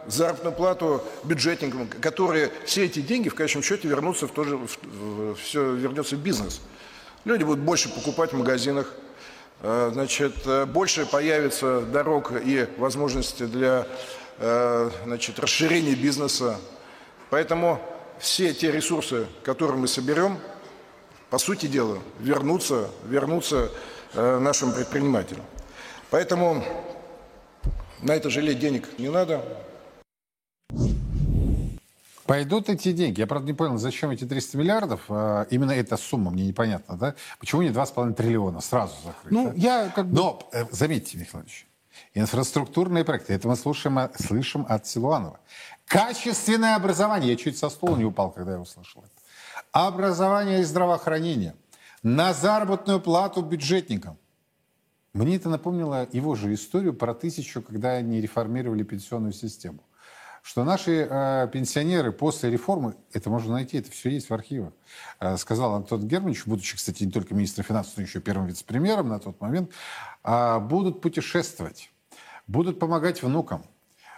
заработную 0.06 0.54
плату 0.54 1.04
бюджетникам, 1.24 1.86
которые 2.00 2.50
все 2.64 2.86
эти 2.86 3.00
деньги 3.00 3.28
в 3.28 3.34
конечном 3.34 3.62
счете 3.62 3.86
вернутся 3.86 4.26
в 4.26 4.32
то 4.32 4.44
же, 4.44 4.56
в, 4.56 5.34
все 5.36 5.74
вернется 5.74 6.16
в 6.16 6.20
бизнес. 6.20 6.60
Люди 7.24 7.44
будут 7.44 7.60
больше 7.60 7.92
покупать 7.92 8.32
в 8.32 8.38
магазинах, 8.38 8.92
э, 9.60 9.90
значит, 9.92 10.34
э, 10.46 10.64
больше 10.64 11.06
появится 11.06 11.80
дорог 11.80 12.32
и 12.32 12.66
возможности 12.78 13.44
для 13.44 13.86
э, 14.38 14.90
значит, 15.04 15.38
расширения 15.38 15.94
бизнеса. 15.94 16.56
Поэтому 17.28 17.80
все 18.18 18.54
те 18.54 18.70
ресурсы, 18.70 19.26
которые 19.42 19.76
мы 19.76 19.88
соберем, 19.88 20.38
по 21.28 21.38
сути 21.38 21.66
дела, 21.66 21.98
вернутся, 22.20 22.88
вернутся 23.04 23.70
нашим 24.14 24.72
предпринимателям. 24.72 25.42
Поэтому 26.10 26.64
на 28.06 28.14
это 28.14 28.30
жалеть 28.30 28.60
денег 28.60 28.98
не 28.98 29.08
надо. 29.08 29.42
Пойдут 32.24 32.68
эти 32.68 32.92
деньги. 32.92 33.20
Я, 33.20 33.26
правда, 33.26 33.46
не 33.46 33.52
понял, 33.52 33.78
зачем 33.78 34.10
эти 34.10 34.24
300 34.24 34.58
миллиардов. 34.58 35.00
А, 35.08 35.46
именно 35.50 35.72
эта 35.72 35.96
сумма 35.96 36.30
мне 36.30 36.44
непонятна, 36.44 36.96
да? 36.96 37.14
Почему 37.38 37.62
не 37.62 37.68
2,5 37.68 38.14
триллиона 38.14 38.60
сразу 38.60 38.94
закрыть? 39.04 39.32
Ну, 39.32 39.48
да? 39.48 39.52
я 39.56 39.88
как 39.94 40.06
бы... 40.06 40.16
Но, 40.16 40.48
э, 40.52 40.64
заметьте, 40.72 41.18
Михаил 41.18 41.44
Ильич, 41.44 41.68
инфраструктурные 42.14 43.04
проекты, 43.04 43.32
это 43.32 43.46
мы 43.46 43.54
слушаем, 43.54 44.10
слышим 44.18 44.66
от 44.68 44.86
Силуанова. 44.86 45.38
Качественное 45.86 46.74
образование. 46.74 47.30
Я 47.30 47.36
чуть 47.36 47.58
со 47.58 47.70
стула 47.70 47.96
не 47.96 48.04
упал, 48.04 48.32
когда 48.32 48.52
я 48.52 48.60
услышал 48.60 49.02
это. 49.02 49.12
Образование 49.70 50.60
и 50.60 50.64
здравоохранение. 50.64 51.54
На 52.02 52.32
заработную 52.32 53.00
плату 53.00 53.40
бюджетникам. 53.42 54.18
Мне 55.16 55.36
это 55.36 55.48
напомнило 55.48 56.06
его 56.12 56.34
же 56.34 56.52
историю 56.52 56.92
про 56.92 57.14
тысячу, 57.14 57.62
когда 57.62 57.92
они 57.92 58.20
реформировали 58.20 58.82
пенсионную 58.82 59.32
систему. 59.32 59.82
что 60.42 60.62
наши 60.62 61.08
э, 61.10 61.48
пенсионеры 61.50 62.12
после 62.12 62.50
реформы, 62.50 62.96
это 63.14 63.30
можно 63.30 63.54
найти, 63.54 63.78
это 63.78 63.90
все 63.90 64.10
есть 64.10 64.28
в 64.28 64.34
архивах, 64.34 64.74
э, 65.18 65.38
сказал 65.38 65.74
Антон 65.74 66.06
Германович, 66.06 66.44
будучи, 66.44 66.76
кстати, 66.76 67.04
не 67.04 67.10
только 67.10 67.34
министром 67.34 67.64
финансов, 67.64 67.94
но 67.96 68.02
еще 68.02 68.20
первым 68.20 68.46
вице-премьером 68.46 69.08
на 69.08 69.18
тот 69.18 69.40
момент, 69.40 69.70
э, 70.22 70.58
будут 70.60 71.00
путешествовать, 71.00 71.90
будут 72.46 72.78
помогать 72.78 73.22
внукам, 73.22 73.64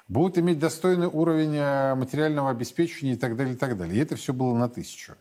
будут 0.09 0.37
иметь 0.39 0.59
достойный 0.59 1.07
уровень 1.07 1.55
э, 1.55 1.95
материального 1.95 2.51
обеспечения 2.51 3.13
и 3.13 3.17
так 3.17 3.37
далее, 3.37 3.55
и 3.55 3.57
так 3.57 3.79
далее. 3.79 3.97
И 3.97 4.01
это 4.01 4.17
все 4.17 4.33
было 4.33 4.53
на 4.53 4.69
тысячу. 4.69 5.15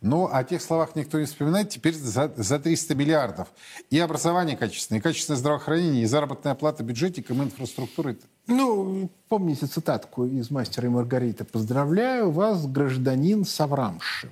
Но 0.00 0.30
о 0.32 0.44
тех 0.44 0.62
словах 0.62 0.96
никто 0.96 1.18
не 1.18 1.26
вспоминает. 1.26 1.68
Теперь 1.70 1.94
за, 1.94 2.32
за 2.36 2.58
300 2.58 2.94
миллиардов. 2.94 3.48
И 3.90 3.98
образование 3.98 4.56
качественное, 4.56 5.00
и 5.00 5.02
качественное 5.02 5.38
здравоохранение, 5.38 6.02
и 6.02 6.06
заработная 6.06 6.54
плата 6.54 6.82
бюджетикам, 6.82 7.42
инфраструктуры. 7.42 8.18
Ну, 8.46 9.10
помните 9.28 9.66
цитатку 9.66 10.24
из 10.26 10.50
«Мастера 10.50 10.86
и 10.86 10.90
Маргариты». 10.90 11.44
«Поздравляю 11.44 12.30
вас, 12.30 12.66
гражданин 12.66 13.44
Саврамши». 13.44 14.30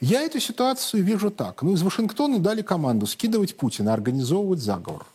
Я 0.00 0.22
эту 0.22 0.40
ситуацию 0.40 1.04
вижу 1.04 1.30
так. 1.30 1.62
Ну, 1.62 1.74
из 1.74 1.82
Вашингтона 1.82 2.38
дали 2.38 2.62
команду 2.62 3.06
скидывать 3.06 3.56
Путина, 3.56 3.92
организовывать 3.92 4.60
заговор. 4.60 5.06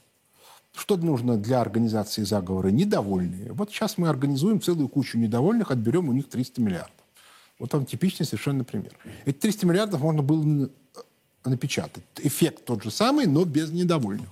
Что 0.75 0.97
нужно 0.97 1.37
для 1.37 1.61
организации 1.61 2.23
заговора? 2.23 2.67
Недовольные. 2.67 3.53
Вот 3.53 3.71
сейчас 3.71 3.97
мы 3.97 4.09
организуем 4.09 4.61
целую 4.61 4.89
кучу 4.89 5.17
недовольных, 5.17 5.71
отберем 5.71 6.09
у 6.09 6.13
них 6.13 6.29
300 6.29 6.61
миллиардов. 6.61 7.04
Вот 7.59 7.73
вам 7.73 7.85
типичный 7.85 8.25
совершенно 8.25 8.63
пример. 8.63 8.91
Эти 9.25 9.37
300 9.37 9.65
миллиардов 9.65 10.01
можно 10.01 10.21
было 10.21 10.69
напечатать. 11.45 12.03
Эффект 12.17 12.65
тот 12.65 12.83
же 12.83 12.91
самый, 12.91 13.27
но 13.27 13.45
без 13.45 13.71
недовольных. 13.71 14.29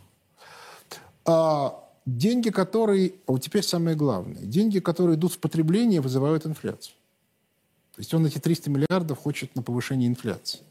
А 1.25 1.79
деньги, 2.05 2.49
которые... 2.49 3.13
А 3.27 3.31
вот 3.31 3.41
теперь 3.41 3.63
самое 3.63 3.95
главное. 3.95 4.41
Деньги, 4.41 4.79
которые 4.79 5.15
идут 5.15 5.33
в 5.33 5.39
потребление, 5.39 6.01
вызывают 6.01 6.45
инфляцию. 6.45 6.95
То 7.95 7.99
есть 7.99 8.13
он 8.13 8.25
эти 8.25 8.39
300 8.39 8.69
миллиардов 8.69 9.19
хочет 9.19 9.55
на 9.55 9.61
повышение 9.61 10.09
инфляции. 10.09 10.61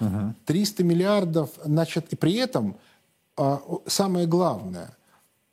Угу. 0.00 0.34
300 0.46 0.82
миллиардов, 0.82 1.50
значит, 1.64 2.12
и 2.12 2.16
при 2.16 2.34
этом 2.34 2.76
а, 3.36 3.60
самое 3.86 4.26
главное, 4.26 4.96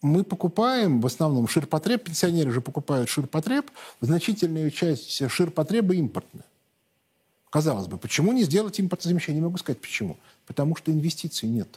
мы 0.02 0.24
покупаем 0.24 1.00
в 1.00 1.06
основном 1.06 1.48
ширпотреб, 1.48 2.04
пенсионеры 2.04 2.52
же 2.52 2.62
покупают 2.62 3.10
ширпотреб, 3.10 3.70
значительная 4.02 4.72
часть 4.72 5.30
ширпотреба 5.30 5.94
импортная. 5.96 6.46
Казалось 7.50 7.88
бы, 7.88 7.98
почему 7.98 8.32
не 8.32 8.44
сделать 8.44 8.80
импортозамещение? 8.80 9.42
Не 9.42 9.46
могу 9.46 9.58
сказать 9.58 9.80
почему. 9.80 10.18
Потому 10.48 10.76
что 10.76 10.92
инвестиций 10.92 11.50
нет. 11.50 11.68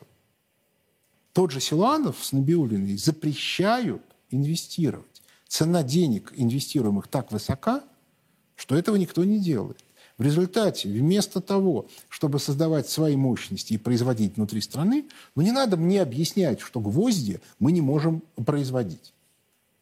Тот 1.33 1.51
же 1.51 1.61
Силуанов 1.61 2.25
с 2.25 2.33
Набиулиной 2.33 2.97
запрещают 2.97 4.03
инвестировать. 4.31 5.23
Цена 5.49 5.83
денег, 5.83 6.33
инвестируемых, 6.37 7.09
так 7.09 7.33
высока, 7.33 7.83
что 8.55 8.77
этого 8.77 8.97
никто 8.97 9.25
не 9.25 9.41
делает. 9.41 9.84
В 10.17 10.23
результате, 10.23 10.89
вместо 10.89 11.41
того, 11.41 11.87
чтобы 12.09 12.39
создавать 12.39 12.89
свои 12.89 13.17
мощности 13.17 13.73
и 13.73 13.79
производить 13.79 14.37
внутри 14.37 14.61
страны, 14.61 15.07
ну 15.35 15.43
не 15.43 15.51
надо 15.51 15.77
мне 15.77 16.01
объяснять, 16.01 16.61
что 16.61 16.79
гвозди 16.79 17.41
мы 17.59 17.73
не 17.73 17.81
можем 17.81 18.23
производить. 18.47 19.13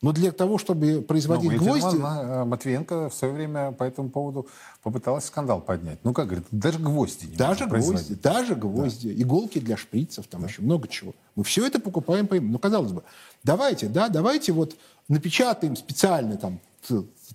Но 0.02 0.12
для 0.12 0.32
того, 0.32 0.58
чтобы 0.58 1.00
производить 1.00 1.52
ну, 1.52 1.58
гвозди... 1.58 1.96
Э, 1.96 2.44
Матвиенко 2.44 3.08
в 3.08 3.14
свое 3.14 3.32
время 3.32 3.70
по 3.70 3.84
этому 3.84 4.10
поводу 4.10 4.48
попыталась 4.82 5.26
скандал 5.26 5.60
поднять. 5.60 6.00
Ну, 6.02 6.12
как 6.12 6.26
говорит, 6.26 6.46
даже 6.50 6.80
гвозди 6.80 7.26
не 7.26 7.36
Даже 7.36 7.66
гвозди, 7.66 8.14
даже 8.14 8.56
гвозди, 8.56 9.14
да. 9.14 9.22
иголки 9.22 9.60
для 9.60 9.76
шприцев, 9.76 10.26
там 10.26 10.40
да. 10.40 10.48
еще 10.48 10.62
много 10.62 10.88
чего. 10.88 11.14
Мы 11.36 11.44
все 11.44 11.64
это 11.64 11.78
покупаем 11.78 12.26
по 12.26 12.34
Ну, 12.34 12.58
казалось 12.58 12.90
бы, 12.90 13.04
давайте, 13.44 13.86
да, 13.86 14.08
давайте 14.08 14.52
вот 14.52 14.76
напечатаем 15.08 15.76
специально 15.76 16.36
там 16.36 16.58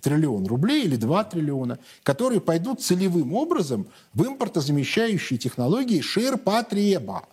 триллион 0.00 0.46
рублей 0.46 0.84
или 0.84 0.96
2 0.96 1.24
триллиона, 1.24 1.78
которые 2.02 2.40
пойдут 2.40 2.82
целевым 2.82 3.34
образом 3.34 3.86
в 4.14 4.26
импортозамещающие 4.26 5.38
технологии 5.38 6.00
ширпотреба. 6.00 7.24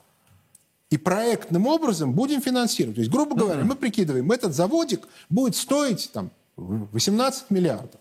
И 0.89 0.97
проектным 0.97 1.67
образом 1.67 2.13
будем 2.13 2.41
финансировать. 2.41 2.95
То 2.95 3.01
есть, 3.01 3.11
грубо 3.11 3.35
говоря, 3.35 3.63
мы 3.63 3.75
прикидываем, 3.75 4.31
этот 4.31 4.53
заводик 4.53 5.07
будет 5.29 5.55
стоить 5.55 6.11
там, 6.13 6.29
18 6.55 7.49
миллиардов. 7.49 7.99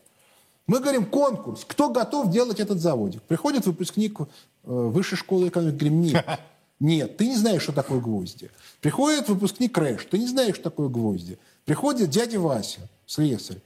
Мы 0.67 0.81
говорим, 0.81 1.05
конкурс, 1.05 1.65
кто 1.67 1.91
готов 1.91 2.31
делать 2.31 2.61
этот 2.61 2.81
заводик? 2.81 3.23
Приходит 3.23 3.67
выпускник 3.67 4.21
э, 4.21 4.27
высшей 4.65 5.19
школы 5.19 5.49
экономики, 5.49 5.77
говорим, 5.79 6.01
нет. 6.01 6.27
Нет, 6.81 7.17
ты 7.17 7.29
не 7.29 7.37
знаешь, 7.37 7.62
что 7.62 7.73
такое 7.73 8.01
гвозди. 8.01 8.51
Приходит 8.81 9.29
выпускник 9.29 9.73
РЭШ, 9.72 10.07
ты 10.11 10.19
не 10.19 10.27
знаешь, 10.27 10.57
что 10.57 10.65
такое 10.65 10.89
гвозди. 10.89 11.39
Приходит 11.65 12.11
дядя 12.11 12.41
Вася, 12.41 12.81
слесарь. 13.07 13.59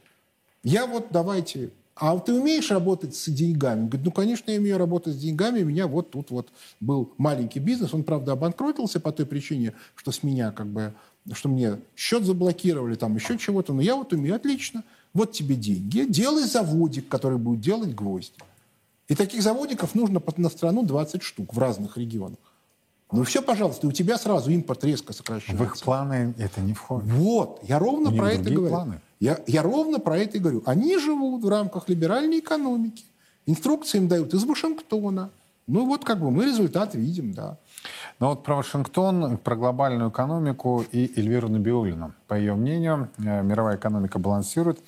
Я 0.62 0.86
вот 0.86 1.08
давайте... 1.10 1.70
А 2.00 2.16
ты 2.20 2.32
умеешь 2.32 2.70
работать 2.70 3.16
с 3.16 3.28
деньгами? 3.28 3.88
Говорит, 3.88 4.04
ну, 4.04 4.12
конечно, 4.12 4.50
я 4.52 4.60
умею 4.60 4.78
работать 4.78 5.14
с 5.14 5.18
деньгами. 5.18 5.62
У 5.62 5.66
меня 5.66 5.88
вот 5.88 6.12
тут 6.12 6.30
вот 6.30 6.48
был 6.78 7.12
маленький 7.18 7.58
бизнес. 7.58 7.92
Он, 7.92 8.04
правда, 8.04 8.32
обанкротился 8.32 9.00
по 9.00 9.10
той 9.10 9.26
причине, 9.26 9.72
что 9.96 10.12
с 10.12 10.22
меня 10.22 10.52
как 10.52 10.68
бы... 10.68 10.94
Что 11.32 11.48
мне 11.48 11.80
счет 11.96 12.24
заблокировали, 12.24 12.94
там 12.94 13.16
еще 13.16 13.36
чего-то. 13.36 13.74
Но 13.74 13.82
я 13.82 13.96
вот 13.96 14.12
умею. 14.12 14.36
Отлично. 14.36 14.84
Вот 15.12 15.32
тебе 15.32 15.56
деньги. 15.56 16.06
Делай 16.08 16.44
заводик, 16.44 17.08
который 17.08 17.38
будет 17.38 17.60
делать 17.60 17.94
гвозди. 17.94 18.32
И 19.08 19.14
таких 19.14 19.42
заводиков 19.42 19.94
нужно 19.94 20.22
на 20.36 20.50
страну 20.50 20.84
20 20.84 21.22
штук 21.22 21.52
в 21.52 21.58
разных 21.58 21.96
регионах. 21.96 22.38
Ну 23.10 23.24
все, 23.24 23.42
пожалуйста, 23.42 23.86
у 23.86 23.92
тебя 23.92 24.18
сразу 24.18 24.50
импорт 24.50 24.84
резко 24.84 25.12
сокращается. 25.12 25.64
В 25.64 25.66
их 25.66 25.80
планы 25.80 26.34
это 26.38 26.60
не 26.60 26.74
входит. 26.74 27.10
Вот, 27.10 27.60
я 27.66 27.78
ровно 27.78 28.12
про 28.12 28.32
это 28.32 28.50
говорю. 28.50 28.68
Планы. 28.68 29.00
Я, 29.20 29.38
я 29.46 29.62
ровно 29.62 29.98
про 29.98 30.18
это 30.18 30.36
и 30.36 30.40
говорю. 30.40 30.62
Они 30.66 30.98
живут 30.98 31.42
в 31.44 31.48
рамках 31.48 31.88
либеральной 31.88 32.38
экономики. 32.38 33.04
Инструкции 33.46 33.98
им 33.98 34.08
дают 34.08 34.34
из 34.34 34.44
Вашингтона. 34.44 35.30
Ну 35.66 35.86
вот 35.86 36.04
как 36.04 36.20
бы 36.20 36.30
мы 36.30 36.46
результат 36.46 36.94
видим, 36.94 37.34
да. 37.34 37.58
Но 38.20 38.30
вот 38.30 38.42
про 38.42 38.56
Вашингтон, 38.56 39.36
про 39.38 39.56
глобальную 39.56 40.10
экономику 40.10 40.84
и 40.92 41.12
Эльвиру 41.18 41.48
Набиулину. 41.48 42.14
По 42.26 42.34
ее 42.34 42.54
мнению, 42.54 43.10
э, 43.18 43.42
мировая 43.42 43.76
экономика 43.76 44.18
балансирует. 44.18 44.80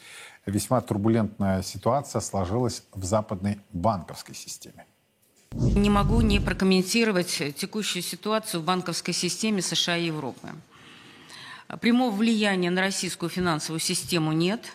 Весьма 0.47 0.81
турбулентная 0.81 1.63
ситуация 1.63 2.21
сложилась 2.21 2.83
в 2.95 3.05
западной 3.05 3.61
банковской 3.73 4.35
системе. 4.35 4.87
Не 5.53 5.91
могу 5.91 6.21
не 6.21 6.41
прокомментировать 6.41 7.43
текущую 7.57 8.03
ситуацию 8.03 8.63
в 8.63 8.65
банковской 8.65 9.13
системе 9.13 9.63
США 9.63 9.97
и 9.97 10.07
Европы. 10.07 10.49
Прямого 11.81 12.15
влияния 12.15 12.71
на 12.71 12.81
российскую 12.81 13.29
финансовую 13.29 13.81
систему 13.81 14.33
нет, 14.33 14.73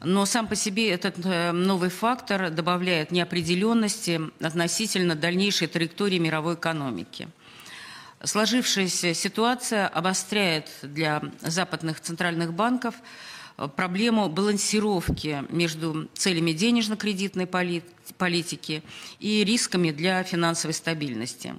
но 0.00 0.26
сам 0.26 0.46
по 0.48 0.56
себе 0.56 0.90
этот 0.90 1.16
э, 1.24 1.52
новый 1.52 1.88
фактор 1.88 2.50
добавляет 2.50 3.10
неопределенности 3.10 4.20
относительно 4.40 5.14
дальнейшей 5.14 5.68
траектории 5.68 6.18
мировой 6.18 6.54
экономики. 6.54 7.28
Сложившаяся 8.22 9.14
ситуация 9.14 9.86
обостряет 9.86 10.70
для 10.82 11.22
западных 11.42 12.00
центральных 12.00 12.52
банков 12.52 12.94
проблему 13.76 14.28
балансировки 14.28 15.44
между 15.48 16.08
целями 16.14 16.52
денежно-кредитной 16.52 17.46
политики 17.46 18.82
и 19.18 19.44
рисками 19.44 19.92
для 19.92 20.22
финансовой 20.22 20.74
стабильности. 20.74 21.54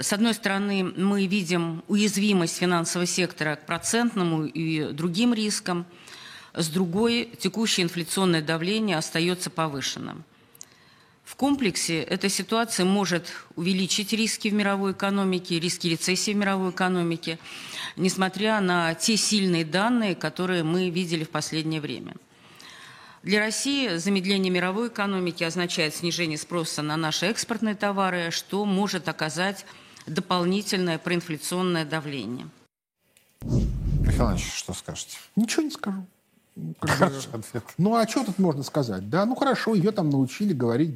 С 0.00 0.12
одной 0.12 0.32
стороны, 0.34 0.84
мы 0.84 1.26
видим 1.26 1.82
уязвимость 1.88 2.58
финансового 2.58 3.06
сектора 3.06 3.56
к 3.56 3.66
процентному 3.66 4.44
и 4.44 4.92
другим 4.92 5.34
рискам. 5.34 5.86
С 6.54 6.68
другой, 6.68 7.28
текущее 7.38 7.84
инфляционное 7.84 8.40
давление 8.40 8.96
остается 8.96 9.50
повышенным. 9.50 10.24
В 11.24 11.34
комплексе 11.34 12.00
эта 12.00 12.28
ситуация 12.28 12.86
может 12.86 13.32
увеличить 13.56 14.12
риски 14.12 14.48
в 14.48 14.54
мировой 14.54 14.92
экономике, 14.92 15.58
риски 15.58 15.88
рецессии 15.88 16.32
в 16.32 16.36
мировой 16.36 16.70
экономике, 16.70 17.38
несмотря 17.96 18.60
на 18.60 18.94
те 18.94 19.16
сильные 19.16 19.64
данные, 19.64 20.14
которые 20.14 20.62
мы 20.62 20.90
видели 20.90 21.24
в 21.24 21.30
последнее 21.30 21.80
время. 21.80 22.14
Для 23.24 23.40
России 23.40 23.96
замедление 23.96 24.52
мировой 24.52 24.88
экономики 24.88 25.42
означает 25.42 25.94
снижение 25.94 26.38
спроса 26.38 26.82
на 26.82 26.96
наши 26.96 27.26
экспортные 27.26 27.74
товары, 27.74 28.30
что 28.30 28.64
может 28.64 29.08
оказать 29.08 29.66
дополнительное 30.08 30.98
проинфляционное 30.98 31.84
давление. 31.84 32.48
Михаил 33.42 34.22
Иванович, 34.22 34.52
что 34.52 34.72
скажете? 34.72 35.18
Ничего 35.36 35.62
не 35.62 35.70
скажу. 35.70 36.04
Хороший 36.80 37.32
ответ. 37.32 37.64
Ну, 37.78 37.94
а 37.94 38.06
что 38.06 38.24
тут 38.24 38.38
можно 38.38 38.62
сказать? 38.62 39.08
Да, 39.08 39.24
ну 39.26 39.34
хорошо, 39.34 39.74
ее 39.74 39.92
там 39.92 40.10
научили 40.10 40.52
говорить 40.52 40.94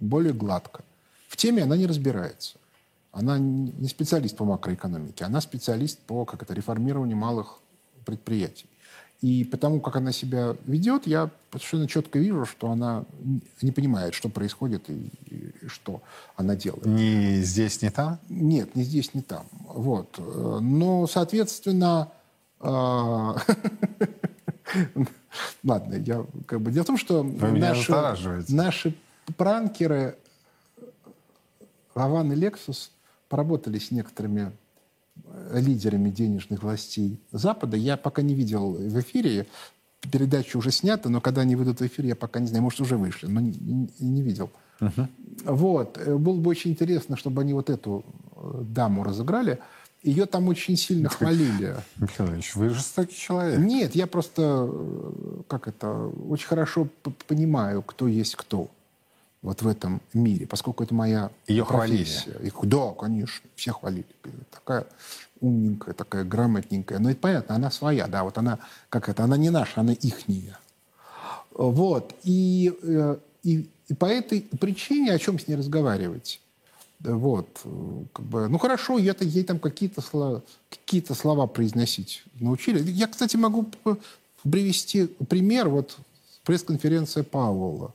более 0.00 0.32
гладко. 0.32 0.84
В 1.28 1.36
теме 1.36 1.62
она 1.62 1.76
не 1.76 1.86
разбирается. 1.86 2.56
Она 3.12 3.38
не 3.38 3.88
специалист 3.88 4.36
по 4.36 4.44
макроэкономике, 4.44 5.24
она 5.24 5.40
специалист 5.40 5.98
по 6.00 6.24
как 6.24 6.42
это, 6.42 6.54
реформированию 6.54 7.16
малых 7.16 7.58
предприятий. 8.04 8.66
И 9.22 9.44
потому, 9.44 9.80
как 9.80 9.96
она 9.96 10.12
себя 10.12 10.56
ведет, 10.66 11.06
я 11.06 11.30
совершенно 11.50 11.88
четко 11.88 12.18
вижу, 12.18 12.44
что 12.44 12.70
она 12.70 13.04
не 13.62 13.72
понимает, 13.72 14.14
что 14.14 14.28
происходит 14.28 14.90
и, 14.90 15.10
и 15.26 15.68
что 15.68 16.02
она 16.36 16.54
делает. 16.54 16.84
Ни 16.84 17.40
здесь, 17.40 17.80
ни 17.80 17.88
там? 17.88 18.18
Нет, 18.28 18.76
ни 18.76 18.82
здесь, 18.82 19.14
ни 19.14 19.22
там. 19.22 19.46
Вот. 19.68 20.18
Но, 20.18 21.06
соответственно, 21.06 22.12
а, 22.60 23.36
Ладно, 25.64 25.94
я 25.94 26.24
как 26.46 26.60
бы... 26.60 26.70
Дело 26.70 26.84
в 26.84 26.86
том, 26.86 26.96
что 26.96 27.22
наши, 27.22 28.44
наши 28.48 28.94
пранкеры 29.36 30.16
Раван 31.94 32.32
и 32.32 32.34
Лексус 32.34 32.90
поработали 33.28 33.78
с 33.78 33.90
некоторыми 33.90 34.52
лидерами 35.52 36.10
денежных 36.10 36.62
властей 36.62 37.20
Запада. 37.32 37.76
Я 37.76 37.96
пока 37.96 38.22
не 38.22 38.34
видел 38.34 38.72
в 38.72 39.00
эфире, 39.00 39.46
передача 40.10 40.56
уже 40.56 40.70
снята, 40.70 41.08
но 41.08 41.20
когда 41.20 41.42
они 41.42 41.56
выйдут 41.56 41.80
в 41.80 41.86
эфир, 41.86 42.04
я 42.04 42.16
пока 42.16 42.40
не 42.40 42.46
знаю, 42.46 42.62
может, 42.62 42.80
уже 42.80 42.96
вышли, 42.96 43.26
но 43.26 43.40
не, 43.40 43.52
не, 43.52 43.88
не 43.98 44.22
видел. 44.22 44.50
Uh-huh. 44.80 45.08
Вот. 45.44 45.98
Э, 45.98 46.16
было 46.16 46.38
бы 46.38 46.50
очень 46.50 46.72
интересно, 46.72 47.16
чтобы 47.16 47.42
они 47.42 47.54
вот 47.54 47.70
эту 47.70 48.04
э, 48.36 48.62
даму 48.62 49.04
разыграли. 49.04 49.58
Ее 50.02 50.26
там 50.26 50.48
очень 50.48 50.76
сильно 50.76 51.08
хвалили. 51.08 51.76
Михайлович, 51.96 52.54
вы 52.54 52.68
жестокий 52.68 53.16
человек. 53.16 53.58
Нет, 53.58 53.94
я 53.94 54.06
просто, 54.06 54.70
как 55.48 55.66
это, 55.66 55.90
очень 56.28 56.46
хорошо 56.46 56.88
понимаю, 57.26 57.82
кто 57.82 58.06
есть 58.06 58.36
кто 58.36 58.70
вот 59.46 59.62
в 59.62 59.68
этом 59.68 60.02
мире, 60.12 60.44
поскольку 60.44 60.82
это 60.82 60.92
моя 60.92 61.30
Ее 61.46 61.64
профессия. 61.64 62.32
хвалили? 62.32 62.46
Их, 62.48 62.54
да, 62.64 62.90
конечно, 62.98 63.48
все 63.54 63.72
хвалили. 63.72 64.06
Такая 64.50 64.86
умненькая, 65.40 65.94
такая 65.94 66.24
грамотненькая. 66.24 66.98
Но 66.98 67.10
это 67.10 67.20
понятно, 67.20 67.54
она 67.54 67.70
своя, 67.70 68.08
да, 68.08 68.24
вот 68.24 68.38
она, 68.38 68.58
как 68.88 69.08
это, 69.08 69.22
она 69.22 69.36
не 69.36 69.50
наша, 69.50 69.82
она 69.82 69.92
ихняя. 69.92 70.58
Вот, 71.52 72.12
и, 72.24 72.74
э, 72.82 73.16
и, 73.44 73.70
и 73.86 73.94
по 73.94 74.06
этой 74.06 74.40
причине 74.40 75.12
о 75.12 75.18
чем 75.20 75.38
с 75.38 75.46
ней 75.46 75.54
разговаривать? 75.54 76.40
Вот, 76.98 77.48
как 78.12 78.26
бы, 78.26 78.48
ну 78.48 78.58
хорошо, 78.58 78.98
я-то 78.98 79.24
ей 79.24 79.44
там 79.44 79.60
какие-то 79.60 80.00
слова, 80.00 80.42
какие 80.70 81.04
слова 81.12 81.46
произносить 81.46 82.24
научили. 82.40 82.82
Я, 82.90 83.06
кстати, 83.06 83.36
могу 83.36 83.70
привести 84.42 85.06
пример, 85.06 85.68
вот 85.68 85.96
пресс-конференция 86.42 87.22
Пауэлла 87.22 87.94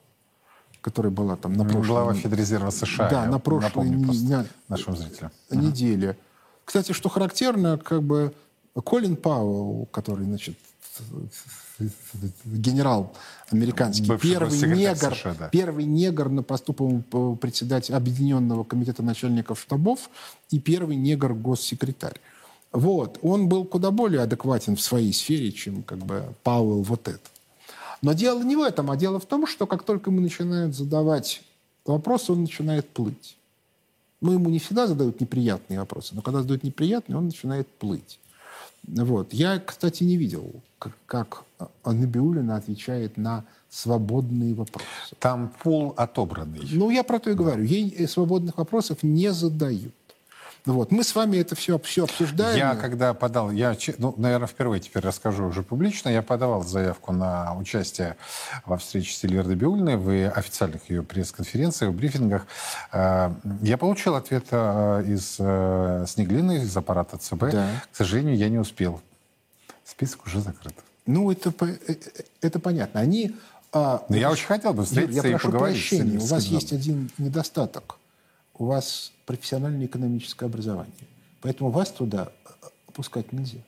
которая 0.81 1.11
была 1.11 1.35
там 1.35 1.53
на 1.53 1.63
прошлой... 1.63 1.87
Глава 1.87 2.13
Федрезерва 2.13 2.71
США. 2.71 3.09
Да, 3.09 3.25
на 3.27 3.39
прошлой 3.39 3.89
не, 3.89 4.45
нашим 4.67 4.95
зрителям. 4.97 5.31
неделе. 5.51 6.09
Угу. 6.09 6.17
Кстати, 6.65 6.91
что 6.91 7.09
характерно, 7.09 7.77
как 7.77 8.01
бы 8.03 8.33
Колин 8.83 9.15
Пауэлл, 9.15 9.87
который, 9.91 10.25
значит, 10.25 10.57
генерал 12.45 13.13
американский, 13.49 14.07
Бывший 14.07 14.31
первый 14.31 14.59
негр, 14.75 15.15
США, 15.15 15.35
да. 15.37 15.49
первый 15.49 15.85
негр 15.85 16.29
на 16.29 16.43
посту 16.43 16.73
председателя 17.41 17.97
Объединенного 17.97 18.63
комитета 18.63 19.03
начальников 19.03 19.59
штабов 19.59 20.09
и 20.49 20.59
первый 20.59 20.95
негр 20.95 21.33
госсекретарь. 21.33 22.19
Вот. 22.71 23.19
Он 23.21 23.49
был 23.49 23.65
куда 23.65 23.91
более 23.91 24.21
адекватен 24.21 24.75
в 24.75 24.81
своей 24.81 25.13
сфере, 25.13 25.51
чем 25.51 25.83
как 25.83 25.99
бы 25.99 26.33
Пауэлл 26.43 26.83
вот 26.83 27.07
этот. 27.07 27.21
Но 28.01 28.13
дело 28.13 28.41
не 28.41 28.55
в 28.55 28.61
этом, 28.61 28.89
а 28.89 28.97
дело 28.97 29.19
в 29.19 29.25
том, 29.25 29.45
что 29.45 29.67
как 29.67 29.83
только 29.83 30.09
мы 30.11 30.21
начинаем 30.21 30.73
задавать 30.73 31.43
вопросы, 31.85 32.31
он 32.31 32.41
начинает 32.41 32.89
плыть. 32.89 33.37
Ну, 34.21 34.33
ему 34.33 34.49
не 34.49 34.59
всегда 34.59 34.87
задают 34.87 35.19
неприятные 35.19 35.79
вопросы, 35.79 36.15
но 36.15 36.21
когда 36.21 36.41
задают 36.41 36.63
неприятные, 36.63 37.17
он 37.17 37.25
начинает 37.25 37.67
плыть. 37.67 38.19
Вот. 38.83 39.33
Я, 39.33 39.59
кстати, 39.59 40.03
не 40.03 40.17
видел, 40.17 40.51
как, 40.79 40.93
как 41.05 41.43
Набиулина 41.85 42.55
отвечает 42.55 43.17
на 43.17 43.45
свободные 43.69 44.53
вопросы. 44.53 44.87
Там 45.19 45.53
пол 45.63 45.93
отобранный. 45.95 46.67
Ну, 46.71 46.89
я 46.89 47.03
про 47.03 47.19
то 47.19 47.29
и 47.29 47.33
говорю. 47.33 47.63
Ей 47.63 48.07
свободных 48.07 48.57
вопросов 48.57 49.03
не 49.03 49.31
задают. 49.31 49.93
Вот. 50.65 50.91
Мы 50.91 51.03
с 51.03 51.15
вами 51.15 51.37
это 51.37 51.55
все, 51.55 51.79
все 51.79 52.03
обсуждаем. 52.03 52.57
Я 52.57 52.75
когда 52.75 53.13
подал, 53.13 53.49
я, 53.49 53.75
ну, 53.97 54.13
наверное, 54.17 54.47
впервые 54.47 54.79
теперь 54.79 55.03
расскажу 55.03 55.45
уже 55.45 55.63
публично, 55.63 56.09
я 56.09 56.21
подавал 56.21 56.63
заявку 56.63 57.13
на 57.13 57.55
участие 57.55 58.15
во 58.65 58.77
встрече 58.77 59.15
с 59.15 59.23
Ильей 59.23 59.41
Биулиной 59.55 59.97
в 59.97 60.29
официальных 60.29 60.87
ее 60.89 61.01
пресс-конференциях, 61.01 61.91
в 61.91 61.95
брифингах. 61.95 62.45
Э, 62.91 63.31
я 63.61 63.77
получил 63.77 64.15
ответ 64.15 64.45
э, 64.51 65.03
из 65.07 65.37
э, 65.39 66.05
Снеглины, 66.07 66.57
из 66.57 66.77
аппарата 66.77 67.17
ЦБ. 67.17 67.51
Да. 67.51 67.67
К 67.91 67.95
сожалению, 67.95 68.35
я 68.35 68.49
не 68.49 68.59
успел. 68.59 69.01
Список 69.83 70.27
уже 70.27 70.41
закрыт. 70.41 70.75
Ну, 71.07 71.31
это, 71.31 71.51
это 72.41 72.59
понятно. 72.59 72.99
Они... 72.99 73.35
А, 73.73 74.05
Но 74.09 74.17
я 74.17 74.29
очень 74.29 74.45
хотел 74.45 74.73
бы 74.73 74.83
встретиться 74.83 75.27
я 75.27 75.35
и 75.35 75.39
поговорить. 75.39 75.89
Прощения. 75.89 76.19
У 76.19 76.25
вас 76.25 76.43
есть 76.43 76.71
один 76.71 77.09
недостаток. 77.17 77.97
У 78.53 78.65
вас 78.65 79.11
профессиональное 79.31 79.85
экономическое 79.85 80.45
образование. 80.45 80.93
Поэтому 81.41 81.71
вас 81.71 81.89
туда 81.89 82.31
опускать 82.87 83.31
нельзя. 83.31 83.59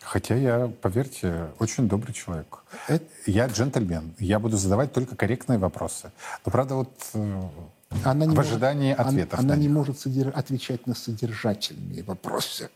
Хотя 0.00 0.36
я, 0.36 0.72
поверьте, 0.80 1.50
очень 1.58 1.88
добрый 1.88 2.14
человек. 2.14 2.64
Это... 2.88 3.04
Я 3.26 3.46
джентльмен. 3.46 4.14
Я 4.18 4.38
буду 4.38 4.56
задавать 4.56 4.92
только 4.92 5.16
корректные 5.16 5.58
вопросы. 5.58 6.12
Но, 6.44 6.52
правда, 6.52 6.74
вот 6.76 6.92
э, 7.14 7.42
она 8.04 8.26
в 8.26 8.40
ожидании 8.40 8.94
может, 8.94 9.06
ответов. 9.06 9.38
Она, 9.40 9.54
она 9.54 9.62
не 9.62 9.68
может 9.68 9.98
содерж... 9.98 10.32
отвечать 10.34 10.86
на 10.86 10.94
содержательные 10.94 12.02
вопросы. 12.02 12.70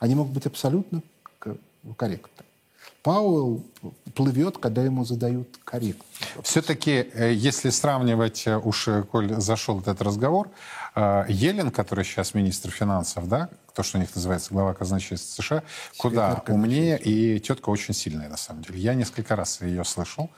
Они 0.00 0.14
могут 0.14 0.32
быть 0.32 0.46
абсолютно 0.46 1.02
корректны. 1.96 2.44
Пауэлл 3.02 3.64
плывет, 4.14 4.58
когда 4.58 4.82
ему 4.82 5.04
задают 5.04 5.48
корректно. 5.64 6.04
Все-таки, 6.42 7.08
э, 7.14 7.32
если 7.32 7.70
сравнивать, 7.70 8.46
э, 8.46 8.58
уж, 8.58 8.88
коль 9.10 9.40
зашел 9.40 9.80
этот 9.80 10.02
разговор, 10.02 10.48
э, 10.48 10.50
Елен, 10.96 11.70
который 11.70 12.04
сейчас 12.04 12.34
министр 12.34 12.70
финансов, 12.70 13.28
да, 13.28 13.48
то, 13.74 13.82
что 13.82 13.98
у 13.98 14.00
них 14.00 14.14
называется 14.14 14.52
глава 14.52 14.74
казначейства 14.74 15.42
США, 15.42 15.62
куда 15.96 16.42
умнее 16.48 16.98
и 16.98 17.38
тетка 17.38 17.70
очень 17.70 17.94
сильная, 17.94 18.28
на 18.28 18.36
самом 18.36 18.62
деле. 18.62 18.80
Я 18.80 18.94
несколько 18.94 19.36
раз 19.36 19.60
ее 19.60 19.84
слышал. 19.84 20.30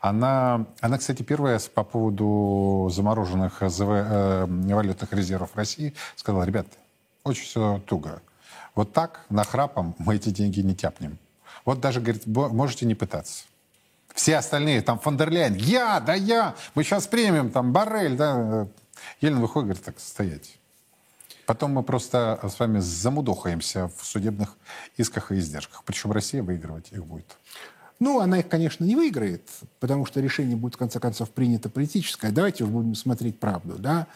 Она, 0.00 0.66
она 0.80 0.98
кстати, 0.98 1.22
первая 1.22 1.60
по 1.74 1.82
поводу 1.82 2.88
замороженных 2.92 3.58
ЗВ, 3.60 3.88
э, 3.88 4.46
валютных 4.46 5.12
резервов 5.12 5.50
России 5.56 5.94
сказала, 6.14 6.44
ребят, 6.44 6.66
очень 7.24 7.44
все 7.44 7.82
туго. 7.86 8.22
Вот 8.74 8.92
так, 8.92 9.22
нахрапом, 9.30 9.96
мы 9.98 10.16
эти 10.16 10.28
деньги 10.28 10.60
не 10.60 10.76
тяпнем. 10.76 11.18
Вот 11.64 11.80
даже, 11.80 12.00
говорит, 12.00 12.26
можете 12.26 12.86
не 12.86 12.94
пытаться. 12.94 13.44
Все 14.14 14.36
остальные, 14.36 14.82
там, 14.82 14.98
Фондерляйн, 14.98 15.54
я, 15.54 16.00
да 16.00 16.14
я, 16.14 16.54
мы 16.74 16.84
сейчас 16.84 17.06
примем, 17.06 17.50
там, 17.50 17.72
Барель, 17.72 18.16
да. 18.16 18.68
Елена 19.20 19.40
выходит, 19.40 19.66
говорит, 19.68 19.84
так, 19.84 20.00
стоять. 20.00 20.58
Потом 21.46 21.72
мы 21.72 21.82
просто 21.82 22.40
с 22.42 22.58
вами 22.58 22.80
замудохаемся 22.80 23.88
в 23.96 24.04
судебных 24.04 24.56
исках 24.96 25.30
и 25.30 25.38
издержках. 25.38 25.84
Причем 25.84 26.10
Россия 26.12 26.42
выигрывать 26.42 26.90
их 26.90 27.04
будет. 27.04 27.36
Ну, 27.98 28.20
она 28.20 28.40
их, 28.40 28.48
конечно, 28.48 28.84
не 28.84 28.94
выиграет, 28.94 29.48
потому 29.80 30.04
что 30.04 30.20
решение 30.20 30.56
будет, 30.56 30.74
в 30.74 30.78
конце 30.78 31.00
концов, 31.00 31.30
принято 31.30 31.70
политическое. 31.70 32.30
Давайте 32.30 32.64
уж 32.64 32.70
будем 32.70 32.94
смотреть 32.94 33.38
правду. 33.38 33.76
Да? 33.78 34.06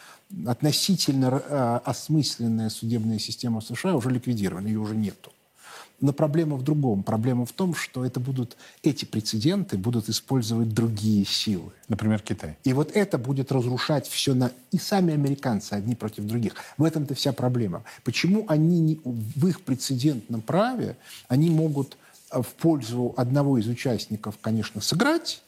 Относительно 0.45 1.41
э, 1.43 1.79
осмысленная 1.83 2.69
судебная 2.69 3.17
система 3.17 3.61
США 3.61 3.95
уже 3.95 4.11
ликвидирована, 4.11 4.67
ее 4.67 4.79
уже 4.79 4.95
нету. 4.95 5.30
Но 6.01 6.13
проблема 6.13 6.57
в 6.57 6.63
другом. 6.63 7.03
Проблема 7.03 7.45
в 7.45 7.51
том, 7.51 7.75
что 7.75 8.03
это 8.03 8.19
будут, 8.19 8.57
эти 8.81 9.05
прецеденты 9.05 9.77
будут 9.77 10.09
использовать 10.09 10.73
другие 10.73 11.25
силы. 11.25 11.71
Например, 11.87 12.19
Китай. 12.19 12.57
И 12.63 12.73
вот 12.73 12.91
это 12.95 13.17
будет 13.19 13.51
разрушать 13.51 14.07
все 14.07 14.33
на... 14.33 14.51
И 14.71 14.77
сами 14.77 15.13
американцы 15.13 15.73
одни 15.73 15.95
против 15.95 16.25
других. 16.25 16.55
В 16.77 16.83
этом-то 16.83 17.13
вся 17.13 17.33
проблема. 17.33 17.83
Почему 18.03 18.45
они 18.47 18.79
не... 18.79 19.01
в 19.05 19.47
их 19.47 19.61
прецедентном 19.61 20.41
праве 20.41 20.97
они 21.27 21.51
могут 21.51 21.97
э, 22.31 22.41
в 22.41 22.47
пользу 22.47 23.13
одного 23.15 23.59
из 23.59 23.67
участников, 23.67 24.39
конечно, 24.41 24.81
сыграть, 24.81 25.41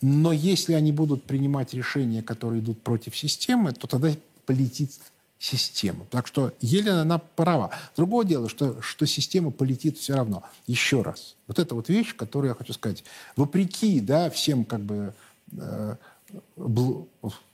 но 0.00 0.32
если 0.32 0.72
они 0.72 0.92
будут 0.92 1.24
принимать 1.24 1.74
решения, 1.74 2.22
которые 2.22 2.62
идут 2.62 2.80
против 2.80 3.16
системы, 3.16 3.72
то 3.72 3.86
тогда 3.86 4.10
полетит 4.46 4.92
систему. 5.40 6.06
Так 6.10 6.26
что 6.26 6.52
Елена, 6.60 7.00
она 7.02 7.18
права. 7.18 7.70
Другое 7.96 8.26
дело, 8.26 8.48
что, 8.50 8.80
что 8.82 9.06
система 9.06 9.50
полетит 9.50 9.96
все 9.96 10.14
равно. 10.14 10.44
Еще 10.66 11.00
раз. 11.00 11.34
Вот 11.46 11.58
это 11.58 11.74
вот 11.74 11.88
вещь, 11.88 12.14
которую 12.14 12.50
я 12.50 12.54
хочу 12.54 12.74
сказать. 12.74 13.02
Вопреки 13.36 14.00
да, 14.00 14.28
всем 14.28 14.66
как 14.66 14.80
бы 14.80 15.14
э, 15.52 15.96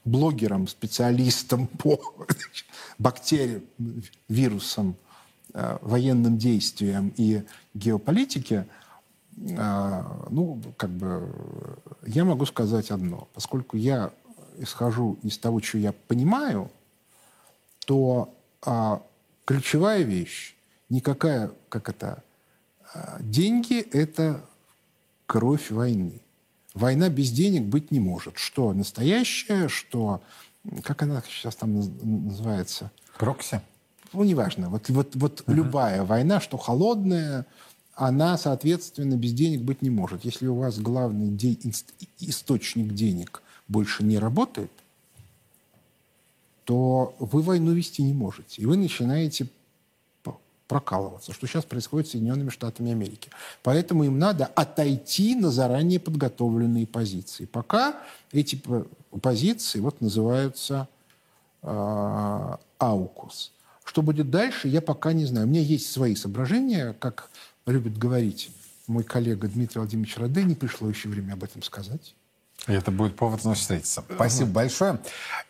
блогерам, 0.03 0.67
специалистам 0.67 1.67
по 1.79 1.97
бактериям, 2.99 3.63
вирусам, 4.27 4.97
э, 5.53 5.77
военным 5.81 6.37
действиям 6.37 7.13
и 7.15 7.43
геополитике, 7.73 8.67
э, 9.37 10.03
ну, 10.29 10.61
как 10.75 10.89
бы, 10.89 11.33
я 12.05 12.25
могу 12.25 12.45
сказать 12.45 12.91
одно. 12.91 13.29
Поскольку 13.33 13.77
я 13.77 14.11
исхожу 14.57 15.17
из 15.23 15.37
того, 15.37 15.61
что 15.61 15.77
я 15.77 15.93
понимаю, 15.93 16.69
то 17.87 18.37
а, 18.61 19.01
ключевая 19.45 20.01
вещь 20.01 20.55
никакая, 20.89 21.51
как 21.69 21.87
это, 21.87 22.21
а, 22.93 23.17
деньги– 23.21 23.79
это 23.93 24.43
кровь 25.25 25.71
войны. 25.71 26.21
Война 26.73 27.07
без 27.07 27.31
денег 27.31 27.63
быть 27.63 27.89
не 27.91 28.01
может. 28.01 28.37
Что 28.37 28.73
настоящая, 28.73 29.69
что, 29.69 30.21
как 30.83 31.01
она 31.01 31.23
сейчас 31.29 31.55
там 31.55 31.75
называется? 32.25 32.91
Прокси? 33.17 33.61
Ну, 34.11 34.25
неважно. 34.25 34.69
Вот, 34.69 34.89
вот, 34.89 35.15
вот 35.15 35.41
угу. 35.41 35.53
любая 35.53 36.03
война, 36.03 36.41
что 36.41 36.57
холодная, 36.57 37.45
она, 37.95 38.37
соответственно, 38.37 39.15
без 39.15 39.31
денег 39.31 39.61
быть 39.61 39.81
не 39.81 39.89
может. 39.89 40.25
Если 40.25 40.45
у 40.45 40.55
вас 40.55 40.77
главный 40.77 41.29
де- 41.29 41.57
источник 42.19 42.93
денег 42.93 43.41
больше 43.69 44.03
не 44.03 44.19
работает, 44.19 44.71
то 46.67 47.15
вы 47.19 47.41
войну 47.41 47.71
вести 47.71 48.03
не 48.03 48.11
можете. 48.11 48.61
И 48.61 48.65
вы 48.65 48.75
начинаете 48.75 49.47
прокалываться, 50.67 51.31
что 51.31 51.47
сейчас 51.47 51.63
происходит 51.63 52.09
с 52.09 52.11
Соединенными 52.11 52.49
Штатами 52.49 52.91
Америки. 52.91 53.29
Поэтому 53.63 54.03
им 54.03 54.19
надо 54.19 54.47
отойти 54.47 55.33
на 55.35 55.49
заранее 55.49 56.01
подготовленные 56.01 56.85
позиции. 56.85 57.45
Пока 57.45 57.95
эти 58.33 58.61
позиции 59.21 59.79
вот 59.79 60.01
называются 60.01 60.89
э, 61.63 62.55
аукус. 62.79 63.53
Что 63.85 64.01
будет 64.01 64.29
дальше, 64.29 64.67
я 64.67 64.81
пока 64.81 65.13
не 65.13 65.23
знаю. 65.23 65.47
У 65.47 65.49
меня 65.49 65.61
есть 65.61 65.89
свои 65.89 66.15
соображения, 66.15 66.93
как 66.99 67.31
любит 67.65 67.97
говорить 67.97 68.51
мой 68.87 69.05
коллега 69.05 69.47
Дмитрий 69.47 69.79
Владимирович 69.79 70.17
Раде, 70.17 70.43
не 70.43 70.55
пришло 70.55 70.89
еще 70.89 71.07
время 71.07 71.31
об 71.31 71.45
этом 71.45 71.63
сказать. 71.63 72.13
И 72.67 72.73
это 72.73 72.91
будет 72.91 73.15
повод 73.15 73.43
вновь 73.43 73.59
встретиться. 73.59 74.03
Спасибо 74.13 74.51
большое. 74.51 74.99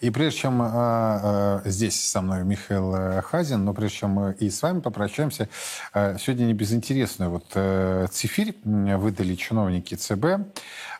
И 0.01 0.09
прежде 0.11 0.41
чем 0.41 0.61
э, 0.61 0.67
э, 0.67 1.61
здесь 1.65 2.09
со 2.09 2.21
мной 2.21 2.43
Михаил 2.43 2.93
э, 2.93 3.21
Хазин, 3.23 3.65
но 3.65 3.73
прежде 3.73 3.97
чем 3.97 4.11
мы 4.11 4.35
и 4.39 4.49
с 4.49 4.61
вами 4.61 4.81
попрощаемся, 4.81 5.49
э, 5.93 6.17
сегодня 6.19 6.45
не 6.45 6.53
безинтересную 6.53 7.31
вот 7.31 7.45
э, 7.55 8.07
цифирь 8.11 8.55
выдали 8.63 9.35
чиновники 9.35 9.95
ЦБ. 9.95 10.25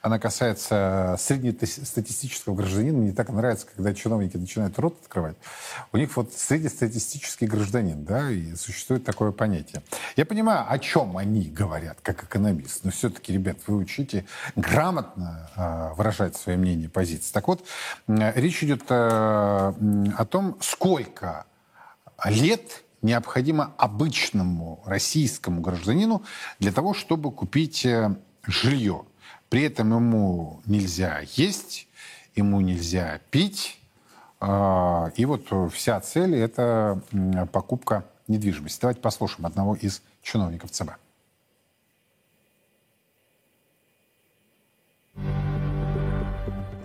Она 0.02 0.20
касается 0.20 1.16
среднестатистического 1.20 2.56
гражданина. 2.56 2.98
Мне 2.98 3.12
так 3.14 3.30
нравится, 3.30 3.68
когда 3.76 3.94
чиновники 3.94 4.38
начинают 4.38 4.80
рот 4.80 4.98
открывать. 5.02 5.36
У 5.92 5.98
них 5.98 6.16
вот 6.16 6.34
среднестатистический 6.34 7.46
гражданин, 7.46 8.06
да, 8.06 8.32
и 8.32 8.56
существует 8.56 9.04
такое 9.04 9.32
понятие. 9.32 9.84
Я 10.16 10.26
понимаю, 10.26 10.66
о 10.68 10.80
чем 10.80 11.18
они 11.18 11.50
говорят, 11.50 11.98
как 12.02 12.24
экономист, 12.24 12.84
но 12.84 12.92
все-таки, 12.92 13.34
ребят, 13.34 13.58
вы 13.68 13.78
учите 13.78 14.26
грамотно 14.56 15.50
э, 15.56 15.94
выражать 16.08 16.36
свое 16.38 16.58
мнение, 16.58 16.90
позиции. 16.90 17.32
Так 17.34 17.48
вот, 17.48 17.66
речь 18.08 18.64
идет 18.64 18.84
э, 18.90 18.94
о 18.96 20.26
том, 20.26 20.58
сколько 20.62 21.46
лет 22.26 22.84
необходимо 23.02 23.74
обычному 23.78 24.82
российскому 24.86 25.62
гражданину 25.62 26.24
для 26.60 26.72
того, 26.72 26.94
чтобы 26.94 27.32
купить 27.32 27.86
э, 27.86 28.16
жилье. 28.46 29.04
При 29.50 29.64
этом 29.64 29.94
ему 29.94 30.62
нельзя 30.66 31.22
есть, 31.34 31.88
ему 32.36 32.62
нельзя 32.62 33.20
пить. 33.30 33.80
Э, 34.40 35.12
и 35.16 35.26
вот 35.26 35.74
вся 35.74 36.00
цель– 36.00 36.36
это 36.38 37.02
покупка 37.52 38.06
недвижимости. 38.28 38.80
Давайте 38.82 39.02
послушаем 39.02 39.46
одного 39.46 39.76
из 39.76 40.02
чиновников 40.22 40.72
ЦБ. 40.72 41.07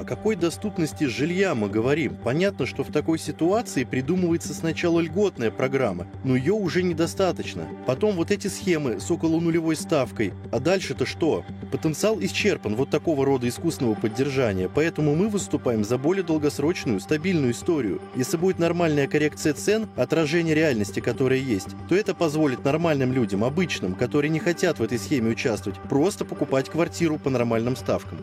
О 0.03 0.05
какой 0.05 0.35
доступности 0.35 1.05
жилья 1.05 1.55
мы 1.55 1.69
говорим? 1.69 2.17
Понятно, 2.17 2.67
что 2.67 2.83
в 2.83 2.91
такой 2.91 3.21
ситуации 3.21 3.85
придумывается 3.85 4.53
сначала 4.53 4.99
льготная 4.99 5.53
программа, 5.53 6.09
но 6.25 6.35
ее 6.35 6.55
уже 6.55 6.83
недостаточно. 6.83 7.69
Потом 7.87 8.17
вот 8.17 8.33
эти 8.33 8.49
схемы 8.49 8.99
с 8.99 9.09
около 9.13 9.39
нулевой 9.39 9.77
ставкой. 9.77 10.33
А 10.51 10.59
дальше-то 10.59 11.07
что? 11.07 11.45
Потенциал 11.71 12.19
исчерпан 12.21 12.75
вот 12.75 12.91
такого 12.91 13.25
рода 13.25 13.49
искусственного 13.49 13.95
поддержания, 13.95 14.69
поэтому 14.69 15.15
мы 15.15 15.29
выступаем 15.29 15.85
за 15.85 15.99
более 15.99 16.25
долгосрочную, 16.25 16.99
стабильную 16.99 17.53
историю. 17.53 18.01
Если 18.17 18.37
будет 18.37 18.59
нормальная 18.59 19.07
коррекция 19.07 19.55
цен, 19.55 19.87
отражение 19.95 20.57
реальности, 20.57 20.99
которая 20.99 21.39
есть, 21.39 21.69
то 21.89 21.95
это 21.95 22.13
позволит 22.13 22.65
нормальным 22.65 23.13
людям, 23.13 23.45
обычным, 23.45 23.95
которые 23.95 24.31
не 24.31 24.41
хотят 24.41 24.81
в 24.81 24.83
этой 24.83 24.99
схеме 24.99 25.31
участвовать, 25.31 25.79
просто 25.83 26.25
покупать 26.25 26.69
квартиру 26.69 27.21
по 27.21 27.31
нормальным 27.31 27.77
ставкам. 27.77 28.19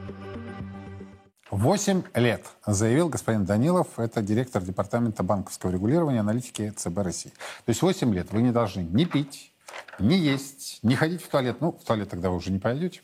Восемь 1.52 2.04
лет, 2.14 2.46
заявил 2.68 3.10
господин 3.10 3.44
Данилов, 3.44 3.98
это 3.98 4.22
директор 4.22 4.62
департамента 4.62 5.24
банковского 5.24 5.72
регулирования 5.72 6.20
аналитики 6.20 6.70
ЦБ 6.70 7.00
России. 7.00 7.32
То 7.66 7.70
есть 7.70 7.82
восемь 7.82 8.14
лет 8.14 8.32
вы 8.32 8.44
не 8.44 8.52
должны 8.52 8.82
ни 8.82 9.06
пить, 9.06 9.52
не 9.98 10.16
есть, 10.16 10.78
не 10.84 10.96
ходить 10.96 11.24
в 11.24 11.28
туалет. 11.28 11.58
Ну, 11.60 11.72
в 11.72 11.84
туалет 11.84 12.08
тогда 12.08 12.30
вы 12.30 12.36
уже 12.36 12.52
не 12.52 12.60
пойдете, 12.60 13.02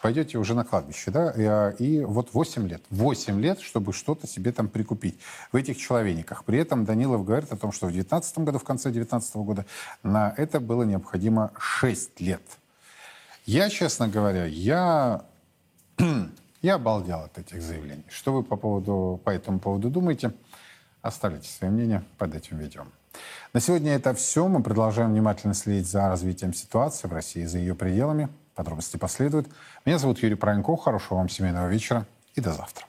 пойдете 0.00 0.38
уже 0.38 0.54
на 0.54 0.64
кладбище, 0.64 1.10
да? 1.10 1.34
А, 1.36 1.70
и 1.72 2.00
вот 2.00 2.32
8 2.32 2.66
лет. 2.66 2.82
8 2.88 3.38
лет, 3.40 3.60
чтобы 3.60 3.92
что-то 3.92 4.26
себе 4.26 4.52
там 4.52 4.68
прикупить 4.68 5.18
в 5.52 5.56
этих 5.56 5.76
человениках. 5.76 6.44
При 6.44 6.58
этом 6.58 6.86
Данилов 6.86 7.24
говорит 7.24 7.52
о 7.52 7.56
том, 7.56 7.70
что 7.70 7.86
в 7.86 7.90
2019 7.90 8.38
году, 8.38 8.58
в 8.58 8.64
конце 8.64 8.84
2019 8.90 9.36
года, 9.36 9.66
на 10.02 10.32
это 10.38 10.58
было 10.58 10.84
необходимо 10.84 11.52
6 11.58 12.18
лет. 12.20 12.42
Я, 13.44 13.68
честно 13.68 14.08
говоря, 14.08 14.46
я 14.46 15.26
Я 16.64 16.76
обалдел 16.76 17.20
от 17.20 17.36
этих 17.36 17.60
заявлений. 17.60 18.06
Что 18.08 18.32
вы 18.32 18.42
по, 18.42 18.56
поводу, 18.56 19.20
по 19.22 19.28
этому 19.28 19.60
поводу 19.60 19.90
думаете? 19.90 20.32
Оставляйте 21.02 21.46
свое 21.46 21.70
мнение 21.70 22.02
под 22.16 22.34
этим 22.34 22.56
видео. 22.56 22.86
На 23.52 23.60
сегодня 23.60 23.92
это 23.92 24.14
все. 24.14 24.48
Мы 24.48 24.62
продолжаем 24.62 25.12
внимательно 25.12 25.52
следить 25.52 25.86
за 25.86 26.08
развитием 26.08 26.54
ситуации 26.54 27.06
в 27.06 27.12
России 27.12 27.42
и 27.42 27.46
за 27.46 27.58
ее 27.58 27.74
пределами. 27.74 28.30
Подробности 28.54 28.96
последуют. 28.96 29.46
Меня 29.84 29.98
зовут 29.98 30.22
Юрий 30.22 30.36
Пронько. 30.36 30.74
Хорошего 30.78 31.18
вам 31.18 31.28
семейного 31.28 31.68
вечера 31.68 32.06
и 32.34 32.40
до 32.40 32.54
завтра. 32.54 32.86